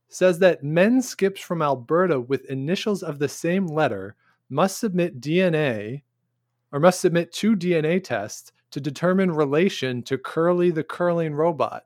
says 0.09 0.39
that 0.39 0.63
men 0.63 1.03
skips 1.03 1.41
from 1.41 1.63
Alberta 1.63 2.21
with 2.21 2.45
initials 2.47 3.03
of 3.03 3.19
the 3.19 3.29
same 3.29 3.67
letter 3.67 4.15
must 4.51 4.79
submit 4.79 5.21
DNA 5.21 6.03
or 6.71 6.81
must 6.81 7.01
submit 7.01 7.33
two 7.33 7.57
DNA 7.57 8.03
tests 8.03 8.53
to 8.73 8.81
determine 8.81 9.31
relation 9.31 10.03
to 10.03 10.19
Curly 10.19 10.71
the 10.71 10.83
curling 10.83 11.35
robot. 11.35 11.85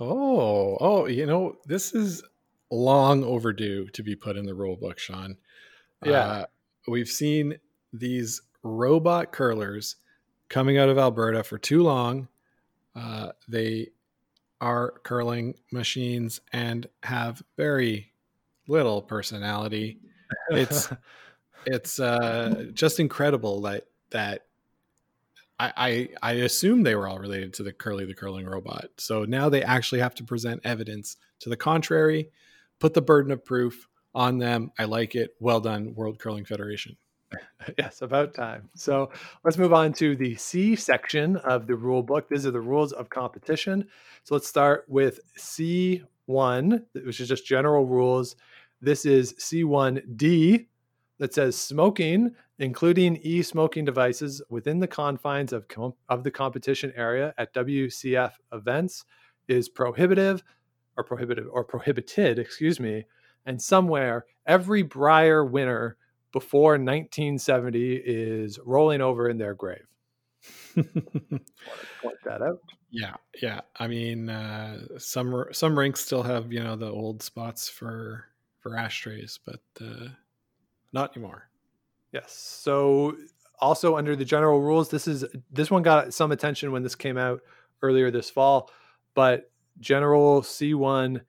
Oh, 0.00 0.76
oh, 0.80 1.06
you 1.06 1.26
know, 1.26 1.56
this 1.66 1.92
is 1.94 2.22
long 2.70 3.22
overdue 3.22 3.88
to 3.88 4.02
be 4.02 4.16
put 4.16 4.36
in 4.36 4.46
the 4.46 4.54
rule 4.54 4.76
book, 4.76 4.98
Sean. 4.98 5.36
Yeah. 6.04 6.18
Uh, 6.18 6.44
we've 6.88 7.08
seen 7.08 7.58
these 7.92 8.42
robot 8.62 9.32
curlers 9.32 9.96
coming 10.48 10.78
out 10.78 10.88
of 10.88 10.98
Alberta 10.98 11.42
for 11.44 11.58
too 11.58 11.82
long. 11.82 12.28
Uh, 12.94 13.30
they 13.48 13.88
are 14.60 14.94
curling 15.02 15.54
machines 15.72 16.40
and 16.52 16.88
have 17.02 17.42
very 17.56 18.12
little 18.68 19.02
personality. 19.02 19.98
It's 20.50 20.90
it's 21.66 22.00
uh, 22.00 22.66
just 22.72 23.00
incredible 23.00 23.60
that 23.62 23.86
that 24.10 24.46
I, 25.58 25.72
I 25.76 26.08
I 26.22 26.32
assume 26.32 26.82
they 26.82 26.96
were 26.96 27.06
all 27.06 27.18
related 27.18 27.54
to 27.54 27.62
the 27.62 27.72
Curly 27.72 28.04
the 28.04 28.14
curling 28.14 28.46
robot. 28.46 28.86
So 28.98 29.24
now 29.24 29.48
they 29.48 29.62
actually 29.62 30.00
have 30.00 30.14
to 30.16 30.24
present 30.24 30.60
evidence 30.64 31.16
to 31.40 31.48
the 31.48 31.56
contrary, 31.56 32.30
put 32.80 32.94
the 32.94 33.02
burden 33.02 33.32
of 33.32 33.44
proof 33.44 33.88
on 34.14 34.38
them. 34.38 34.72
I 34.78 34.84
like 34.84 35.14
it. 35.14 35.34
Well 35.40 35.60
done, 35.60 35.94
World 35.94 36.18
Curling 36.18 36.44
Federation. 36.44 36.96
yes, 37.78 38.02
about 38.02 38.34
time. 38.34 38.68
So 38.74 39.10
let's 39.44 39.58
move 39.58 39.72
on 39.72 39.92
to 39.94 40.16
the 40.16 40.34
C 40.36 40.76
section 40.76 41.36
of 41.36 41.66
the 41.66 41.74
rule 41.74 42.02
book. 42.02 42.28
These 42.28 42.46
are 42.46 42.50
the 42.50 42.60
rules 42.60 42.92
of 42.92 43.10
competition. 43.10 43.86
So 44.24 44.34
let's 44.34 44.48
start 44.48 44.84
with 44.88 45.20
C1, 45.38 46.04
which 47.04 47.20
is 47.20 47.28
just 47.28 47.46
general 47.46 47.86
rules. 47.86 48.36
This 48.80 49.06
is 49.06 49.34
C1D 49.34 50.66
that 51.18 51.34
says 51.34 51.56
smoking, 51.56 52.34
including 52.58 53.16
e 53.16 53.42
smoking 53.42 53.84
devices 53.84 54.42
within 54.48 54.78
the 54.78 54.86
confines 54.86 55.52
of, 55.52 55.68
com- 55.68 55.94
of 56.08 56.24
the 56.24 56.30
competition 56.30 56.92
area 56.96 57.34
at 57.38 57.52
WCF 57.54 58.32
events, 58.52 59.04
is 59.48 59.68
prohibitive 59.68 60.42
or 60.96 61.04
prohibitive 61.04 61.46
or 61.50 61.64
prohibited, 61.64 62.38
excuse 62.38 62.80
me. 62.80 63.04
And 63.46 63.60
somewhere, 63.60 64.24
every 64.46 64.82
Brier 64.82 65.44
winner 65.44 65.96
before 66.32 66.72
1970 66.72 67.94
is 67.96 68.58
rolling 68.64 69.00
over 69.00 69.28
in 69.28 69.38
their 69.38 69.54
grave. 69.54 69.86
Point 70.74 71.42
that 72.24 72.42
out. 72.42 72.60
yeah, 72.90 73.14
yeah. 73.40 73.60
I 73.78 73.86
mean, 73.86 74.28
uh, 74.28 74.98
some 74.98 75.46
some 75.52 75.78
rinks 75.78 76.00
still 76.00 76.22
have 76.22 76.52
you 76.52 76.62
know 76.62 76.76
the 76.76 76.90
old 76.90 77.22
spots 77.22 77.68
for 77.68 78.26
for 78.60 78.76
ashtrays, 78.76 79.38
but 79.44 79.60
uh, 79.80 80.08
not 80.92 81.16
anymore. 81.16 81.48
Yes. 82.14 82.32
So 82.32 83.16
also 83.58 83.96
under 83.96 84.14
the 84.14 84.24
general 84.24 84.60
rules, 84.60 84.88
this 84.88 85.08
is 85.08 85.24
this 85.50 85.68
one 85.68 85.82
got 85.82 86.14
some 86.14 86.30
attention 86.30 86.70
when 86.70 86.84
this 86.84 86.94
came 86.94 87.18
out 87.18 87.40
earlier 87.82 88.12
this 88.12 88.30
fall, 88.30 88.70
but 89.14 89.50
general 89.80 90.40
C1L 90.40 91.24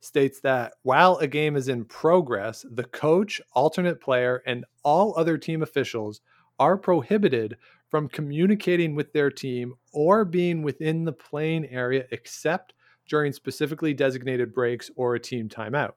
states 0.00 0.40
that 0.40 0.72
while 0.82 1.18
a 1.18 1.28
game 1.28 1.54
is 1.54 1.68
in 1.68 1.84
progress, 1.84 2.66
the 2.68 2.82
coach, 2.82 3.40
alternate 3.52 4.00
player, 4.00 4.42
and 4.44 4.64
all 4.82 5.14
other 5.16 5.38
team 5.38 5.62
officials 5.62 6.20
are 6.58 6.76
prohibited 6.76 7.56
from 7.90 8.08
communicating 8.08 8.96
with 8.96 9.12
their 9.12 9.30
team 9.30 9.74
or 9.92 10.24
being 10.24 10.62
within 10.62 11.04
the 11.04 11.12
playing 11.12 11.68
area 11.68 12.06
except 12.10 12.74
during 13.06 13.32
specifically 13.32 13.94
designated 13.94 14.52
breaks 14.52 14.90
or 14.96 15.14
a 15.14 15.20
team 15.20 15.48
timeout. 15.48 15.92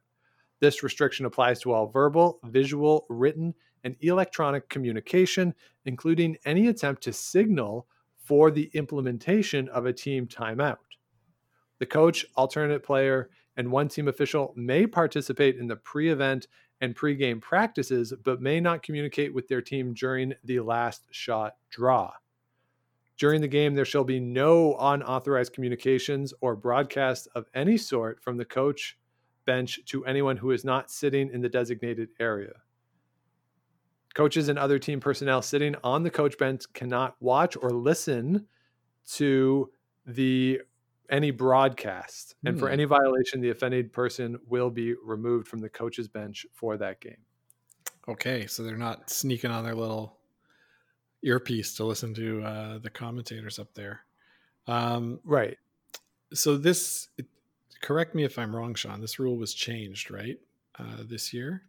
This 0.60 0.84
restriction 0.84 1.26
applies 1.26 1.60
to 1.62 1.74
all 1.74 1.88
verbal, 1.88 2.40
visual, 2.46 3.06
written, 3.10 3.54
and 3.84 3.96
electronic 4.02 4.70
communication, 4.70 5.54
including 5.86 6.38
any 6.46 6.68
attempt 6.68 7.04
to 7.04 7.14
signal 7.14 7.88
for 8.18 8.50
the 8.50 8.72
implementation 8.74 9.70
of 9.70 9.86
a 9.86 9.94
team 9.94 10.28
timeout. 10.28 10.78
The 11.80 11.86
coach, 11.86 12.26
alternate 12.36 12.84
player, 12.84 13.30
and 13.58 13.72
one 13.72 13.88
team 13.88 14.08
official 14.08 14.54
may 14.56 14.88
participate 14.88 15.58
in 15.58 15.68
the 15.68 15.76
pre 15.76 16.10
event 16.10 16.48
and 16.82 16.96
pre-game 16.96 17.40
practices, 17.40 18.14
but 18.24 18.42
may 18.42 18.60
not 18.60 18.84
communicate 18.84 19.34
with 19.34 19.48
their 19.48 19.62
team 19.62 19.94
during 19.94 20.34
the 20.44 20.60
last 20.60 21.04
shot 21.12 21.56
draw. 21.70 22.12
During 23.18 23.40
the 23.40 23.48
game, 23.48 23.76
there 23.76 23.86
shall 23.86 24.04
be 24.04 24.20
no 24.20 24.76
unauthorized 24.78 25.54
communications 25.54 26.34
or 26.42 26.56
broadcast 26.56 27.30
of 27.34 27.46
any 27.54 27.78
sort 27.78 28.22
from 28.22 28.36
the 28.36 28.44
coach 28.44 28.98
bench 29.46 29.80
to 29.86 30.06
anyone 30.06 30.38
who 30.38 30.52
is 30.52 30.64
not 30.66 30.92
sitting 30.92 31.30
in 31.32 31.42
the 31.42 31.50
designated 31.50 32.10
area. 32.20 32.54
Coaches 34.14 34.48
and 34.48 34.58
other 34.58 34.80
team 34.80 35.00
personnel 35.00 35.42
sitting 35.42 35.76
on 35.84 36.04
the 36.04 36.10
coach 36.10 36.38
bench 36.38 36.64
cannot 36.74 37.16
watch 37.20 37.58
or 37.62 37.72
listen 37.72 38.48
to 39.14 39.70
the 40.06 40.62
any 41.10 41.32
broadcast. 41.32 42.36
And 42.46 42.58
for 42.58 42.68
Hmm. 42.68 42.74
any 42.74 42.86
violation, 42.86 43.42
the 43.42 43.50
offended 43.50 43.92
person 43.94 44.40
will 44.48 44.70
be 44.72 44.94
removed 44.94 45.48
from 45.48 45.60
the 45.60 45.70
coach's 45.70 46.08
bench 46.08 46.46
for 46.54 46.78
that 46.78 47.00
game. 47.02 47.18
Okay, 48.08 48.48
so 48.48 48.64
they're 48.64 48.78
not 48.78 49.10
sneaking 49.10 49.52
on 49.52 49.64
their 49.64 49.76
little 49.76 50.18
earpiece 51.22 51.76
to 51.76 51.84
listen 51.84 52.14
to 52.14 52.42
uh, 52.44 52.78
the 52.80 52.90
commentators 52.90 53.60
up 53.60 53.74
there. 53.74 54.02
Um, 54.68 55.20
Right. 55.24 55.58
so 56.34 56.58
this, 56.58 57.10
correct 57.82 58.16
me 58.16 58.24
if 58.24 58.38
I'm 58.38 58.56
wrong, 58.56 58.76
Sean. 58.76 59.02
This 59.02 59.20
rule 59.20 59.38
was 59.38 59.54
changed, 59.54 60.12
right, 60.12 60.38
uh, 60.80 61.04
this 61.08 61.34
year 61.34 61.64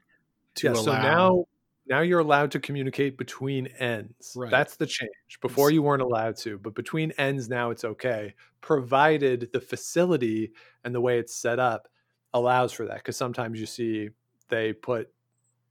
to 0.57 0.69
yeah, 0.69 0.75
so 0.75 0.93
now 0.93 1.45
now 1.87 2.01
you're 2.01 2.21
allowed 2.21 2.51
to 2.51 2.61
communicate 2.61 3.17
between 3.17 3.69
ends. 3.79 4.33
Right. 4.35 4.51
That's 4.51 4.77
the 4.77 4.87
change. 4.87 5.11
Before 5.41 5.71
you 5.71 5.83
weren't 5.83 6.03
allowed 6.03 6.37
to, 6.39 6.59
but 6.59 6.75
between 6.75 7.13
ends 7.13 7.49
now 7.49 7.71
it's 7.71 7.85
okay, 7.85 8.35
provided 8.61 9.51
the 9.53 9.61
facility 9.61 10.53
and 10.85 10.95
the 10.95 11.01
way 11.01 11.19
it's 11.19 11.35
set 11.35 11.59
up 11.59 11.89
allows 12.35 12.73
for 12.73 12.87
that. 12.87 12.97
Because 12.97 13.17
sometimes 13.17 13.61
you 13.61 13.67
see 13.67 14.11
they 14.49 14.73
put 14.73 15.13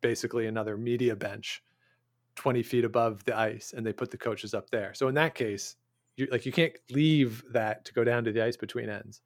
basically 0.01 0.47
another 0.47 0.77
media 0.77 1.15
bench 1.15 1.63
20 2.35 2.63
feet 2.63 2.85
above 2.85 3.23
the 3.25 3.37
ice 3.37 3.73
and 3.75 3.85
they 3.85 3.93
put 3.93 4.11
the 4.11 4.17
coaches 4.17 4.53
up 4.53 4.69
there. 4.69 4.93
So 4.93 5.07
in 5.09 5.15
that 5.15 5.35
case, 5.35 5.75
you 6.15 6.27
like 6.31 6.45
you 6.45 6.53
can't 6.53 6.73
leave 6.91 7.43
that 7.51 7.83
to 7.85 7.93
go 7.93 8.05
down 8.05 8.23
to 8.23 8.31
the 8.31 8.41
ice 8.41 8.55
between 8.55 8.89
ends. 8.89 9.21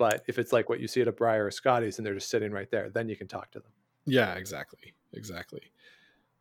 But 0.00 0.24
if 0.26 0.38
it's 0.38 0.50
like 0.50 0.70
what 0.70 0.80
you 0.80 0.88
see 0.88 1.02
at 1.02 1.08
a 1.08 1.12
Brier 1.12 1.44
or 1.44 1.50
Scotties 1.50 1.98
and 1.98 2.06
they're 2.06 2.14
just 2.14 2.30
sitting 2.30 2.52
right 2.52 2.70
there, 2.70 2.88
then 2.88 3.10
you 3.10 3.16
can 3.16 3.28
talk 3.28 3.50
to 3.50 3.60
them. 3.60 3.70
Yeah, 4.06 4.32
exactly, 4.32 4.94
exactly. 5.12 5.60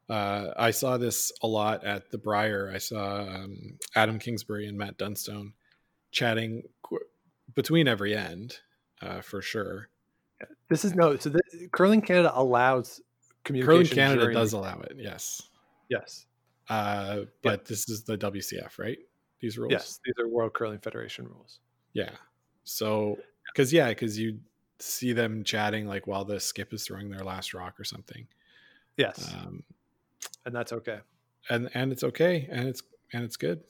Uh, 0.07 0.53
I 0.55 0.72
saw 0.72 0.97
this 0.97 1.34
a 1.43 1.47
lot 1.47 1.84
at 1.84 2.10
the 2.10 2.18
Brier. 2.18 2.72
I 2.74 2.78
saw 2.78 3.20
um, 3.20 3.78
Adam 3.95 4.18
Kingsbury 4.18 4.66
and 4.66 4.78
Matt 4.78 4.97
Dunstone 4.97 5.51
chatting 6.12 6.64
qu- 6.84 6.99
between 7.53 7.89
every 7.89 8.16
end, 8.16 8.60
uh, 9.01 9.20
for 9.20 9.41
sure. 9.41 9.89
This 10.70 10.86
is 10.86 10.95
no. 10.95 11.18
So 11.18 11.30
the, 11.30 11.41
Curling 11.74 12.01
Canada 12.01 12.32
allows 12.34 13.01
communication. 13.43 13.95
Curling 13.97 14.18
Canada 14.18 14.34
does 14.34 14.51
the- 14.51 14.60
allow 14.60 14.80
it, 14.80 14.93
yes. 14.97 15.41
Yes. 15.89 16.28
Uh, 16.70 17.26
but 17.43 17.66
this 17.66 17.89
is 17.89 18.03
the 18.03 18.18
WCF, 18.18 18.80
right? 18.80 18.99
These 19.41 19.57
rules. 19.57 19.72
Yes. 19.74 19.99
These 20.05 20.16
are 20.18 20.30
World 20.30 20.53
Curling 20.53 20.80
Federation 20.80 21.28
rules. 21.28 21.60
Yeah. 21.93 22.12
So, 22.64 23.18
because 23.54 23.74
yeah, 23.74 23.89
because 23.89 24.20
you 24.20 24.39
see 24.80 25.14
them 25.14 25.43
chatting 25.43 25.88
like 25.88 26.08
while 26.08 26.26
the 26.26 26.39
skip 26.39 26.74
is 26.74 26.86
throwing 26.86 27.10
their 27.10 27.24
last 27.24 27.54
rock 27.54 27.80
or 27.80 27.84
something, 27.84 28.28
Yes. 28.97 29.39
um, 29.45 29.64
and 30.45 30.56
that's 30.56 30.74
okay. 30.74 31.02
and 31.50 31.70
and 31.74 31.91
it's 31.91 32.04
okay, 32.04 32.47
and 32.50 32.68
it's 32.68 32.82
and 33.14 33.24
it's 33.24 33.38
good. 33.38 33.64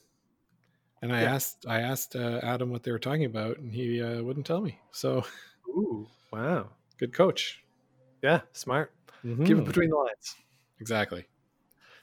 And 1.02 1.12
I 1.12 1.20
Yeah. 1.20 1.34
asked 1.34 1.66
I 1.66 1.80
asked 1.80 2.14
uh, 2.16 2.40
Adam 2.42 2.70
what 2.70 2.82
they 2.82 2.92
were 2.92 2.98
talking 2.98 3.24
about, 3.24 3.58
and 3.58 3.72
he 3.72 4.02
uh, 4.02 4.22
wouldn't 4.22 4.46
tell 4.46 4.60
me. 4.60 4.78
So, 4.92 5.24
Ooh. 5.68 6.08
Wow. 6.32 6.70
good 6.98 7.12
coach. 7.12 7.62
Yeah. 8.22 8.42
Smart. 8.52 8.94
Keep 9.44 9.58
Mhm. 9.58 9.60
it 9.60 9.64
between 9.64 9.90
the 9.90 9.96
lines. 9.96 10.36
Exactly. 10.80 11.26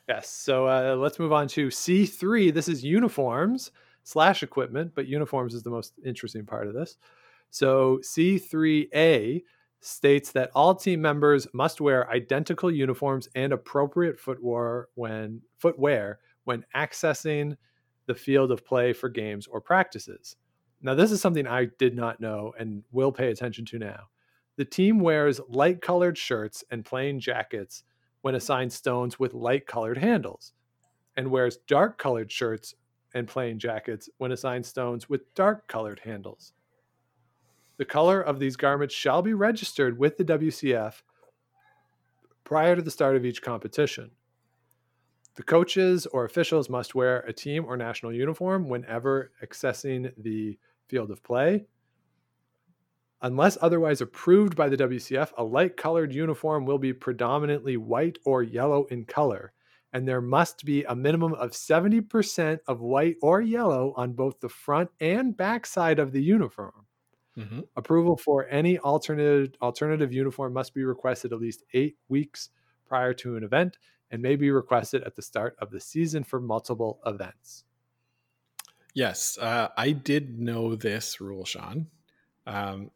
Yes. 0.07 0.29
So 0.29 0.67
uh, 0.67 0.95
let's 0.95 1.19
move 1.19 1.33
on 1.33 1.47
to 1.49 1.69
C3. 1.69 2.51
This 2.51 2.67
is 2.67 2.83
uniforms 2.83 3.71
slash 4.03 4.41
equipment, 4.43 4.93
but 4.95 5.07
uniforms 5.07 5.53
is 5.53 5.63
the 5.63 5.69
most 5.69 5.93
interesting 6.05 6.45
part 6.45 6.67
of 6.67 6.73
this. 6.73 6.97
So 7.49 7.99
C3A 8.03 9.43
states 9.79 10.31
that 10.31 10.51
all 10.53 10.75
team 10.75 11.01
members 11.01 11.47
must 11.53 11.79
wear 11.79 12.09
identical 12.09 12.71
uniforms 12.71 13.29
and 13.35 13.53
appropriate 13.53 14.19
footwear 14.19 14.87
when 14.95 15.41
footwear 15.57 16.19
when 16.43 16.65
accessing 16.75 17.55
the 18.07 18.15
field 18.15 18.51
of 18.51 18.65
play 18.65 18.93
for 18.93 19.09
games 19.09 19.47
or 19.47 19.61
practices. 19.61 20.35
Now, 20.81 20.95
this 20.95 21.11
is 21.11 21.21
something 21.21 21.47
I 21.47 21.65
did 21.77 21.95
not 21.95 22.19
know 22.19 22.53
and 22.57 22.83
will 22.91 23.11
pay 23.11 23.31
attention 23.31 23.65
to 23.65 23.79
now. 23.79 24.09
The 24.57 24.65
team 24.65 24.99
wears 24.99 25.41
light 25.49 25.81
colored 25.81 26.17
shirts 26.17 26.63
and 26.71 26.85
plain 26.85 27.19
jackets 27.19 27.83
when 28.21 28.35
assigned 28.35 28.73
stones 28.73 29.19
with 29.19 29.33
light 29.33 29.67
colored 29.67 29.97
handles, 29.97 30.53
and 31.15 31.29
wears 31.29 31.57
dark 31.67 31.97
colored 31.97 32.31
shirts 32.31 32.73
and 33.13 33.27
plain 33.27 33.59
jackets 33.59 34.09
when 34.17 34.31
assigned 34.31 34.65
stones 34.65 35.09
with 35.09 35.33
dark 35.35 35.67
colored 35.67 35.99
handles. 35.99 36.53
The 37.77 37.85
color 37.85 38.19
of 38.21 38.39
these 38.39 38.55
garments 38.55 38.95
shall 38.95 39.21
be 39.21 39.33
registered 39.33 39.99
with 39.99 40.17
the 40.17 40.25
WCF 40.25 41.01
prior 42.43 42.75
to 42.75 42.81
the 42.81 42.89
start 42.89 43.15
of 43.15 43.23
each 43.23 43.41
competition. 43.43 44.09
The 45.35 45.43
coaches 45.43 46.07
or 46.07 46.25
officials 46.25 46.67
must 46.67 46.95
wear 46.95 47.19
a 47.19 47.33
team 47.33 47.65
or 47.65 47.77
national 47.77 48.13
uniform 48.13 48.67
whenever 48.67 49.31
accessing 49.45 50.11
the 50.17 50.57
field 50.87 51.11
of 51.11 51.21
play. 51.21 51.67
Unless 53.21 53.59
otherwise 53.61 54.01
approved 54.01 54.55
by 54.55 54.69
the 54.69 54.77
WCF, 54.77 55.29
a 55.37 55.43
light 55.43 55.77
colored 55.77 56.11
uniform 56.11 56.65
will 56.65 56.79
be 56.79 56.93
predominantly 56.93 57.77
white 57.77 58.17
or 58.25 58.41
yellow 58.41 58.85
in 58.85 59.05
color, 59.05 59.53
and 59.93 60.07
there 60.07 60.21
must 60.21 60.65
be 60.65 60.83
a 60.85 60.95
minimum 60.95 61.33
of 61.33 61.51
70% 61.51 62.59
of 62.67 62.81
white 62.81 63.17
or 63.21 63.39
yellow 63.39 63.93
on 63.95 64.13
both 64.13 64.39
the 64.39 64.49
front 64.49 64.89
and 64.99 65.37
back 65.37 65.67
side 65.67 65.99
of 65.99 66.11
the 66.11 66.23
uniform. 66.23 66.86
Mhm. 67.37 67.67
Approval 67.75 68.17
for 68.17 68.47
any 68.47 68.79
alternative 68.79 69.53
alternative 69.61 70.11
uniform 70.11 70.53
must 70.53 70.73
be 70.73 70.83
requested 70.83 71.31
at 71.31 71.39
least 71.39 71.63
eight 71.73 71.97
weeks 72.09 72.49
prior 72.85 73.13
to 73.13 73.35
an 73.35 73.43
event 73.43 73.77
and 74.09 74.21
may 74.21 74.35
be 74.35 74.49
requested 74.49 75.03
at 75.03 75.15
the 75.15 75.21
start 75.21 75.55
of 75.59 75.69
the 75.69 75.79
season 75.79 76.23
for 76.23 76.39
multiple 76.39 76.99
events. 77.05 77.63
Yes, 78.93 79.37
uh, 79.37 79.67
I 79.77 79.91
did 79.91 80.39
know 80.39 80.75
this 80.75 81.21
rule, 81.21 81.45
Sean. 81.45 81.87
Um, 82.47 82.89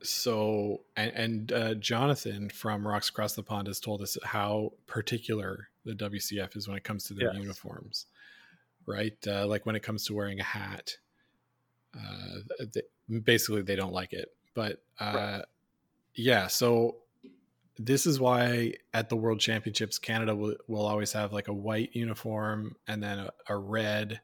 so, 0.00 0.84
and, 0.96 1.12
and 1.12 1.52
uh, 1.52 1.74
Jonathan 1.74 2.48
from 2.48 2.86
Rocks 2.86 3.08
Across 3.10 3.34
the 3.34 3.42
Pond 3.42 3.66
has 3.66 3.80
told 3.80 4.00
us 4.00 4.16
how 4.22 4.72
particular 4.86 5.68
the 5.84 5.92
WCF 5.92 6.56
is 6.56 6.68
when 6.68 6.76
it 6.76 6.84
comes 6.84 7.04
to 7.04 7.14
their 7.14 7.32
Yes. 7.32 7.42
uniforms, 7.42 8.06
right? 8.86 9.18
Uh, 9.26 9.46
like 9.46 9.66
when 9.66 9.74
it 9.76 9.82
comes 9.82 10.04
to 10.06 10.14
wearing 10.14 10.38
a 10.40 10.44
hat, 10.44 10.96
uh, 11.94 12.38
they, 12.72 12.82
basically 13.22 13.62
they 13.62 13.76
don't 13.76 13.92
like 13.92 14.12
it. 14.12 14.28
But 14.54 14.82
uh, 14.98 15.42
yeah, 16.14 16.48
so 16.48 16.96
this 17.78 18.06
is 18.06 18.18
why 18.18 18.74
at 18.92 19.08
the 19.08 19.16
World 19.16 19.40
Championships, 19.40 19.98
Canada 19.98 20.34
will, 20.34 20.56
will 20.66 20.86
always 20.86 21.12
have 21.12 21.32
like 21.32 21.48
a 21.48 21.52
white 21.52 21.90
uniform 21.94 22.76
and 22.86 23.02
then 23.02 23.18
a, 23.20 23.30
a 23.48 23.56
red 23.56 24.20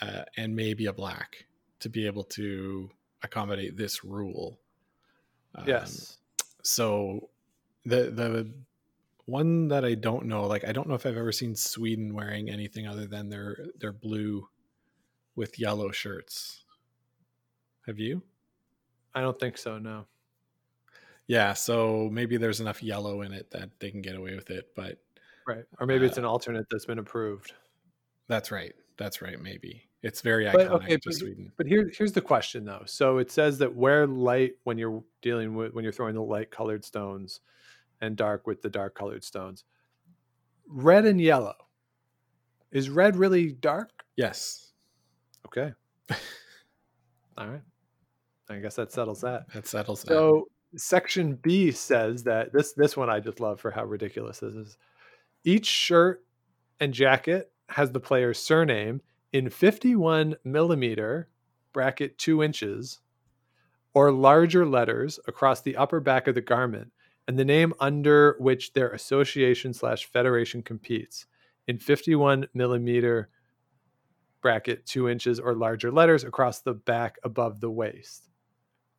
uh, 0.00 0.22
and 0.36 0.56
maybe 0.56 0.86
a 0.86 0.92
black 0.92 1.46
to 1.80 1.88
be 1.88 2.06
able 2.06 2.24
to 2.24 2.90
accommodate 3.22 3.76
this 3.76 4.04
rule. 4.04 4.58
Um, 5.54 5.64
yes. 5.66 6.18
So 6.62 7.28
the 7.84 8.10
the 8.10 8.52
one 9.26 9.68
that 9.68 9.84
I 9.84 9.94
don't 9.94 10.26
know, 10.26 10.46
like 10.46 10.64
I 10.64 10.72
don't 10.72 10.88
know 10.88 10.94
if 10.94 11.04
I've 11.04 11.16
ever 11.16 11.32
seen 11.32 11.54
Sweden 11.54 12.14
wearing 12.14 12.48
anything 12.48 12.86
other 12.86 13.06
than 13.06 13.28
their 13.28 13.66
their 13.78 13.92
blue 13.92 14.48
with 15.36 15.58
yellow 15.58 15.90
shirts. 15.90 16.64
Have 17.88 17.98
you? 17.98 18.22
I 19.14 19.22
don't 19.22 19.40
think 19.40 19.56
so, 19.56 19.78
no. 19.78 20.04
Yeah, 21.26 21.54
so 21.54 22.08
maybe 22.12 22.36
there's 22.36 22.60
enough 22.60 22.82
yellow 22.82 23.22
in 23.22 23.32
it 23.32 23.50
that 23.50 23.70
they 23.80 23.90
can 23.90 24.02
get 24.02 24.14
away 24.14 24.34
with 24.36 24.50
it, 24.50 24.68
but 24.76 24.98
Right. 25.46 25.64
Or 25.80 25.86
maybe 25.86 26.04
it's 26.04 26.18
Uh, 26.18 26.20
an 26.20 26.24
alternate 26.26 26.66
that's 26.70 26.84
been 26.84 26.98
approved. 26.98 27.54
that's 28.26 28.50
right. 28.50 28.74
That's 28.98 29.22
right, 29.22 29.40
maybe. 29.40 29.88
It's 30.02 30.20
very 30.20 30.44
But 30.44 30.68
iconic 30.68 30.70
okay, 30.84 30.96
to 30.96 31.00
but, 31.06 31.14
Sweden. 31.14 31.52
but 31.56 31.66
here, 31.66 31.90
here's 31.94 32.12
the 32.12 32.20
question 32.20 32.66
though. 32.66 32.82
So 32.84 33.16
it 33.16 33.30
says 33.30 33.56
that 33.58 33.74
wear 33.74 34.06
light 34.06 34.58
when 34.64 34.76
you're 34.76 35.02
dealing 35.22 35.54
with 35.54 35.72
when 35.72 35.82
you're 35.84 35.92
throwing 35.92 36.14
the 36.14 36.22
light 36.22 36.50
colored 36.50 36.84
stones, 36.84 37.40
and 38.02 38.14
dark 38.16 38.46
with 38.46 38.60
the 38.60 38.68
dark 38.70 38.94
colored 38.94 39.24
stones. 39.24 39.64
Red 40.66 41.06
and 41.06 41.18
yellow. 41.20 41.56
Is 42.70 42.90
red 42.90 43.16
really 43.16 43.52
dark? 43.52 44.04
Yes. 44.16 44.72
Okay. 45.46 45.72
All 47.38 47.48
right. 47.48 47.62
I 48.50 48.58
guess 48.58 48.76
that 48.76 48.92
settles 48.92 49.20
that. 49.22 49.50
That 49.52 49.66
settles 49.66 50.02
that. 50.02 50.08
So 50.08 50.48
section 50.76 51.34
B 51.36 51.70
says 51.70 52.22
that 52.24 52.52
this 52.52 52.72
this 52.72 52.96
one 52.96 53.10
I 53.10 53.20
just 53.20 53.40
love 53.40 53.60
for 53.60 53.70
how 53.70 53.84
ridiculous 53.84 54.40
this 54.40 54.54
is. 54.54 54.78
Each 55.44 55.66
shirt 55.66 56.24
and 56.80 56.92
jacket 56.92 57.52
has 57.68 57.92
the 57.92 58.00
player's 58.00 58.38
surname 58.38 59.00
in 59.32 59.50
51 59.50 60.36
millimeter 60.44 61.28
bracket 61.72 62.18
two 62.18 62.42
inches 62.42 63.00
or 63.94 64.10
larger 64.10 64.64
letters 64.66 65.18
across 65.26 65.60
the 65.60 65.76
upper 65.76 66.00
back 66.00 66.26
of 66.26 66.34
the 66.34 66.40
garment 66.40 66.90
and 67.26 67.38
the 67.38 67.44
name 67.44 67.74
under 67.78 68.36
which 68.38 68.72
their 68.72 68.90
association 68.90 69.74
slash 69.74 70.06
federation 70.06 70.62
competes 70.62 71.26
in 71.66 71.78
51 71.78 72.46
millimeter 72.54 73.28
bracket 74.40 74.86
two 74.86 75.08
inches 75.08 75.38
or 75.38 75.54
larger 75.54 75.90
letters 75.90 76.24
across 76.24 76.60
the 76.60 76.72
back 76.72 77.18
above 77.22 77.60
the 77.60 77.70
waist. 77.70 78.27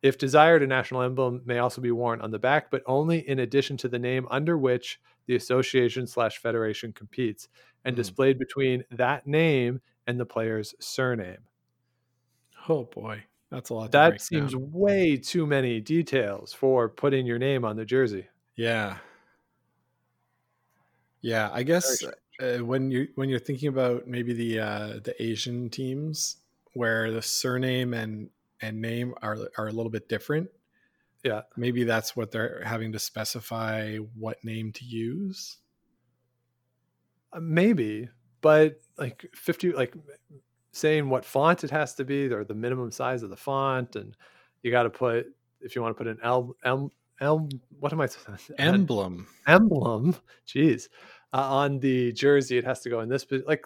If 0.02 0.16
desired, 0.18 0.62
a 0.62 0.66
national 0.66 1.02
emblem 1.02 1.42
may 1.44 1.58
also 1.58 1.80
be 1.82 1.90
worn 1.90 2.20
on 2.22 2.30
the 2.30 2.38
back, 2.38 2.70
but 2.70 2.82
only 2.86 3.18
in 3.28 3.38
addition 3.38 3.76
to 3.78 3.88
the 3.88 3.98
name 3.98 4.26
under 4.30 4.56
which 4.56 5.00
the 5.26 5.36
association 5.36 6.06
slash 6.06 6.38
federation 6.38 6.92
competes 6.92 7.48
and 7.84 7.94
Hmm. 7.94 7.96
displayed 7.96 8.38
between 8.38 8.84
that 8.90 9.26
name 9.26 9.80
and 10.06 10.18
the 10.18 10.26
player's 10.26 10.74
surname. 10.80 11.46
oh 12.68 12.84
boy, 12.84 13.24
that's 13.50 13.70
a 13.70 13.74
lot. 13.74 13.90
That 13.92 14.20
seems 14.20 14.52
down. 14.52 14.70
way 14.72 15.16
too 15.16 15.46
many 15.46 15.80
details 15.80 16.52
for 16.52 16.88
putting 16.88 17.26
your 17.26 17.38
name 17.38 17.64
on 17.64 17.76
the 17.76 17.84
jersey. 17.84 18.28
Yeah. 18.56 18.98
Yeah, 21.22 21.50
I 21.52 21.62
guess 21.62 22.02
uh, 22.40 22.58
when 22.58 22.90
you 22.90 23.08
when 23.14 23.28
you're 23.28 23.38
thinking 23.38 23.68
about 23.68 24.06
maybe 24.06 24.32
the 24.32 24.58
uh, 24.60 25.00
the 25.04 25.14
Asian 25.22 25.68
teams 25.68 26.38
where 26.72 27.10
the 27.12 27.20
surname 27.22 27.92
and 27.94 28.30
and 28.62 28.80
name 28.80 29.14
are 29.22 29.36
are 29.56 29.68
a 29.68 29.72
little 29.72 29.90
bit 29.90 30.08
different. 30.08 30.48
Yeah. 31.24 31.42
Maybe 31.56 31.84
that's 31.84 32.16
what 32.16 32.30
they're 32.30 32.62
having 32.64 32.92
to 32.92 32.98
specify 32.98 33.96
what 33.96 34.42
name 34.42 34.72
to 34.72 34.84
use. 34.84 35.58
Uh, 37.32 37.40
Maybe, 37.40 38.08
but 38.40 38.76
like 38.96 39.26
50, 39.34 39.72
like 39.72 39.94
saying 40.72 41.08
what 41.08 41.24
font 41.24 41.64
it 41.64 41.70
has 41.70 41.94
to 41.96 42.04
be 42.04 42.32
or 42.32 42.44
the 42.44 42.54
minimum 42.54 42.90
size 42.90 43.22
of 43.22 43.30
the 43.30 43.36
font. 43.36 43.96
And 43.96 44.16
you 44.62 44.70
got 44.70 44.84
to 44.84 44.90
put, 44.90 45.26
if 45.60 45.76
you 45.76 45.82
want 45.82 45.96
to 45.96 45.98
put 45.98 46.10
an 46.10 46.18
L, 46.22 46.56
L, 46.64 46.90
L, 47.20 47.48
what 47.78 47.92
am 47.92 48.00
I 48.00 48.08
Emblem. 48.58 49.26
emblem, 49.46 50.16
geez, 50.46 50.88
uh, 51.34 51.54
on 51.54 51.80
the 51.80 52.12
jersey, 52.12 52.56
it 52.56 52.64
has 52.64 52.80
to 52.80 52.90
go 52.90 53.00
in 53.00 53.10
this, 53.10 53.24
but 53.24 53.42
like, 53.46 53.64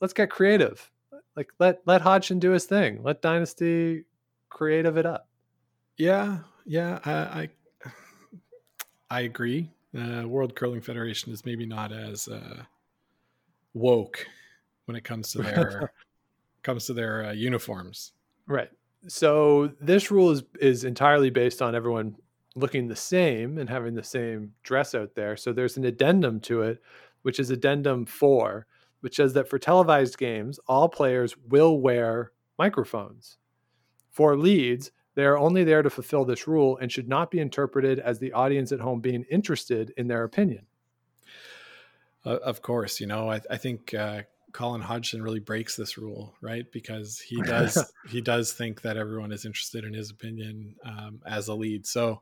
let's 0.00 0.12
get 0.12 0.30
creative. 0.30 0.88
Like 1.34 1.48
let, 1.58 1.80
let 1.86 2.02
Hodgson 2.02 2.38
do 2.38 2.50
his 2.50 2.66
thing. 2.66 3.02
Let 3.02 3.22
Dynasty 3.22 4.04
creative 4.52 4.98
it 4.98 5.06
up. 5.06 5.28
Yeah, 5.96 6.38
yeah, 6.66 6.98
I 7.04 7.12
I, 7.12 7.48
I 9.10 9.20
agree. 9.22 9.70
Uh, 9.96 10.26
World 10.26 10.54
Curling 10.54 10.80
Federation 10.80 11.32
is 11.32 11.44
maybe 11.44 11.66
not 11.66 11.92
as 11.92 12.28
uh, 12.28 12.62
woke 13.74 14.26
when 14.86 14.96
it 14.96 15.04
comes 15.04 15.32
to 15.32 15.42
their 15.42 15.92
comes 16.62 16.86
to 16.86 16.92
their 16.92 17.26
uh, 17.26 17.32
uniforms. 17.32 18.12
Right. 18.46 18.70
So 19.08 19.72
this 19.80 20.10
rule 20.10 20.30
is 20.30 20.42
is 20.60 20.84
entirely 20.84 21.30
based 21.30 21.62
on 21.62 21.74
everyone 21.74 22.16
looking 22.54 22.86
the 22.86 22.96
same 22.96 23.58
and 23.58 23.68
having 23.68 23.94
the 23.94 24.04
same 24.04 24.52
dress 24.62 24.94
out 24.94 25.14
there. 25.14 25.36
So 25.36 25.52
there's 25.52 25.78
an 25.78 25.84
addendum 25.86 26.40
to 26.40 26.62
it, 26.62 26.82
which 27.22 27.40
is 27.40 27.48
addendum 27.48 28.04
4, 28.04 28.66
which 29.00 29.16
says 29.16 29.32
that 29.32 29.48
for 29.48 29.58
televised 29.58 30.18
games, 30.18 30.60
all 30.66 30.88
players 30.88 31.34
will 31.48 31.80
wear 31.80 32.32
microphones. 32.58 33.38
For 34.12 34.36
leads, 34.36 34.92
they 35.14 35.24
are 35.24 35.36
only 35.38 35.64
there 35.64 35.82
to 35.82 35.90
fulfill 35.90 36.24
this 36.24 36.46
rule 36.46 36.76
and 36.78 36.92
should 36.92 37.08
not 37.08 37.30
be 37.30 37.38
interpreted 37.40 37.98
as 37.98 38.18
the 38.18 38.32
audience 38.32 38.70
at 38.72 38.80
home 38.80 39.00
being 39.00 39.24
interested 39.30 39.92
in 39.96 40.06
their 40.06 40.22
opinion. 40.24 40.66
Uh, 42.24 42.36
of 42.44 42.62
course, 42.62 43.00
you 43.00 43.06
know 43.06 43.30
I, 43.30 43.40
I 43.50 43.56
think 43.56 43.94
uh, 43.94 44.22
Colin 44.52 44.80
Hodgson 44.80 45.22
really 45.22 45.40
breaks 45.40 45.76
this 45.76 45.98
rule, 45.98 46.34
right? 46.40 46.70
Because 46.70 47.18
he 47.18 47.40
does 47.42 47.92
he 48.08 48.20
does 48.20 48.52
think 48.52 48.82
that 48.82 48.96
everyone 48.96 49.32
is 49.32 49.44
interested 49.44 49.84
in 49.84 49.92
his 49.92 50.10
opinion 50.10 50.76
um, 50.84 51.20
as 51.26 51.48
a 51.48 51.54
lead. 51.54 51.86
So, 51.86 52.20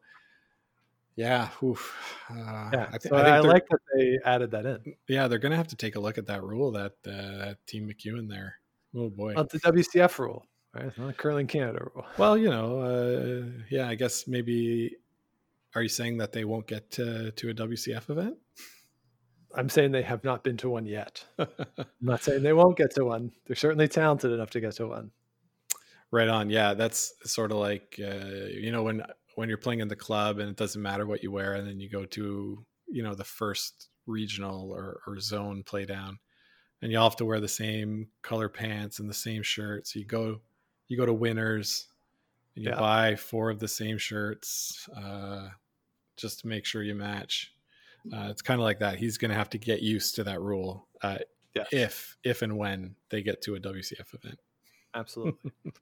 yeah, 1.17 1.49
oof. 1.63 1.95
Uh, 2.31 2.71
Yeah, 2.73 2.89
I, 2.93 2.99
thi- 2.99 3.09
so 3.11 3.17
I 3.17 3.37
I, 3.37 3.41
like 3.41 3.69
that 3.69 3.81
they 3.95 4.19
added 4.25 4.53
that 4.53 4.65
in. 4.65 4.95
yeah 5.07 5.29
they're 5.29 5.39
gonna 5.39 5.57
have 5.57 5.69
to 5.69 5.77
take 5.77 5.97
a 5.97 6.01
look 6.01 6.19
at 6.19 6.27
that 6.27 6.43
rule 6.43 6.71
that 6.73 6.93
uh, 7.07 7.55
Team 7.67 7.89
McEwen 7.89 8.29
there. 8.29 8.55
Oh 8.95 9.11
boy. 9.11 9.35
Well, 9.35 9.47
the 9.51 9.59
WCF 9.61 10.19
rule, 10.19 10.47
It's 10.77 10.99
not 10.99 11.09
the 11.09 11.13
Curling 11.13 11.47
Canada 11.47 11.89
rule. 11.95 12.07
Well, 12.19 12.39
you 12.39 12.49
know, 12.49 12.81
uh, 12.81 13.63
yeah, 13.71 13.89
I 13.89 13.95
guess 13.95 14.27
maybe. 14.27 14.97
Are 15.75 15.83
you 15.83 15.89
saying 15.89 16.19
that 16.19 16.33
they 16.33 16.45
won't 16.45 16.67
get 16.67 16.91
to, 16.93 17.31
to 17.31 17.51
a 17.51 17.55
WCF 17.55 18.11
event? 18.11 18.37
I'm 19.55 19.69
saying 19.69 19.93
they 19.93 20.03
have 20.03 20.25
not 20.25 20.43
been 20.43 20.57
to 20.59 20.69
one 20.69 20.85
yet. 20.85 21.25
I'm 21.39 21.47
not 22.01 22.23
saying 22.23 22.43
they 22.43 22.53
won't 22.53 22.77
get 22.77 22.95
to 22.97 23.05
one. 23.05 23.31
They're 23.47 23.55
certainly 23.55 23.87
talented 23.87 24.33
enough 24.33 24.51
to 24.51 24.61
get 24.61 24.75
to 24.77 24.89
one. 24.89 25.11
Right 26.11 26.29
on. 26.29 26.51
Yeah, 26.51 26.75
that's 26.75 27.13
sort 27.25 27.53
of 27.53 27.59
like 27.59 28.01
uh, 28.03 28.47
you 28.49 28.73
know 28.73 28.83
when 28.83 29.03
when 29.37 29.49
you're 29.49 29.59
playing 29.59 29.81
in 29.81 29.89
the 29.89 29.97
club 29.97 30.39
and 30.39 30.51
it 30.51 30.57
doesn't 30.57 30.83
matter 30.83 31.07
what 31.07 31.23
you 31.23 31.31
wear, 31.31 31.55
and 31.55 31.67
then 31.67 31.79
you 31.79 31.89
go 31.89 32.05
to 32.05 32.65
you 32.89 33.03
know 33.03 33.15
the 33.15 33.25
first 33.25 33.89
regional 34.07 34.73
or, 34.73 35.01
or 35.07 35.21
zone 35.21 35.63
play 35.65 35.85
down, 35.85 36.19
and 36.83 36.91
you 36.91 36.99
all 36.99 37.09
have 37.09 37.17
to 37.17 37.25
wear 37.25 37.41
the 37.41 37.49
same 37.49 38.09
color 38.23 38.49
pants 38.49 38.99
and 38.99 39.09
the 39.09 39.15
same 39.15 39.43
shirts. 39.43 39.95
You 39.95 40.05
go 40.05 40.41
you 40.91 40.97
go 40.99 41.07
to 41.07 41.15
winners 41.15 41.89
and 42.57 42.65
you 42.65 42.71
Yeah. 42.71 42.79
buy 42.79 43.17
four 43.17 43.49
of 43.49 43.59
the 43.61 43.69
same 43.69 43.97
shirts 43.97 44.89
uh, 44.95 45.49
just 46.17 46.41
to 46.41 46.49
make 46.49 46.67
sure 46.67 46.83
you 46.83 46.95
match. 46.95 47.55
Uh, 48.13 48.29
it's 48.31 48.43
kind 48.43 48.61
of 48.61 48.65
like 48.65 48.81
that. 48.81 48.99
He's 48.99 49.17
going 49.19 49.31
to 49.31 49.37
have 49.37 49.51
to 49.51 49.59
get 49.59 49.81
used 49.83 50.17
to 50.17 50.25
that 50.25 50.41
rule 50.43 50.89
uh, 51.03 51.19
Yes. 51.55 51.69
if 51.73 52.17
if 52.25 52.43
and 52.43 52.57
when 52.59 52.97
they 53.09 53.23
get 53.23 53.43
to 53.43 53.55
a 53.57 53.61
WCF 53.61 54.15
event. 54.15 54.39
Absolutely. 54.95 55.53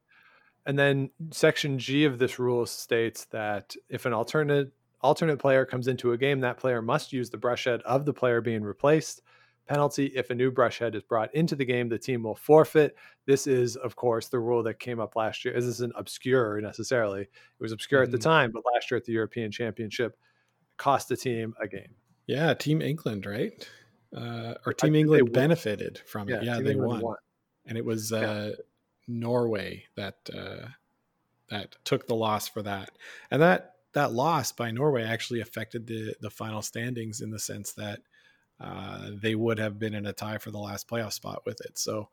and 0.66 0.78
then 0.78 1.10
section 1.30 1.78
G 1.78 2.04
of 2.04 2.18
this 2.18 2.38
rule 2.38 2.66
states 2.66 3.24
that 3.26 3.74
if 3.88 4.06
an 4.06 4.12
alternate 4.12 4.72
alternate 5.00 5.38
player 5.38 5.64
comes 5.64 5.86
into 5.88 6.12
a 6.12 6.18
game, 6.18 6.40
that 6.40 6.58
player 6.58 6.82
must 6.82 7.12
use 7.12 7.30
the 7.30 7.36
brush 7.38 7.64
head 7.64 7.80
of 7.82 8.04
the 8.04 8.12
player 8.12 8.40
being 8.40 8.62
replaced. 8.62 9.22
Penalty 9.68 10.06
if 10.06 10.30
a 10.30 10.34
new 10.34 10.50
brush 10.50 10.78
head 10.78 10.94
is 10.94 11.02
brought 11.02 11.34
into 11.34 11.54
the 11.54 11.64
game, 11.64 11.88
the 11.88 11.98
team 11.98 12.22
will 12.22 12.34
forfeit. 12.34 12.96
This 13.26 13.46
is, 13.46 13.76
of 13.76 13.94
course, 13.96 14.28
the 14.28 14.38
rule 14.38 14.62
that 14.62 14.78
came 14.78 14.98
up 14.98 15.14
last 15.14 15.44
year. 15.44 15.54
This 15.54 15.64
isn't 15.64 15.92
obscure 15.96 16.60
necessarily. 16.60 17.22
It 17.22 17.28
was 17.60 17.72
obscure 17.72 18.02
at 18.02 18.10
the 18.10 18.16
Mhm. 18.18 18.22
time, 18.22 18.50
but 18.52 18.64
last 18.74 18.90
year 18.90 18.96
at 18.98 19.04
the 19.04 19.12
European 19.12 19.50
Championship 19.52 20.18
cost 20.78 21.08
the 21.08 21.16
team 21.16 21.54
a 21.60 21.68
game. 21.68 21.94
Yeah, 22.26 22.54
Team 22.54 22.80
England, 22.82 23.26
right? 23.26 23.68
Uh, 24.16 24.54
or 24.64 24.72
Team 24.72 24.94
England 24.94 25.22
won. 25.24 25.32
benefited 25.32 25.98
from 26.06 26.28
it. 26.30 26.42
Yeah, 26.42 26.56
Team 26.56 26.64
they 26.64 26.72
England 26.72 27.02
won. 27.02 27.16
and 27.66 27.76
it 27.76 27.84
was 27.84 28.12
uh, 28.12 28.54
Norway 29.06 29.84
that 29.96 30.16
uh, 30.34 30.68
that 31.50 31.76
took 31.84 32.06
the 32.06 32.14
loss 32.14 32.48
for 32.48 32.62
that, 32.62 32.90
and 33.30 33.40
that 33.42 33.74
that 33.94 34.12
loss 34.12 34.52
by 34.52 34.70
Norway 34.70 35.02
actually 35.02 35.40
affected 35.40 35.86
the 35.86 36.14
the 36.20 36.30
final 36.30 36.62
standings 36.62 37.20
in 37.20 37.30
the 37.30 37.38
sense 37.38 37.72
that 37.74 38.00
uh, 38.60 39.10
they 39.12 39.34
would 39.34 39.58
have 39.58 39.78
been 39.78 39.94
in 39.94 40.06
a 40.06 40.12
tie 40.12 40.38
for 40.38 40.50
the 40.50 40.58
last 40.58 40.88
playoff 40.88 41.12
spot 41.12 41.42
with 41.46 41.60
it. 41.60 41.78
So, 41.78 42.08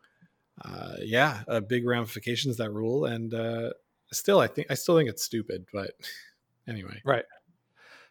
uh, 0.63 0.95
yeah, 1.01 1.41
uh, 1.47 1.59
big 1.59 1.85
ramifications 1.85 2.57
that 2.57 2.71
rule, 2.71 3.05
and 3.05 3.33
uh, 3.33 3.71
still, 4.11 4.39
I 4.39 4.47
think 4.47 4.67
I 4.69 4.75
still 4.75 4.97
think 4.97 5.09
it's 5.09 5.23
stupid, 5.23 5.65
but 5.73 5.91
anyway, 6.67 7.01
right. 7.05 7.25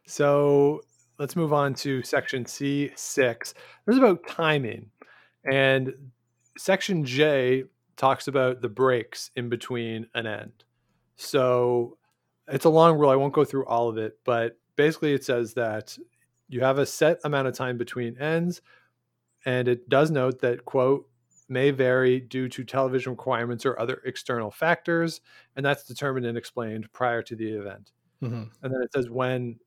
So 0.07 0.82
let's 1.18 1.37
move 1.37 1.53
on 1.53 1.74
to 1.74 2.03
section 2.03 2.45
C6. 2.45 2.95
This 2.97 3.55
is 3.87 3.99
about 3.99 4.26
timing. 4.26 4.91
And 5.45 5.93
section 6.59 7.05
J 7.05 7.64
talks 7.97 8.28
about 8.28 8.61
the 8.61 8.68
breaks 8.68 9.30
in 9.37 9.49
between 9.49 10.07
an 10.14 10.26
end. 10.26 10.64
So 11.16 11.97
it's 12.49 12.64
a 12.64 12.70
long 12.70 12.99
rule. 12.99 13.11
I 13.11 13.16
won't 13.16 13.32
go 13.32 13.45
through 13.45 13.66
all 13.66 13.89
of 13.89 13.99
it, 13.99 14.18
but 14.24 14.59
basically 14.76 15.14
it 15.14 15.24
says 15.24 15.55
that 15.55 15.97
you 16.55 16.61
have 16.61 16.79
a 16.79 16.87
set 16.87 17.19
amount 17.25 17.49
of 17.49 17.55
time 17.55 17.77
between 17.77 18.17
ends. 18.19 18.63
And 19.45 19.67
it 19.69 19.89
does 19.89 20.11
note 20.11 20.41
that, 20.41 20.65
quote, 20.65 21.09
may 21.49 21.71
vary 21.71 22.21
due 22.21 22.49
to 22.49 22.65
television 22.65 23.13
requirements 23.13 23.67
or 23.67 23.79
other 23.79 24.01
external 24.07 24.51
factors. 24.51 25.21
And 25.57 25.67
that's 25.67 25.85
determined 25.85 26.27
and 26.27 26.39
explained 26.39 26.91
prior 26.93 27.23
to 27.23 27.37
the 27.37 27.49
event 27.53 27.91
Mhm. 28.23 28.49
and 28.63 28.73
then 28.73 28.81
it 28.81 28.93
says 28.93 29.11
when 29.11 29.59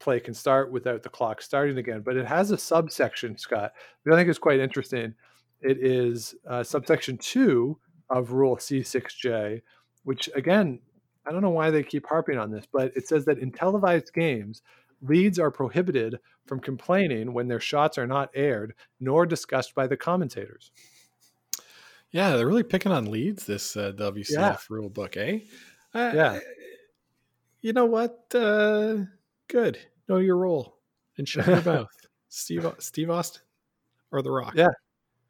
play 0.00 0.18
can 0.18 0.34
start 0.34 0.72
without 0.72 1.02
the 1.02 1.08
clock 1.08 1.40
starting 1.40 1.78
again. 1.78 2.00
But 2.00 2.16
it 2.16 2.26
has 2.26 2.50
a 2.50 2.58
subsection, 2.58 3.36
Scott, 3.38 3.72
that 4.04 4.12
I 4.12 4.16
think 4.16 4.28
is 4.28 4.38
quite 4.38 4.58
interesting. 4.60 5.14
It 5.60 5.78
is 5.78 6.34
uh, 6.46 6.62
subsection 6.64 7.16
two 7.18 7.78
of 8.10 8.32
Rule 8.32 8.56
C6J, 8.56 9.62
which 10.02 10.28
again, 10.34 10.80
I 11.26 11.32
don't 11.32 11.42
know 11.42 11.50
why 11.50 11.70
they 11.70 11.82
keep 11.82 12.06
harping 12.06 12.38
on 12.38 12.50
this, 12.50 12.66
but 12.70 12.94
it 12.96 13.06
says 13.06 13.24
that 13.26 13.38
in 13.38 13.52
televised 13.52 14.12
games, 14.12 14.62
leads 15.04 15.38
are 15.38 15.50
prohibited 15.50 16.18
from 16.46 16.60
complaining 16.60 17.32
when 17.32 17.46
their 17.48 17.60
shots 17.60 17.98
are 17.98 18.06
not 18.06 18.30
aired 18.34 18.74
nor 19.00 19.26
discussed 19.26 19.74
by 19.74 19.86
the 19.86 19.96
commentators. 19.96 20.72
Yeah, 22.10 22.36
they're 22.36 22.46
really 22.46 22.62
picking 22.62 22.92
on 22.92 23.10
leads 23.10 23.44
this 23.46 23.76
uh, 23.76 23.92
WCF 23.96 24.30
Yeah. 24.38 24.56
rule 24.70 24.88
book, 24.88 25.16
eh? 25.16 25.40
Uh, 25.94 26.12
Yeah. 26.14 26.38
You 27.60 27.72
know 27.72 27.86
what? 27.86 28.24
Uh, 28.34 28.98
good. 29.48 29.78
Know 30.08 30.18
your 30.18 30.36
role 30.36 30.78
and 31.16 31.28
shut 31.28 31.46
your 31.46 31.62
mouth. 31.74 31.88
Steve 32.28 32.66
Steve 32.78 33.10
Austin 33.10 33.42
or 34.12 34.22
The 34.22 34.30
Rock. 34.30 34.54
Yeah. 34.56 34.68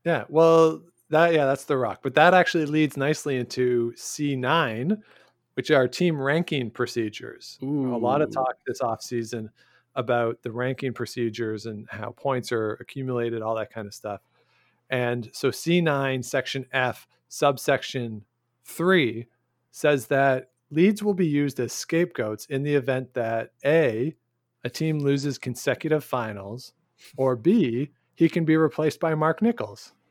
Yeah, 0.05 0.25
well, 0.29 0.83
that 1.11 1.33
yeah, 1.33 1.47
that's 1.47 1.65
the 1.65 1.79
rock. 1.79 2.01
But 2.03 2.15
that 2.17 2.35
actually 2.35 2.67
leads 2.67 2.97
nicely 2.97 3.37
into 3.39 3.93
C9, 3.97 5.01
which 5.55 5.71
are 5.71 5.89
team 5.89 6.21
ranking 6.21 6.71
procedures. 6.71 7.59
A 7.63 7.97
lot 7.97 8.23
of 8.23 8.31
talk 8.33 8.57
this 8.67 8.81
offseason 8.81 9.49
about 9.95 10.43
the 10.43 10.51
ranking 10.51 10.93
procedures 10.93 11.67
and 11.67 11.87
how 11.91 12.11
points 12.11 12.51
are 12.53 12.73
accumulated, 12.75 13.43
all 13.43 13.55
that 13.55 13.73
kind 13.73 13.87
of 13.87 13.95
stuff. 13.95 14.21
And 14.91 15.31
so 15.33 15.51
C9, 15.51 16.25
section 16.25 16.67
F, 16.73 17.07
subsection 17.29 18.25
3 18.65 19.27
says 19.71 20.07
that 20.09 20.51
leads 20.71 21.03
will 21.03 21.15
be 21.15 21.27
used 21.27 21.61
as 21.61 21.73
scapegoats 21.73 22.47
in 22.47 22.63
the 22.63 22.75
event 22.75 23.15
that 23.15 23.53
A, 23.65 24.15
a 24.65 24.71
team 24.71 24.99
loses 24.99 25.39
consecutive 25.39 26.05
finals, 26.05 26.73
or 27.17 27.37
B, 27.37 27.91
he 28.15 28.29
can 28.29 28.45
be 28.45 28.57
replaced 28.57 29.01
by 29.01 29.15
Mark 29.15 29.43
Nichols. 29.43 29.93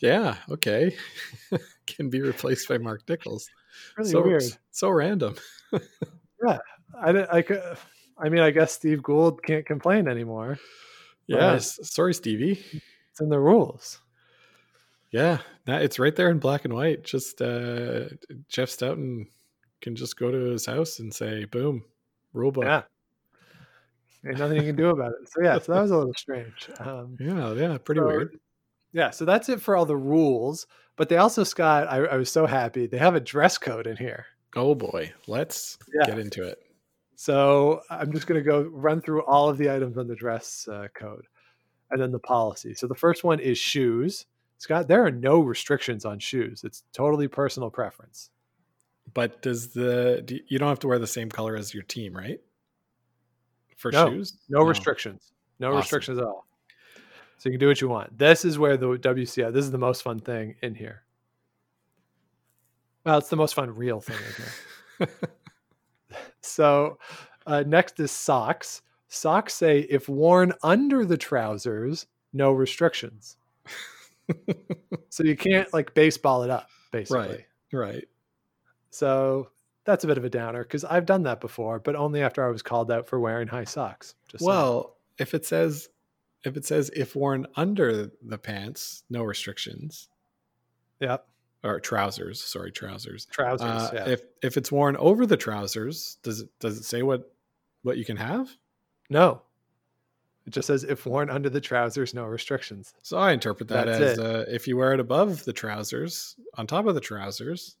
Yeah. 0.00 0.36
Okay. 0.50 0.96
Can 1.96 2.10
be 2.10 2.20
replaced 2.20 2.68
by 2.68 2.78
Mark 2.78 3.02
Nichols. 3.08 3.48
Really 3.96 4.10
so 4.10 4.22
weird. 4.22 4.42
So 4.70 4.90
random. 4.90 5.36
Yeah, 6.46 6.58
I, 7.00 7.38
I, 7.38 7.42
cou- 7.42 7.74
I 8.18 8.28
mean, 8.28 8.42
I 8.42 8.50
guess 8.50 8.72
Steve 8.72 9.02
Gould 9.02 9.42
can't 9.42 9.64
complain 9.64 10.06
anymore. 10.06 10.58
Yes. 11.26 11.78
Sorry, 11.82 12.12
Stevie. 12.12 12.62
It's 13.10 13.20
in 13.22 13.30
the 13.30 13.40
rules. 13.40 14.00
Yeah. 15.12 15.38
It's 15.66 15.98
right 15.98 16.14
there 16.14 16.30
in 16.30 16.38
black 16.38 16.66
and 16.66 16.74
white. 16.74 17.04
Just 17.04 17.40
uh, 17.40 18.04
Jeff 18.48 18.68
Stoughton 18.68 19.26
can 19.80 19.96
just 19.96 20.18
go 20.18 20.30
to 20.30 20.38
his 20.50 20.66
house 20.66 20.98
and 20.98 21.12
say, 21.12 21.46
"Boom, 21.46 21.82
rule 22.34 22.52
book." 22.52 22.64
Yeah. 22.64 22.82
Ain't 24.26 24.38
nothing 24.38 24.58
you 24.58 24.62
can 24.64 24.76
do 24.76 24.90
about 24.90 25.12
it. 25.12 25.28
So 25.32 25.42
yeah, 25.42 25.58
so 25.58 25.72
that 25.72 25.80
was 25.80 25.90
a 25.90 25.96
little 25.96 26.14
strange. 26.14 26.68
Um, 26.80 27.16
Yeah. 27.18 27.54
Yeah. 27.54 27.78
Pretty 27.78 28.00
so- 28.02 28.06
weird. 28.06 28.38
Yeah, 28.92 29.10
so 29.10 29.24
that's 29.24 29.48
it 29.48 29.60
for 29.60 29.74
all 29.76 29.86
the 29.86 29.96
rules. 29.96 30.66
But 30.96 31.08
they 31.08 31.18
also, 31.18 31.44
Scott, 31.44 31.86
I, 31.88 31.98
I 31.98 32.16
was 32.16 32.30
so 32.30 32.46
happy. 32.46 32.86
They 32.86 32.98
have 32.98 33.14
a 33.14 33.20
dress 33.20 33.58
code 33.58 33.86
in 33.86 33.96
here. 33.96 34.26
Oh 34.54 34.74
boy. 34.74 35.12
Let's 35.26 35.78
Yeah. 35.94 36.06
get 36.06 36.18
into 36.18 36.42
it. 36.42 36.58
So 37.16 37.82
I'm 37.90 38.12
just 38.12 38.26
going 38.26 38.42
to 38.42 38.48
go 38.48 38.62
run 38.62 39.00
through 39.00 39.22
all 39.24 39.48
of 39.48 39.58
the 39.58 39.70
items 39.74 39.96
on 39.98 40.06
the 40.06 40.14
dress 40.16 40.68
uh, 40.70 40.88
code 40.94 41.26
and 41.90 42.00
then 42.00 42.12
the 42.12 42.18
policy. 42.18 42.74
So 42.74 42.86
the 42.86 42.94
first 42.94 43.24
one 43.24 43.40
is 43.40 43.58
shoes. 43.58 44.26
Scott, 44.58 44.88
there 44.88 45.04
are 45.04 45.10
no 45.10 45.40
restrictions 45.40 46.04
on 46.04 46.18
shoes. 46.18 46.62
It's 46.64 46.82
totally 46.92 47.28
personal 47.28 47.70
preference. 47.70 48.30
But 49.14 49.40
does 49.42 49.68
the 49.68 50.22
do, 50.24 50.40
you 50.48 50.58
don't 50.58 50.68
have 50.68 50.78
to 50.80 50.88
wear 50.88 50.98
the 50.98 51.06
same 51.06 51.30
color 51.30 51.56
as 51.56 51.72
your 51.72 51.84
team, 51.84 52.14
right? 52.16 52.40
For 53.76 53.90
No, 53.92 54.10
shoes, 54.10 54.38
No, 54.48 54.62
restrictions. 54.64 55.32
No 55.58 55.68
Awesome. 55.68 55.78
restrictions 55.78 56.18
at 56.18 56.24
all. 56.24 56.46
So 57.38 57.48
you 57.48 57.52
can 57.52 57.60
do 57.60 57.68
what 57.68 57.80
you 57.80 57.88
want. 57.88 58.16
This 58.18 58.44
is 58.44 58.58
where 58.58 58.76
the 58.76 58.86
WCF, 58.86 59.52
this 59.52 59.64
is 59.64 59.70
the 59.70 59.78
most 59.78 60.02
fun 60.02 60.20
thing 60.20 60.54
in 60.62 60.74
here. 60.74 61.02
Well, 63.04 63.18
it's 63.18 63.28
the 63.28 63.36
most 63.36 63.54
fun 63.54 63.74
real 63.74 64.00
thing 64.00 64.16
in 64.16 65.06
here. 65.08 65.08
So 66.46 66.98
uh, 67.46 67.64
next 67.66 68.00
is 68.00 68.10
socks. 68.10 68.82
Socks 69.08 69.54
say 69.54 69.80
if 69.80 70.08
worn 70.08 70.52
under 70.62 71.04
the 71.04 71.16
trousers, 71.16 72.06
no 72.32 72.52
restrictions. 72.52 73.36
so 75.10 75.22
you 75.22 75.36
can't 75.36 75.72
like 75.72 75.94
baseball 75.94 76.42
it 76.42 76.50
up, 76.50 76.68
basically. 76.92 77.44
Right. 77.72 77.78
Right. 77.94 78.04
So 78.90 79.50
that's 79.84 80.04
a 80.04 80.06
bit 80.06 80.18
of 80.18 80.24
a 80.24 80.30
downer 80.30 80.62
because 80.62 80.84
I've 80.84 81.06
done 81.06 81.24
that 81.24 81.40
before, 81.40 81.78
but 81.78 81.94
only 81.94 82.22
after 82.22 82.46
I 82.46 82.50
was 82.50 82.62
called 82.62 82.90
out 82.90 83.06
for 83.06 83.20
wearing 83.20 83.48
high 83.48 83.64
socks. 83.64 84.14
Just. 84.28 84.42
Well, 84.42 84.96
if 85.18 85.34
it 85.34 85.44
says 85.44 85.88
if 86.46 86.56
it 86.56 86.64
says 86.64 86.90
if 86.94 87.16
worn 87.16 87.46
under 87.56 88.12
the 88.22 88.38
pants, 88.38 89.02
no 89.10 89.24
restrictions 89.24 90.08
yep, 91.00 91.26
or 91.64 91.80
trousers, 91.80 92.42
sorry, 92.42 92.70
trousers. 92.70 93.26
trousers. 93.32 93.66
Uh, 93.66 93.90
yeah. 93.92 94.08
If 94.08 94.22
if 94.42 94.56
it's 94.56 94.70
worn 94.70 94.96
over 94.96 95.26
the 95.26 95.36
trousers, 95.36 96.18
does 96.22 96.40
it 96.40 96.48
does 96.60 96.78
it 96.78 96.84
say 96.84 97.02
what 97.02 97.32
what 97.82 97.98
you 97.98 98.04
can 98.04 98.16
have? 98.16 98.48
no, 99.10 99.42
it 100.46 100.52
just 100.52 100.68
says 100.68 100.84
if 100.84 101.04
worn 101.04 101.28
under 101.30 101.50
the 101.50 101.60
trousers, 101.60 102.14
no 102.14 102.24
restrictions. 102.24 102.94
So 103.02 103.18
I 103.18 103.32
interpret 103.32 103.68
that 103.68 103.86
That's 103.86 104.00
as 104.00 104.18
uh, 104.20 104.44
if 104.48 104.68
you 104.68 104.76
wear 104.76 104.92
it 104.92 105.00
above 105.00 105.44
the 105.44 105.52
trousers, 105.52 106.36
on 106.54 106.68
top 106.68 106.86
of 106.86 106.94
the 106.94 107.00
trousers. 107.00 107.76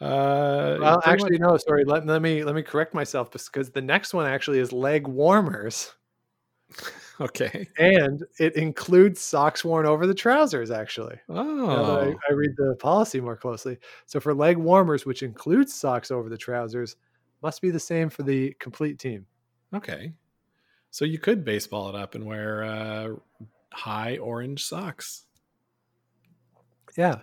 Uh, 0.00 0.78
Well, 0.80 1.02
actually, 1.04 1.38
no. 1.38 1.56
Sorry. 1.56 1.84
Let, 1.84 2.06
let 2.06 2.22
me 2.22 2.44
let 2.44 2.54
me 2.54 2.62
correct 2.62 2.94
myself 2.94 3.32
because 3.32 3.70
the 3.70 3.82
next 3.82 4.14
one 4.14 4.26
actually 4.26 4.60
is 4.60 4.72
leg 4.72 5.08
warmers. 5.08 5.92
Okay. 7.20 7.68
and 7.78 8.24
it 8.40 8.56
includes 8.56 9.20
socks 9.20 9.64
worn 9.64 9.86
over 9.86 10.06
the 10.06 10.14
trousers. 10.14 10.70
Actually, 10.72 11.16
Oh, 11.28 12.00
I, 12.00 12.14
I 12.28 12.32
read 12.34 12.56
the 12.56 12.74
policy 12.80 13.20
more 13.20 13.36
closely. 13.36 13.78
So 14.06 14.18
for 14.18 14.34
leg 14.34 14.56
warmers, 14.56 15.06
which 15.06 15.22
includes 15.22 15.72
socks 15.72 16.10
over 16.10 16.28
the 16.28 16.36
trousers, 16.36 16.96
must 17.42 17.62
be 17.62 17.70
the 17.70 17.78
same 17.78 18.10
for 18.10 18.22
the 18.24 18.52
complete 18.58 18.98
team. 18.98 19.26
okay. 19.72 20.12
So 20.90 21.04
you 21.04 21.18
could 21.18 21.44
baseball 21.44 21.88
it 21.88 21.94
up 21.96 22.14
and 22.14 22.24
wear 22.24 22.62
uh, 22.64 23.08
high 23.72 24.16
orange 24.18 24.64
socks. 24.64 25.24
Yeah, 26.96 27.22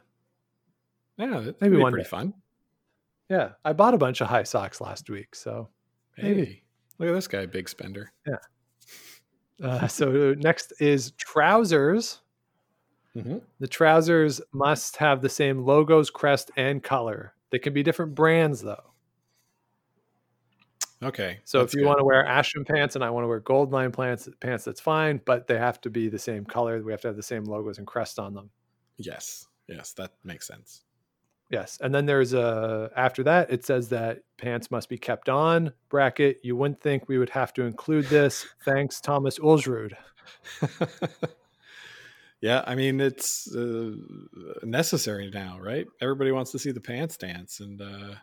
Yeah, 1.17 1.29
that'd 1.39 1.55
Maybe 1.61 1.77
be 1.77 1.81
one 1.81 1.91
pretty 1.93 2.03
day. 2.03 2.09
fun. 2.09 2.33
yeah. 3.29 3.51
I 3.63 3.71
bought 3.73 3.93
a 3.93 3.97
bunch 3.97 4.19
of 4.21 4.27
high 4.27 4.43
socks 4.43 4.81
last 4.81 5.09
week, 5.09 5.35
so 5.35 5.69
Maybe. 6.17 6.63
Look 6.99 7.07
at 7.09 7.13
this 7.13 7.27
guy, 7.29 7.45
big 7.45 7.67
spender. 7.69 8.11
Uh, 9.61 9.87
so 9.87 10.33
next 10.39 10.73
is 10.79 11.11
trousers. 11.11 12.19
Mm-hmm. 13.15 13.37
The 13.59 13.67
trousers 13.67 14.41
must 14.53 14.97
have 14.97 15.21
the 15.21 15.29
same 15.29 15.65
logos, 15.65 16.09
crest, 16.09 16.51
and 16.55 16.81
color. 16.81 17.33
They 17.51 17.59
can 17.59 17.73
be 17.73 17.83
different 17.83 18.15
brands 18.15 18.61
though. 18.61 18.91
Okay. 21.03 21.39
So 21.45 21.61
if 21.61 21.73
you 21.73 21.81
good. 21.81 21.87
want 21.87 21.99
to 21.99 22.05
wear 22.05 22.25
Asham 22.25 22.65
pants 22.65 22.95
and 22.95 23.03
I 23.03 23.09
want 23.09 23.23
to 23.23 23.27
wear 23.27 23.39
Gold 23.39 23.71
Line 23.71 23.91
pants, 23.91 24.29
pants 24.39 24.63
that's 24.63 24.79
fine, 24.79 25.19
but 25.25 25.47
they 25.47 25.57
have 25.57 25.81
to 25.81 25.89
be 25.89 26.09
the 26.09 26.19
same 26.19 26.45
color. 26.45 26.81
We 26.81 26.91
have 26.91 27.01
to 27.01 27.07
have 27.07 27.17
the 27.17 27.23
same 27.23 27.43
logos 27.43 27.79
and 27.79 27.87
crest 27.87 28.19
on 28.19 28.33
them. 28.33 28.49
yes, 28.97 29.47
yes, 29.67 29.93
that 29.93 30.11
makes 30.23 30.47
sense. 30.47 30.83
Yes, 31.51 31.77
and 31.81 31.93
then 31.93 32.05
there's 32.05 32.33
a 32.33 32.89
after 32.95 33.23
that 33.23 33.51
it 33.51 33.65
says 33.65 33.89
that 33.89 34.19
pants 34.37 34.71
must 34.71 34.87
be 34.87 34.97
kept 34.97 35.27
on 35.27 35.73
bracket. 35.89 36.39
You 36.43 36.55
wouldn't 36.55 36.79
think 36.79 37.09
we 37.09 37.17
would 37.17 37.29
have 37.31 37.53
to 37.55 37.63
include 37.63 38.05
this. 38.05 38.45
Thanks, 38.65 39.01
Thomas 39.01 39.37
Ulsrud. 39.37 39.91
yeah, 42.39 42.63
I 42.65 42.75
mean 42.75 43.01
it's 43.01 43.53
uh, 43.53 43.91
necessary 44.63 45.29
now, 45.29 45.59
right? 45.59 45.85
Everybody 45.99 46.31
wants 46.31 46.51
to 46.51 46.59
see 46.59 46.71
the 46.71 46.79
pants 46.79 47.17
dance, 47.17 47.59
and 47.59 47.81
uh, 47.81 48.15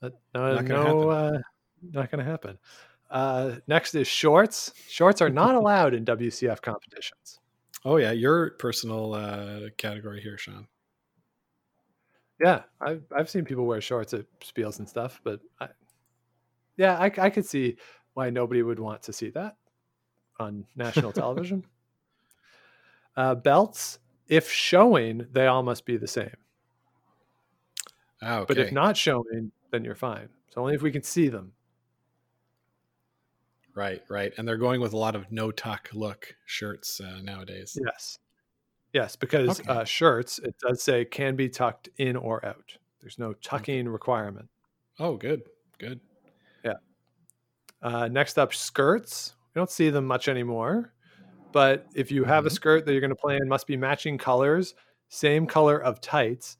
But 0.00 0.12
no, 0.34 0.54
Not 0.54 0.64
gonna 0.64 0.84
no, 0.84 1.10
uh, 1.10 1.38
not 1.92 2.10
going 2.10 2.24
to 2.24 2.30
happen. 2.30 2.58
Uh, 3.10 3.56
next 3.66 3.94
is 3.94 4.08
shorts. 4.08 4.72
Shorts 4.88 5.20
are 5.20 5.30
not 5.30 5.54
allowed 5.54 5.92
in 5.92 6.04
WCF 6.06 6.62
competitions. 6.62 7.38
oh 7.84 7.96
yeah, 7.96 8.12
your 8.12 8.52
personal 8.52 9.14
uh, 9.14 9.60
category 9.76 10.22
here, 10.22 10.38
Sean. 10.38 10.66
Yeah, 12.40 12.62
I've 12.80 13.02
I've 13.14 13.28
seen 13.28 13.44
people 13.44 13.66
wear 13.66 13.80
shorts 13.80 14.14
at 14.14 14.26
spiels 14.40 14.78
and 14.78 14.88
stuff, 14.88 15.20
but 15.24 15.40
I, 15.60 15.68
yeah, 16.76 16.96
I, 16.98 17.10
I 17.18 17.30
could 17.30 17.44
see 17.44 17.76
why 18.14 18.30
nobody 18.30 18.62
would 18.62 18.78
want 18.78 19.02
to 19.02 19.12
see 19.12 19.30
that 19.30 19.56
on 20.38 20.64
national 20.76 21.12
television. 21.12 21.64
Uh, 23.16 23.34
belts, 23.34 23.98
if 24.28 24.48
showing, 24.48 25.26
they 25.32 25.48
all 25.48 25.64
must 25.64 25.84
be 25.84 25.96
the 25.96 26.06
same. 26.06 26.36
Ah, 28.22 28.38
okay. 28.38 28.44
But 28.46 28.58
if 28.58 28.70
not 28.70 28.96
showing, 28.96 29.50
then 29.72 29.84
you're 29.84 29.96
fine. 29.96 30.28
So 30.50 30.60
only 30.60 30.74
if 30.76 30.82
we 30.82 30.92
can 30.92 31.02
see 31.02 31.28
them. 31.28 31.52
right, 33.74 34.02
right, 34.08 34.32
and 34.38 34.46
they're 34.46 34.56
going 34.56 34.80
with 34.80 34.92
a 34.92 34.96
lot 34.96 35.16
of 35.16 35.30
no 35.32 35.50
tuck 35.50 35.88
look 35.92 36.34
shirts 36.46 37.00
uh, 37.00 37.20
nowadays. 37.22 37.76
Yes. 37.84 38.20
Yes, 38.92 39.16
because 39.16 39.60
Okay. 39.60 39.70
uh, 39.70 39.84
shirts, 39.84 40.38
it 40.38 40.56
does 40.60 40.82
say 40.82 41.04
can 41.04 41.36
be 41.36 41.48
tucked 41.48 41.88
in 41.98 42.16
or 42.16 42.44
out. 42.44 42.76
There's 43.00 43.18
no 43.18 43.34
tucking 43.34 43.88
requirement. 43.88 44.48
Oh, 44.98 45.16
good, 45.16 45.42
good. 45.78 46.00
Yeah. 46.64 46.74
Uh, 47.82 48.08
next 48.08 48.38
up, 48.38 48.52
skirts. 48.54 49.34
We 49.54 49.58
don't 49.60 49.70
see 49.70 49.90
them 49.90 50.04
much 50.06 50.28
anymore. 50.28 50.92
But 51.52 51.86
if 51.94 52.10
you 52.10 52.24
have 52.24 52.46
a 52.46 52.50
Mhm. 52.50 52.52
skirt 52.52 52.84
that 52.86 52.92
you're 52.92 53.00
going 53.00 53.10
to 53.10 53.16
play 53.16 53.36
in, 53.36 53.48
must 53.48 53.66
be 53.66 53.76
matching 53.76 54.18
colors, 54.18 54.74
same 55.08 55.46
color 55.46 55.78
of 55.78 56.00
tights, 56.00 56.58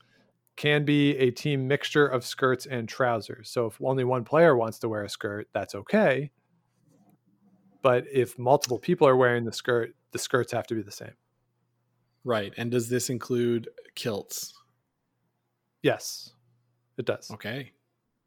can 0.56 0.84
be 0.84 1.16
a 1.18 1.30
team 1.30 1.68
mixture 1.68 2.06
of 2.06 2.24
skirts 2.24 2.66
and 2.66 2.88
trousers. 2.88 3.50
So 3.50 3.66
if 3.66 3.80
only 3.82 4.04
one 4.04 4.24
player 4.24 4.56
wants 4.56 4.78
to 4.80 4.88
wear 4.88 5.04
a 5.04 5.08
skirt, 5.08 5.48
that's 5.52 5.74
okay. 5.74 6.32
But 7.82 8.06
if 8.12 8.38
multiple 8.38 8.78
people 8.78 9.06
are 9.06 9.16
wearing 9.16 9.44
the 9.44 9.52
skirt, 9.52 9.94
the 10.12 10.18
skirts 10.18 10.52
have 10.52 10.66
to 10.68 10.74
be 10.74 10.82
the 10.82 10.90
same. 10.90 11.14
Right, 12.28 12.52
and 12.58 12.70
does 12.70 12.90
this 12.90 13.08
include 13.08 13.70
kilts? 13.94 14.52
Yes, 15.82 16.34
it 16.98 17.06
does. 17.06 17.30
Okay, 17.30 17.72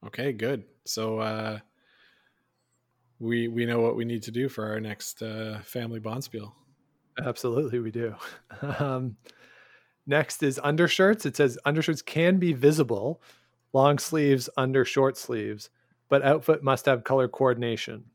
okay, 0.07 0.33
good. 0.33 0.63
So 0.85 1.19
uh, 1.19 1.59
we 3.19 3.47
we 3.47 3.63
know 3.63 3.79
what 3.79 3.95
we 3.95 4.03
need 4.03 4.23
to 4.23 4.31
do 4.31 4.49
for 4.49 4.65
our 4.65 4.79
next 4.79 5.21
uh, 5.21 5.59
family 5.61 5.99
bonspiel. 5.99 6.51
Absolutely, 7.23 7.77
we 7.77 7.91
do. 7.91 8.15
Um, 8.79 9.17
next 10.07 10.41
is 10.41 10.59
undershirts. 10.63 11.27
It 11.27 11.35
says 11.35 11.59
undershirts 11.65 12.01
can 12.01 12.39
be 12.39 12.53
visible, 12.53 13.21
long 13.71 13.99
sleeves 13.99 14.49
under 14.57 14.83
short 14.83 15.15
sleeves, 15.15 15.69
but 16.09 16.23
outfit 16.23 16.63
must 16.63 16.87
have 16.87 17.03
color 17.03 17.27
coordination. 17.27 18.05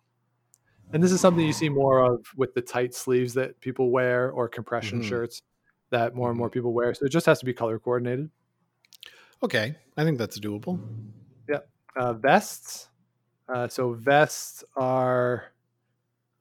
And 0.93 1.01
this 1.01 1.13
is 1.13 1.21
something 1.21 1.47
you 1.47 1.53
see 1.53 1.69
more 1.69 2.03
of 2.13 2.27
with 2.37 2.55
the 2.55 2.61
tight 2.61 2.93
sleeves 2.93 3.35
that 3.35 3.61
people 3.61 3.93
wear 3.93 4.33
or 4.33 4.49
compression 4.49 4.99
Mhm. 4.99 5.05
shirts 5.05 5.43
that 5.91 6.15
more 6.15 6.31
and 6.31 6.39
more 6.39 6.51
people 6.51 6.73
wear. 6.73 6.93
So 6.95 7.07
it 7.07 7.13
just 7.13 7.27
has 7.27 7.39
to 7.41 7.45
be 7.45 7.53
color 7.53 7.79
coordinated. 7.79 8.31
Okay, 9.43 9.77
I 9.97 10.05
think 10.05 10.19
that's 10.19 10.39
doable. 10.39 10.81
Uh, 11.97 12.13
vests. 12.13 12.89
Uh, 13.49 13.67
so 13.67 13.95
vests 13.95 14.63
are 14.77 15.53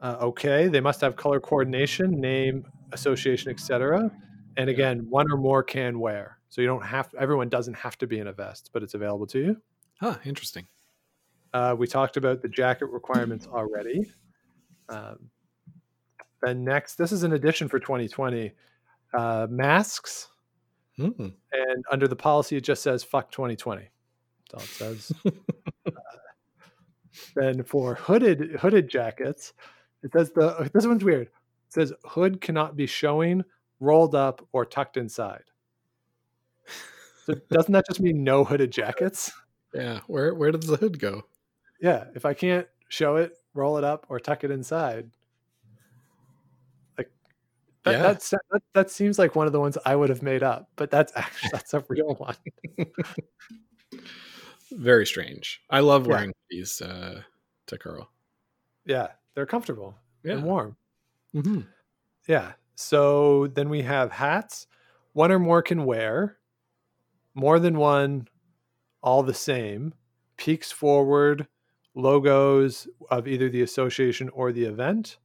uh, 0.01 0.17
okay. 0.21 0.67
They 0.67 0.81
must 0.81 0.99
have 1.01 1.15
color 1.15 1.39
coordination, 1.39 2.19
name, 2.19 2.65
association, 2.91 3.51
etc. 3.51 4.11
And 4.57 4.69
again, 4.69 5.05
one 5.09 5.31
or 5.31 5.37
more 5.37 5.63
can 5.63 5.99
wear. 5.99 6.39
So 6.49 6.61
you 6.61 6.67
don't 6.67 6.83
have. 6.83 7.13
Everyone 7.17 7.47
doesn't 7.47 7.75
have 7.75 7.97
to 7.99 8.07
be 8.07 8.19
in 8.19 8.27
a 8.27 8.33
vest, 8.33 8.71
but 8.73 8.83
it's 8.83 8.95
available 8.95 9.27
to 9.27 9.39
you. 9.39 9.61
Huh, 10.01 10.17
interesting. 10.25 10.67
Uh, 11.53 11.73
we 11.77 11.87
talked 11.87 12.17
about 12.17 12.41
the 12.41 12.49
jacket 12.49 12.87
requirements 12.87 13.47
already. 13.47 14.11
Um, 14.89 15.29
then 16.41 16.65
next, 16.65 16.95
this 16.95 17.13
is 17.13 17.23
an 17.23 17.31
addition 17.31 17.69
for 17.69 17.79
2020. 17.79 18.51
Uh, 19.13 19.47
masks, 19.49 20.29
Hmm. 20.97 21.09
and 21.51 21.85
under 21.91 22.07
the 22.07 22.15
policy, 22.15 22.55
it 22.57 22.61
just 22.63 22.81
says 22.83 23.03
"fuck 23.03 23.31
2020." 23.31 23.89
That's 24.51 24.81
all 24.81 24.89
it 24.91 24.97
says. 24.97 25.11
Uh, 25.87 25.91
then 27.35 27.63
for 27.63 27.95
hooded 27.95 28.57
hooded 28.59 28.89
jackets, 28.89 29.53
it 30.03 30.11
says 30.11 30.31
the 30.31 30.69
this 30.73 30.85
one's 30.85 31.03
weird. 31.03 31.27
It 31.27 31.73
says 31.73 31.93
hood 32.03 32.41
cannot 32.41 32.75
be 32.75 32.87
showing, 32.87 33.43
rolled 33.79 34.15
up, 34.15 34.45
or 34.51 34.65
tucked 34.65 34.97
inside. 34.97 35.43
So 37.25 37.33
doesn't 37.49 37.71
that 37.73 37.85
just 37.87 38.01
mean 38.01 38.23
no 38.23 38.43
hooded 38.43 38.71
jackets? 38.71 39.31
Yeah, 39.73 40.01
where 40.07 40.33
where 40.35 40.51
does 40.51 40.67
the 40.67 40.77
hood 40.77 40.99
go? 40.99 41.23
Yeah, 41.81 42.05
if 42.15 42.25
I 42.25 42.33
can't 42.33 42.67
show 42.89 43.15
it, 43.17 43.33
roll 43.53 43.77
it 43.77 43.83
up, 43.83 44.05
or 44.09 44.19
tuck 44.19 44.43
it 44.43 44.51
inside, 44.51 45.09
that, 47.85 47.91
Yeah. 47.91 48.01
that's, 48.01 48.29
that, 48.29 48.61
that 48.73 48.91
seems 48.91 49.17
like 49.17 49.35
one 49.35 49.47
of 49.47 49.53
the 49.53 49.59
ones 49.59 49.77
I 49.85 49.95
would 49.95 50.09
have 50.09 50.21
made 50.21 50.43
up, 50.43 50.69
but 50.75 50.91
that's 50.91 51.13
actually 51.15 51.49
that's 51.53 51.73
a 51.73 51.83
real 51.87 52.15
one. 52.17 52.35
Very 54.71 55.05
strange. 55.05 55.61
I 55.69 55.79
love 55.79 56.05
Yeah. 56.05 56.13
wearing 56.13 56.33
these 56.49 56.81
uh, 56.81 57.21
to 57.67 57.77
curl. 57.77 58.09
Yeah, 58.85 59.07
they're 59.33 59.45
comfortable 59.45 59.95
Yeah. 60.23 60.33
and 60.33 60.43
warm. 60.43 60.75
hmm 61.33 61.61
Yeah. 62.27 62.53
So 62.75 63.47
then 63.47 63.69
we 63.69 63.81
have 63.83 64.11
hats. 64.11 64.67
One 65.13 65.31
or 65.31 65.39
more 65.39 65.61
can 65.61 65.85
wear. 65.85 66.37
More 67.35 67.59
than 67.59 67.77
one, 67.77 68.27
all 69.01 69.23
the 69.23 69.33
same. 69.33 69.93
Peaks 70.37 70.71
forward, 70.71 71.47
logos 71.93 72.87
of 73.09 73.27
either 73.27 73.49
the 73.49 73.61
association 73.61 74.29
or 74.29 74.51
the 74.51 74.63
event. 74.65 75.17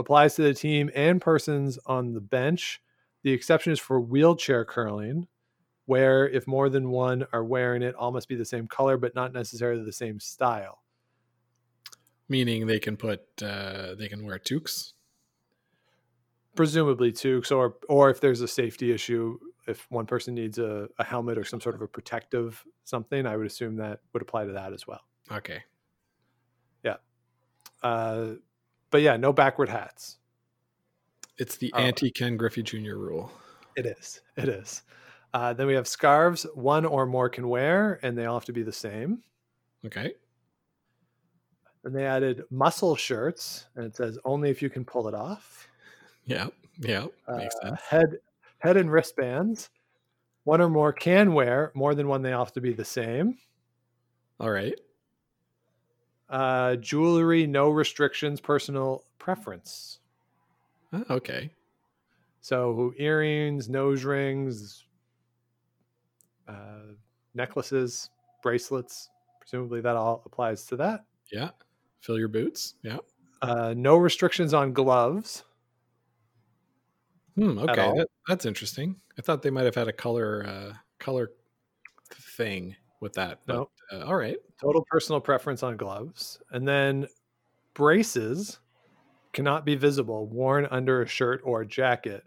Applies 0.00 0.34
to 0.36 0.42
the 0.42 0.54
team 0.54 0.90
and 0.94 1.20
persons 1.20 1.78
on 1.84 2.14
the 2.14 2.20
bench. 2.20 2.80
The 3.22 3.32
exception 3.32 3.72
is 3.72 3.78
for 3.78 4.00
wheelchair 4.00 4.64
curling, 4.64 5.28
where 5.84 6.26
if 6.26 6.46
more 6.46 6.70
than 6.70 6.90
one 6.90 7.26
are 7.32 7.44
wearing 7.44 7.82
it, 7.82 7.94
all 7.94 8.10
must 8.10 8.26
be 8.28 8.34
the 8.34 8.44
same 8.44 8.66
color, 8.66 8.96
but 8.96 9.14
not 9.14 9.32
necessarily 9.32 9.84
the 9.84 9.92
same 9.92 10.18
style. 10.18 10.82
Meaning 12.28 12.66
they 12.66 12.78
can 12.78 12.96
put 12.96 13.20
uh, 13.42 13.94
they 13.96 14.08
can 14.08 14.24
wear 14.24 14.38
toques. 14.38 14.94
presumably 16.56 17.14
so 17.14 17.42
or, 17.58 17.76
or 17.88 18.10
if 18.10 18.20
there's 18.20 18.40
a 18.40 18.48
safety 18.48 18.92
issue 18.92 19.38
if 19.68 19.86
one 19.90 20.06
person 20.06 20.34
needs 20.34 20.58
a, 20.58 20.88
a 20.98 21.04
helmet 21.04 21.38
or 21.38 21.44
some 21.44 21.60
sort 21.60 21.74
of 21.74 21.82
a 21.82 21.86
protective 21.86 22.64
something 22.84 23.26
i 23.26 23.36
would 23.36 23.46
assume 23.46 23.76
that 23.76 24.00
would 24.12 24.22
apply 24.22 24.44
to 24.44 24.52
that 24.52 24.72
as 24.72 24.86
well 24.86 25.00
Okay. 25.32 25.62
Yeah. 26.82 26.96
Uh, 27.82 28.34
but 28.90 29.02
yeah 29.02 29.16
no 29.16 29.32
backward 29.32 29.68
hats 29.68 30.18
It's 31.38 31.56
the 31.56 31.72
Oh. 31.74 31.78
anti 31.78 32.10
Ken 32.10 32.36
Griffey 32.36 32.62
Jr. 32.62 32.96
rule. 32.96 33.30
it 33.76 33.86
is 33.86 34.20
it 34.36 34.48
is 34.48 34.82
uh, 35.32 35.52
then 35.52 35.66
we 35.68 35.74
have 35.74 35.86
scarves 35.86 36.44
one 36.54 36.84
or 36.84 37.06
more 37.06 37.28
can 37.28 37.48
wear 37.48 38.00
and 38.02 38.18
they 38.18 38.26
all 38.26 38.36
have 38.38 38.44
to 38.46 38.52
be 38.52 38.62
the 38.62 38.72
same 38.72 39.22
Okay. 39.86 40.12
And 41.84 41.96
they 41.96 42.04
added 42.04 42.42
muscle 42.50 42.94
shirts, 42.94 43.64
and 43.74 43.86
it 43.86 43.96
says 43.96 44.18
only 44.26 44.50
if 44.50 44.60
you 44.60 44.68
can 44.68 44.84
pull 44.84 45.08
it 45.08 45.14
off. 45.14 45.66
Yeah, 46.26 46.48
yeah, 46.78 47.06
makes 47.26 47.54
Uh, 47.62 47.68
sense. 47.68 47.80
head 47.88 48.18
head 48.58 48.76
and 48.76 48.92
wristbands. 48.92 49.70
One 50.44 50.60
or 50.60 50.68
more 50.68 50.92
can 50.92 51.32
wear. 51.32 51.72
More 51.74 51.94
than 51.94 52.06
one, 52.08 52.20
they 52.20 52.32
all 52.34 52.44
have 52.44 52.52
to 52.52 52.60
be 52.60 52.74
the 52.74 52.84
same. 52.84 53.38
All 54.38 54.50
right. 54.50 54.78
Uh, 56.30 56.76
jewelry, 56.76 57.46
no 57.46 57.70
restrictions, 57.70 58.40
personal 58.40 59.04
preference. 59.18 59.98
Ah, 60.92 61.02
okay. 61.10 61.50
So 62.40 62.92
earrings, 62.96 63.68
nose 63.68 64.04
rings, 64.04 64.86
uh, 66.48 66.94
necklaces, 67.34 68.10
bracelets. 68.42 69.10
Presumably 69.40 69.80
that 69.80 69.96
all 69.96 70.22
applies 70.24 70.64
to 70.66 70.76
that. 70.76 71.04
Yeah. 71.32 71.50
Fill 72.00 72.18
your 72.18 72.28
boots. 72.28 72.74
Yeah. 72.82 72.98
Uh, 73.42 73.74
no 73.76 73.96
restrictions 73.96 74.54
on 74.54 74.72
gloves. 74.72 75.44
Hmm, 77.36 77.58
okay. 77.58 77.92
That, 77.96 78.08
that's 78.28 78.46
interesting. 78.46 78.96
I 79.18 79.22
thought 79.22 79.42
they 79.42 79.50
might 79.50 79.64
have 79.64 79.74
had 79.74 79.88
a 79.88 79.92
color 79.92 80.44
uh 80.46 80.74
color 80.98 81.30
thing 82.12 82.76
with 83.00 83.14
that. 83.14 83.40
But 83.46 83.56
Nope. 83.56 83.72
uh, 83.92 84.04
all 84.04 84.16
right. 84.16 84.36
Total 84.60 84.84
personal 84.90 85.20
preference 85.20 85.62
on 85.62 85.76
gloves. 85.76 86.38
And 86.50 86.68
then 86.68 87.08
braces 87.74 88.60
cannot 89.32 89.64
be 89.64 89.74
visible, 89.76 90.26
worn 90.26 90.66
under 90.70 91.02
a 91.02 91.06
shirt 91.06 91.40
or 91.44 91.64
jacket. 91.64 92.24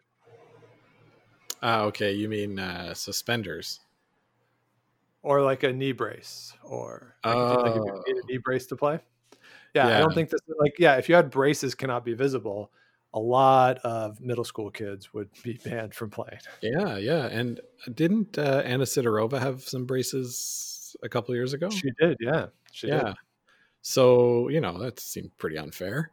Ah, 1.61 1.83
okay. 1.83 2.13
You 2.13 2.27
mean 2.29 2.59
uh 2.59 2.93
suspenders. 2.93 3.79
or 5.21 5.41
like 5.41 5.63
a 5.63 5.71
knee 5.71 5.93
brace 5.93 6.53
or 6.63 7.15
like, 7.23 7.37
like 7.63 7.75
if 7.75 7.75
you 7.75 8.13
need 8.15 8.17
Oh. 8.17 8.23
a 8.23 8.25
knee 8.27 8.39
brace 8.43 8.65
to 8.67 8.75
play. 8.75 8.99
Yeah, 9.73 9.95
I 9.95 9.99
don't 9.99 10.13
think 10.13 10.29
this 10.29 10.41
like 10.59 10.75
yeah, 10.79 10.97
if 10.97 11.09
you 11.09 11.15
had 11.15 11.29
braces 11.31 11.75
cannot 11.75 12.05
be 12.05 12.13
visible, 12.13 12.71
a 13.13 13.19
lot 13.19 13.77
of 13.79 14.19
middle 14.19 14.43
school 14.43 14.71
kids 14.71 15.13
would 15.13 15.29
be 15.43 15.53
banned 15.63 15.93
from 15.93 16.09
playing. 16.09 16.39
Yeah, 16.61 16.97
yeah. 16.97 17.27
And 17.27 17.61
didn't 17.93 18.37
uh, 18.37 18.61
Anna 18.65 18.85
Sidorova 18.85 19.39
have 19.39 19.61
some 19.63 19.85
braces 19.85 20.95
a 21.03 21.09
couple 21.09 21.35
years 21.35 21.53
ago? 21.53 21.69
She 21.69 21.91
did, 21.99 22.17
yeah. 22.19 22.47
She 22.71 22.87
yeah. 22.87 23.03
did. 23.03 23.15
So, 23.81 24.49
you 24.49 24.61
know, 24.61 24.79
that 24.79 24.99
seemed 24.99 25.37
pretty 25.37 25.57
unfair. 25.57 26.11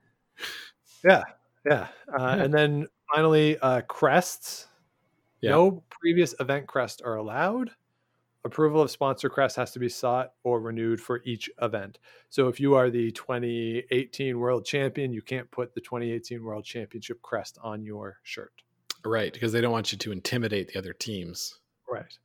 Yeah. 1.05 1.23
Yeah. 1.65 1.89
Uh, 2.13 2.35
Yeah. 2.37 2.45
and 2.45 2.55
then 2.55 2.87
finally 3.15 3.59
uh 3.59 3.83
crests. 3.83 4.67
Yeah. 5.41 5.53
No 5.53 5.83
previous 5.89 6.35
event 6.41 6.67
crests 6.67 7.01
are 7.01 7.15
allowed. 7.17 7.71
Approval 8.43 8.81
of 8.81 8.91
sponsor 8.91 9.29
crest 9.29 9.57
has 9.57 9.71
to 9.73 9.79
be 9.79 9.89
sought 9.89 10.33
or 10.45 10.61
renewed 10.61 11.01
for 11.01 11.21
each 11.25 11.51
event. 11.61 11.99
So 12.31 12.49
if 12.49 12.59
you 12.59 12.75
are 12.75 12.89
the 12.89 13.11
2018 13.13 14.39
world 14.39 14.65
champion, 14.65 15.13
you 15.13 15.21
can't 15.21 15.51
put 15.51 15.75
the 15.75 15.81
2018 15.83 16.43
world 16.43 16.65
championship 16.65 17.21
crest 17.21 17.59
on 17.63 17.85
your 17.85 18.19
shirt. 18.23 18.63
Right, 19.05 19.33
because 19.33 19.53
they 19.53 19.61
don't 19.61 19.73
want 19.73 19.93
you 19.93 19.99
to 19.99 20.13
intimidate 20.13 20.69
the 20.69 20.79
other 20.79 20.95
teams. 20.95 21.59
Right. 21.91 22.19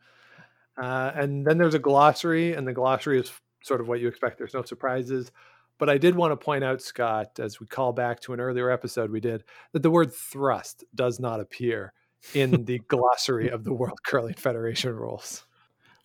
Uh, 0.78 1.12
and 1.16 1.46
then 1.46 1.58
there's 1.58 1.74
a 1.74 1.80
glossary, 1.80 2.54
and 2.54 2.68
the 2.68 2.74
glossary 2.74 3.20
is 3.20 3.32
sort 3.64 3.82
of 3.82 3.88
what 3.88 4.00
you 4.00 4.08
expect. 4.08 4.38
There's 4.38 4.54
no 4.54 4.64
surprises. 4.64 5.32
But 5.78 5.90
I 5.90 5.98
did 5.98 6.16
want 6.16 6.32
to 6.32 6.44
point 6.44 6.64
out, 6.64 6.82
Scott, 6.82 7.40
as 7.40 7.60
we 7.60 7.68
call 7.68 7.92
back 7.92 8.22
to 8.22 8.34
an 8.34 8.40
earlier 8.40 8.70
episode 8.70 9.12
we 9.12 9.20
did, 9.20 9.44
that 9.74 9.84
the 9.84 9.92
word 9.92 10.14
thrust 10.14 10.86
does 10.94 11.20
not 11.20 11.42
appear 11.42 11.94
in 12.34 12.64
the 12.66 12.80
glossary 12.88 13.50
of 13.50 13.64
the 13.64 13.74
World 13.74 14.00
Curling 14.06 14.36
Federation 14.36 14.96
rules. 14.96 15.46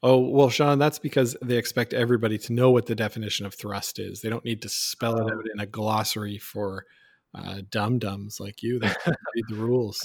Oh, 0.02 0.18
well, 0.18 0.48
Sean, 0.48 0.78
that's 0.78 0.98
because 0.98 1.36
they 1.42 1.56
expect 1.58 1.92
everybody 1.92 2.38
to 2.38 2.52
know 2.54 2.70
what 2.70 2.86
the 2.86 2.94
definition 2.94 3.44
of 3.44 3.54
thrust 3.54 3.98
is. 3.98 4.22
They 4.22 4.30
don't 4.30 4.44
need 4.44 4.62
to 4.62 4.68
spell 4.68 5.16
it 5.18 5.30
Oh. 5.30 5.36
out 5.38 5.44
in 5.52 5.60
a 5.60 5.66
glossary 5.66 6.38
for 6.38 6.86
uh, 7.34 7.60
dum 7.70 7.98
dums 7.98 8.40
like 8.40 8.62
you 8.62 8.78
that 8.78 8.96
read 9.06 9.44
the 9.48 9.56
rules. 9.56 10.00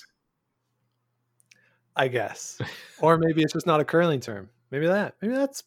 I 1.95 2.09
guess. 2.09 2.59
or 2.99 3.17
maybe 3.17 3.41
it's 3.41 3.53
just 3.53 3.65
not 3.65 3.79
a 3.79 3.85
curling 3.85 4.19
term. 4.19 4.49
Maybe 4.69 4.87
that. 4.87 5.15
Maybe 5.21 5.33
that's 5.33 5.63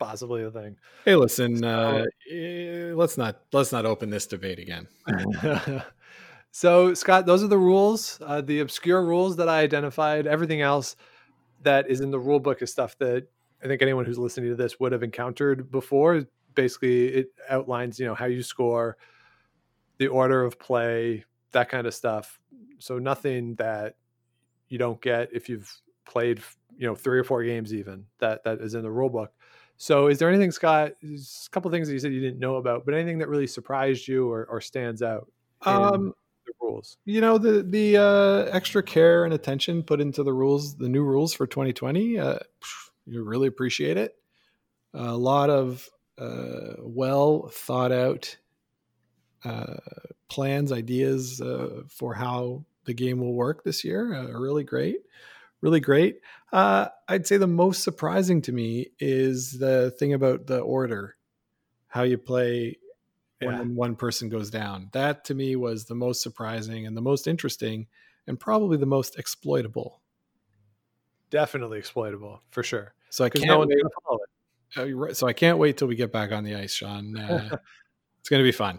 possibly 0.00 0.42
a 0.42 0.50
thing. 0.50 0.76
Hey, 1.04 1.14
listen, 1.14 1.62
uh, 1.64 2.04
eh, 2.30 2.92
let's 2.94 3.16
not 3.16 3.40
let's 3.52 3.70
not 3.70 3.86
open 3.86 4.10
this 4.10 4.26
debate 4.26 4.58
again. 4.58 4.88
so, 6.50 6.92
Scott, 6.94 7.26
those 7.26 7.44
are 7.44 7.48
the 7.48 7.56
rules, 7.58 8.18
uh, 8.20 8.40
the 8.40 8.58
obscure 8.60 9.04
rules 9.04 9.36
that 9.36 9.48
I 9.48 9.60
identified. 9.60 10.26
Everything 10.26 10.60
else 10.60 10.96
that 11.62 11.88
is 11.88 12.00
in 12.00 12.10
the 12.10 12.18
rule 12.18 12.40
book 12.40 12.60
is 12.60 12.72
stuff 12.72 12.98
that 12.98 13.28
I 13.64 13.68
think 13.68 13.80
anyone 13.80 14.04
who's 14.04 14.18
listening 14.18 14.50
to 14.50 14.56
this 14.56 14.78
would 14.78 14.92
have 14.92 15.02
encountered 15.02 15.70
before. 15.70 16.24
Basically, 16.54 17.08
it 17.08 17.32
outlines, 17.48 17.98
you 17.98 18.06
know, 18.06 18.14
how 18.14 18.26
you 18.26 18.42
score, 18.42 18.98
the 19.98 20.06
order 20.08 20.44
of 20.44 20.58
play, 20.58 21.24
that 21.52 21.70
kind 21.70 21.86
of 21.86 21.94
stuff. 21.94 22.38
So, 22.78 22.98
nothing 22.98 23.54
that 23.54 23.96
you 24.68 24.76
don't 24.76 25.00
get 25.00 25.30
if 25.32 25.48
you've 25.48 25.72
played, 26.04 26.42
you 26.76 26.86
know, 26.86 26.94
three 26.94 27.18
or 27.18 27.24
four 27.24 27.42
games 27.42 27.72
even 27.72 28.04
that 28.18 28.44
that 28.44 28.60
is 28.60 28.74
in 28.74 28.82
the 28.82 28.90
rule 28.90 29.08
book. 29.08 29.32
So, 29.78 30.08
is 30.08 30.18
there 30.18 30.28
anything, 30.28 30.50
Scott? 30.50 30.92
a 31.02 31.50
couple 31.50 31.70
things 31.70 31.88
that 31.88 31.94
you 31.94 31.98
said 31.98 32.12
you 32.12 32.20
didn't 32.20 32.38
know 32.38 32.56
about, 32.56 32.84
but 32.84 32.94
anything 32.94 33.18
that 33.18 33.28
really 33.28 33.46
surprised 33.46 34.06
you 34.06 34.30
or, 34.30 34.44
or 34.44 34.60
stands 34.60 35.02
out? 35.02 35.30
Um, 35.62 36.12
the 36.46 36.52
rules. 36.60 36.98
you 37.06 37.22
know 37.22 37.38
the 37.38 37.62
the 37.62 37.96
uh, 37.96 38.54
extra 38.54 38.82
care 38.82 39.24
and 39.24 39.32
attention 39.32 39.82
put 39.82 40.00
into 40.00 40.22
the 40.22 40.32
rules, 40.32 40.76
the 40.76 40.88
new 40.88 41.02
rules 41.02 41.32
for 41.32 41.46
2020. 41.46 42.18
Uh, 42.18 42.38
you 43.06 43.22
really 43.24 43.48
appreciate 43.48 43.96
it. 43.96 44.16
A 44.94 45.16
lot 45.16 45.50
of 45.50 45.88
uh, 46.18 46.74
well 46.80 47.48
thought 47.48 47.92
out 47.92 48.38
uh, 49.44 49.76
plans, 50.28 50.72
ideas 50.72 51.40
uh, 51.40 51.82
for 51.88 52.14
how 52.14 52.64
the 52.84 52.94
game 52.94 53.20
will 53.20 53.34
work 53.34 53.64
this 53.64 53.84
year. 53.84 54.14
Uh, 54.14 54.28
are 54.28 54.40
really 54.40 54.64
great, 54.64 54.98
really 55.62 55.80
great. 55.80 56.20
Uh, 56.52 56.88
I'd 57.08 57.26
say 57.28 57.38
the 57.38 57.48
most 57.48 57.84
surprising 57.84 58.42
to 58.44 58.52
me 58.52 58.92
is 59.00 59.58
the 59.58 59.92
thing 59.92 60.14
about 60.14 60.46
the 60.48 60.60
order, 60.60 61.16
how 61.88 62.04
you 62.04 62.18
play 62.18 62.78
Yeah. 63.40 63.64
when 63.64 63.76
one 63.76 63.96
person 63.96 64.30
goes 64.30 64.50
down. 64.50 64.90
That 64.94 65.24
to 65.26 65.34
me 65.34 65.56
was 65.56 65.86
the 65.86 65.96
most 65.96 66.22
surprising 66.22 66.86
and 66.86 66.96
the 66.96 67.02
most 67.02 67.28
interesting, 67.28 67.88
and 68.28 68.40
probably 68.40 68.78
the 68.78 68.86
most 68.86 69.18
exploitable. 69.18 70.02
Definitely 71.34 71.78
exploitable 71.78 72.40
for 72.50 72.62
sure. 72.62 72.94
So 73.10 73.24
I 73.24 73.28
can't 73.28 73.46
no 73.46 73.58
wait. 73.58 73.70
going 73.70 73.78
to 73.80 73.90
follow 74.04 74.18
it. 74.22 74.92
uh, 74.92 74.96
right. 74.96 75.16
So 75.16 75.26
I 75.26 75.32
can't 75.32 75.58
wait 75.58 75.76
till 75.76 75.88
we 75.88 75.96
get 75.96 76.12
back 76.12 76.30
on 76.30 76.44
the 76.44 76.54
ice, 76.54 76.72
Sean. 76.72 77.16
Uh, 77.18 77.56
it's 78.20 78.28
going 78.28 78.38
to 78.38 78.46
be 78.46 78.52
fun. 78.52 78.78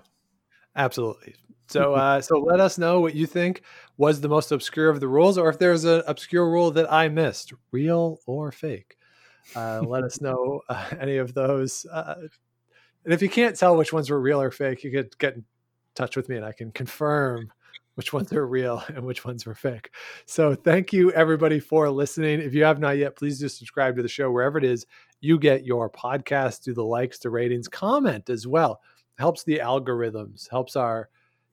Absolutely. 0.74 1.36
So, 1.68 1.96
uh, 1.96 2.22
so 2.22 2.40
let 2.40 2.62
us 2.62 2.78
know 2.78 3.02
what 3.02 3.14
you 3.14 3.26
think 3.26 3.64
was 3.98 4.22
the 4.22 4.30
most 4.30 4.54
obscure 4.54 4.90
of 4.90 5.02
the 5.02 5.10
rules, 5.10 5.38
or 5.38 5.50
if 5.50 5.60
there's 5.60 5.84
an 5.84 6.02
obscure 6.08 6.50
rule 6.50 6.72
that 6.72 6.90
I 6.90 7.10
missed, 7.10 7.52
real 7.74 8.22
or 8.26 8.54
fake. 8.54 8.96
Uh, 9.54 9.82
let 9.82 10.06
us 10.06 10.22
know 10.22 10.62
uh, 10.70 10.86
any 10.98 11.18
of 11.18 11.34
those. 11.34 11.86
Uh, 11.92 12.16
and 13.04 13.14
if 13.14 13.22
you 13.22 13.28
can't 13.28 13.58
tell 13.58 13.76
which 13.76 13.92
ones 13.92 14.10
were 14.10 14.22
real 14.22 14.42
or 14.42 14.50
fake, 14.50 14.86
you 14.86 14.92
could 14.92 15.18
get 15.18 15.36
in 15.36 15.44
touch 15.94 16.16
with 16.16 16.30
me, 16.30 16.38
and 16.38 16.46
I 16.46 16.54
can 16.54 16.72
confirm 16.72 17.52
which 17.96 18.14
ones 18.14 18.32
are 18.32 18.46
real 18.48 18.84
and 18.96 19.04
which 19.06 19.26
ones 19.26 19.46
were 19.46 19.56
fake. 19.56 19.92
So, 20.26 20.56
thank 20.56 20.94
you 20.94 21.12
everybody 21.12 21.60
for 21.60 21.90
listening. 21.90 22.40
If 22.40 22.54
you 22.54 22.64
have 22.64 22.80
not 22.80 22.98
yet, 22.98 23.16
please 23.16 23.40
do 23.40 23.50
subscribe 23.50 23.96
to 23.98 24.02
the 24.02 24.08
show 24.08 24.32
wherever 24.32 24.58
it 24.58 24.64
is 24.64 24.86
you 25.22 25.40
get 25.40 25.66
your 25.66 25.90
podcast. 25.90 26.64
Do 26.64 26.74
the 26.74 26.84
likes, 26.84 27.20
the 27.20 27.30
ratings, 27.30 27.68
comment 27.68 28.30
as 28.30 28.46
well. 28.46 28.82
Helps 29.18 29.44
the 29.44 29.60
algorithms, 29.60 30.50
helps 30.50 30.76
our 30.76 31.10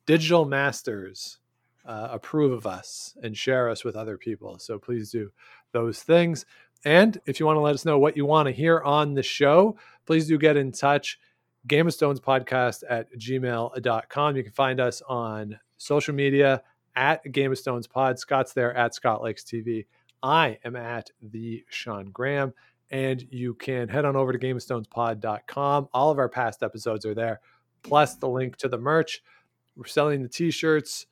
digital 0.06 0.44
masters 0.44 1.38
uh, 1.84 2.08
approve 2.10 2.52
of 2.52 2.66
us 2.66 3.16
and 3.22 3.36
share 3.36 3.68
us 3.68 3.84
with 3.84 3.96
other 3.96 4.18
people. 4.18 4.58
So 4.58 4.78
please 4.78 5.10
do 5.10 5.30
those 5.72 6.02
things. 6.02 6.44
And 6.84 7.20
if 7.26 7.38
you 7.38 7.46
want 7.46 7.56
to 7.56 7.60
let 7.60 7.74
us 7.74 7.84
know 7.84 7.98
what 7.98 8.16
you 8.16 8.26
want 8.26 8.46
to 8.46 8.52
hear 8.52 8.80
on 8.80 9.14
the 9.14 9.22
show, 9.22 9.76
please 10.06 10.26
do 10.26 10.38
get 10.38 10.56
in 10.56 10.72
touch. 10.72 11.18
Game 11.66 11.86
of 11.86 11.94
Stones 11.94 12.20
podcast 12.20 12.82
at 12.90 13.12
gmail.com. 13.16 14.36
You 14.36 14.42
can 14.42 14.52
find 14.52 14.80
us 14.80 15.00
on 15.08 15.58
social 15.82 16.14
media 16.14 16.62
at 16.94 17.30
Game 17.30 17.52
of 17.52 17.58
Stones 17.58 17.86
Pod. 17.86 18.18
Scott's 18.18 18.52
there 18.52 18.74
at 18.74 18.94
Scott 18.94 19.22
Lakes 19.22 19.44
TV. 19.44 19.86
I 20.22 20.58
am 20.64 20.76
at 20.76 21.10
the 21.20 21.64
Sean 21.68 22.06
Graham. 22.06 22.52
And 22.90 23.26
you 23.30 23.54
can 23.54 23.88
head 23.88 24.04
on 24.04 24.16
over 24.16 24.32
to 24.32 24.38
GameOfStonesPod.com. 24.38 25.88
All 25.94 26.10
of 26.10 26.18
our 26.18 26.28
past 26.28 26.62
episodes 26.62 27.06
are 27.06 27.14
there, 27.14 27.40
plus 27.82 28.16
the 28.16 28.28
link 28.28 28.56
to 28.56 28.68
the 28.68 28.76
merch. 28.76 29.22
We're 29.76 29.86
selling 29.86 30.22
the 30.22 30.28
t-shirts 30.28 31.06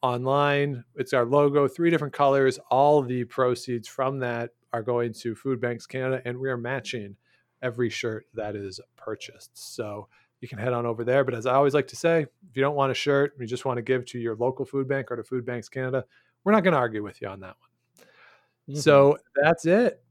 online. 0.00 0.84
It's 0.94 1.12
our 1.12 1.24
logo, 1.24 1.66
three 1.66 1.90
different 1.90 2.14
colors. 2.14 2.60
All 2.70 3.02
the 3.02 3.24
proceeds 3.24 3.88
from 3.88 4.20
that 4.20 4.50
are 4.72 4.82
going 4.82 5.12
to 5.14 5.34
Food 5.34 5.60
Banks 5.60 5.86
Canada, 5.86 6.22
and 6.24 6.38
we 6.38 6.48
are 6.48 6.56
matching 6.56 7.16
every 7.60 7.90
shirt 7.90 8.26
that 8.34 8.54
is 8.54 8.80
purchased. 8.96 9.50
So 9.54 10.06
you 10.44 10.48
can 10.48 10.58
head 10.58 10.74
on 10.74 10.84
over 10.84 11.02
there. 11.02 11.24
But 11.24 11.34
as 11.34 11.46
I 11.46 11.54
always 11.54 11.72
like 11.72 11.88
to 11.88 11.96
say, 11.96 12.20
if 12.22 12.56
you 12.56 12.62
don't 12.62 12.76
want 12.76 12.92
a 12.92 12.94
shirt, 12.94 13.34
you 13.40 13.46
just 13.46 13.64
want 13.64 13.78
to 13.78 13.82
give 13.82 14.04
to 14.06 14.18
your 14.18 14.36
local 14.36 14.66
food 14.66 14.86
bank 14.86 15.10
or 15.10 15.16
to 15.16 15.24
Food 15.24 15.46
Banks 15.46 15.70
Canada, 15.70 16.04
we're 16.44 16.52
not 16.52 16.62
going 16.62 16.74
to 16.74 16.78
argue 16.78 17.02
with 17.02 17.22
you 17.22 17.28
on 17.28 17.40
that 17.40 17.56
one. 18.66 18.76
So 18.76 19.18
that's 19.42 19.64
it. 19.64 20.02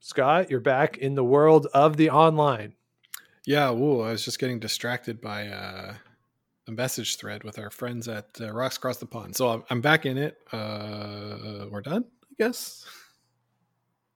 Scott, 0.00 0.50
you're 0.50 0.60
back 0.60 0.98
in 0.98 1.14
the 1.16 1.24
world 1.24 1.66
of 1.74 1.96
the 1.96 2.10
online. 2.10 2.74
Yeah, 3.44 3.70
woo, 3.70 4.02
I 4.02 4.12
was 4.12 4.24
just 4.24 4.38
getting 4.38 4.60
distracted 4.60 5.20
by 5.20 5.48
uh, 5.48 5.94
a 6.68 6.70
message 6.70 7.16
thread 7.16 7.42
with 7.42 7.58
our 7.58 7.70
friends 7.70 8.06
at 8.06 8.26
uh, 8.40 8.52
Rocks 8.52 8.76
Across 8.76 8.98
the 8.98 9.06
Pond. 9.06 9.34
So 9.34 9.48
I'm, 9.48 9.64
I'm 9.70 9.80
back 9.80 10.06
in 10.06 10.16
it. 10.18 10.38
Uh, 10.52 11.66
we're 11.70 11.82
done, 11.82 12.04
I 12.24 12.34
guess. 12.38 12.84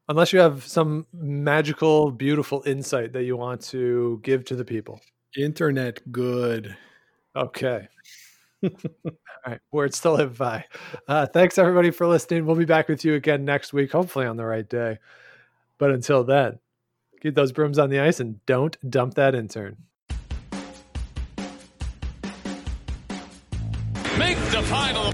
Unless 0.09 0.33
you 0.33 0.39
have 0.39 0.65
some 0.65 1.07
magical, 1.13 2.13
beautiful 2.13 2.63
insight 2.67 3.13
that 3.13 3.25
you 3.25 3.37
want 3.37 3.61
to 3.63 4.21
give 4.23 4.45
to 4.45 4.55
the 4.55 4.65
people. 4.65 5.01
Internet 5.37 6.11
good. 6.11 6.77
Okay. 7.35 7.89
All 8.65 8.71
right. 9.47 9.61
Words 9.71 10.01
to 10.01 10.13
live 10.13 10.39
by. 10.39 10.65
Uh, 11.07 11.27
thanks, 11.27 11.59
everybody, 11.59 11.91
for 11.91 12.07
listening. 12.07 12.47
We'll 12.47 12.57
be 12.57 12.65
back 12.65 12.89
with 12.89 13.05
you 13.05 13.15
again 13.15 13.45
next 13.45 13.73
week, 13.73 13.93
hopefully 13.93 14.27
on 14.27 14.37
the 14.37 14.47
right 14.47 14.69
day. 14.69 14.99
But 15.79 15.91
until 15.91 16.25
then, 16.25 16.59
keep 17.21 17.35
those 17.35 17.53
brooms 17.53 17.79
on 17.79 17.91
the 17.91 18.01
ice 18.01 18.21
and 18.21 18.45
don't 18.47 18.77
dump 18.91 19.15
that 19.15 19.35
intern. 19.35 19.77
Make 24.19 24.39
the 24.51 24.63
final. 24.65 25.13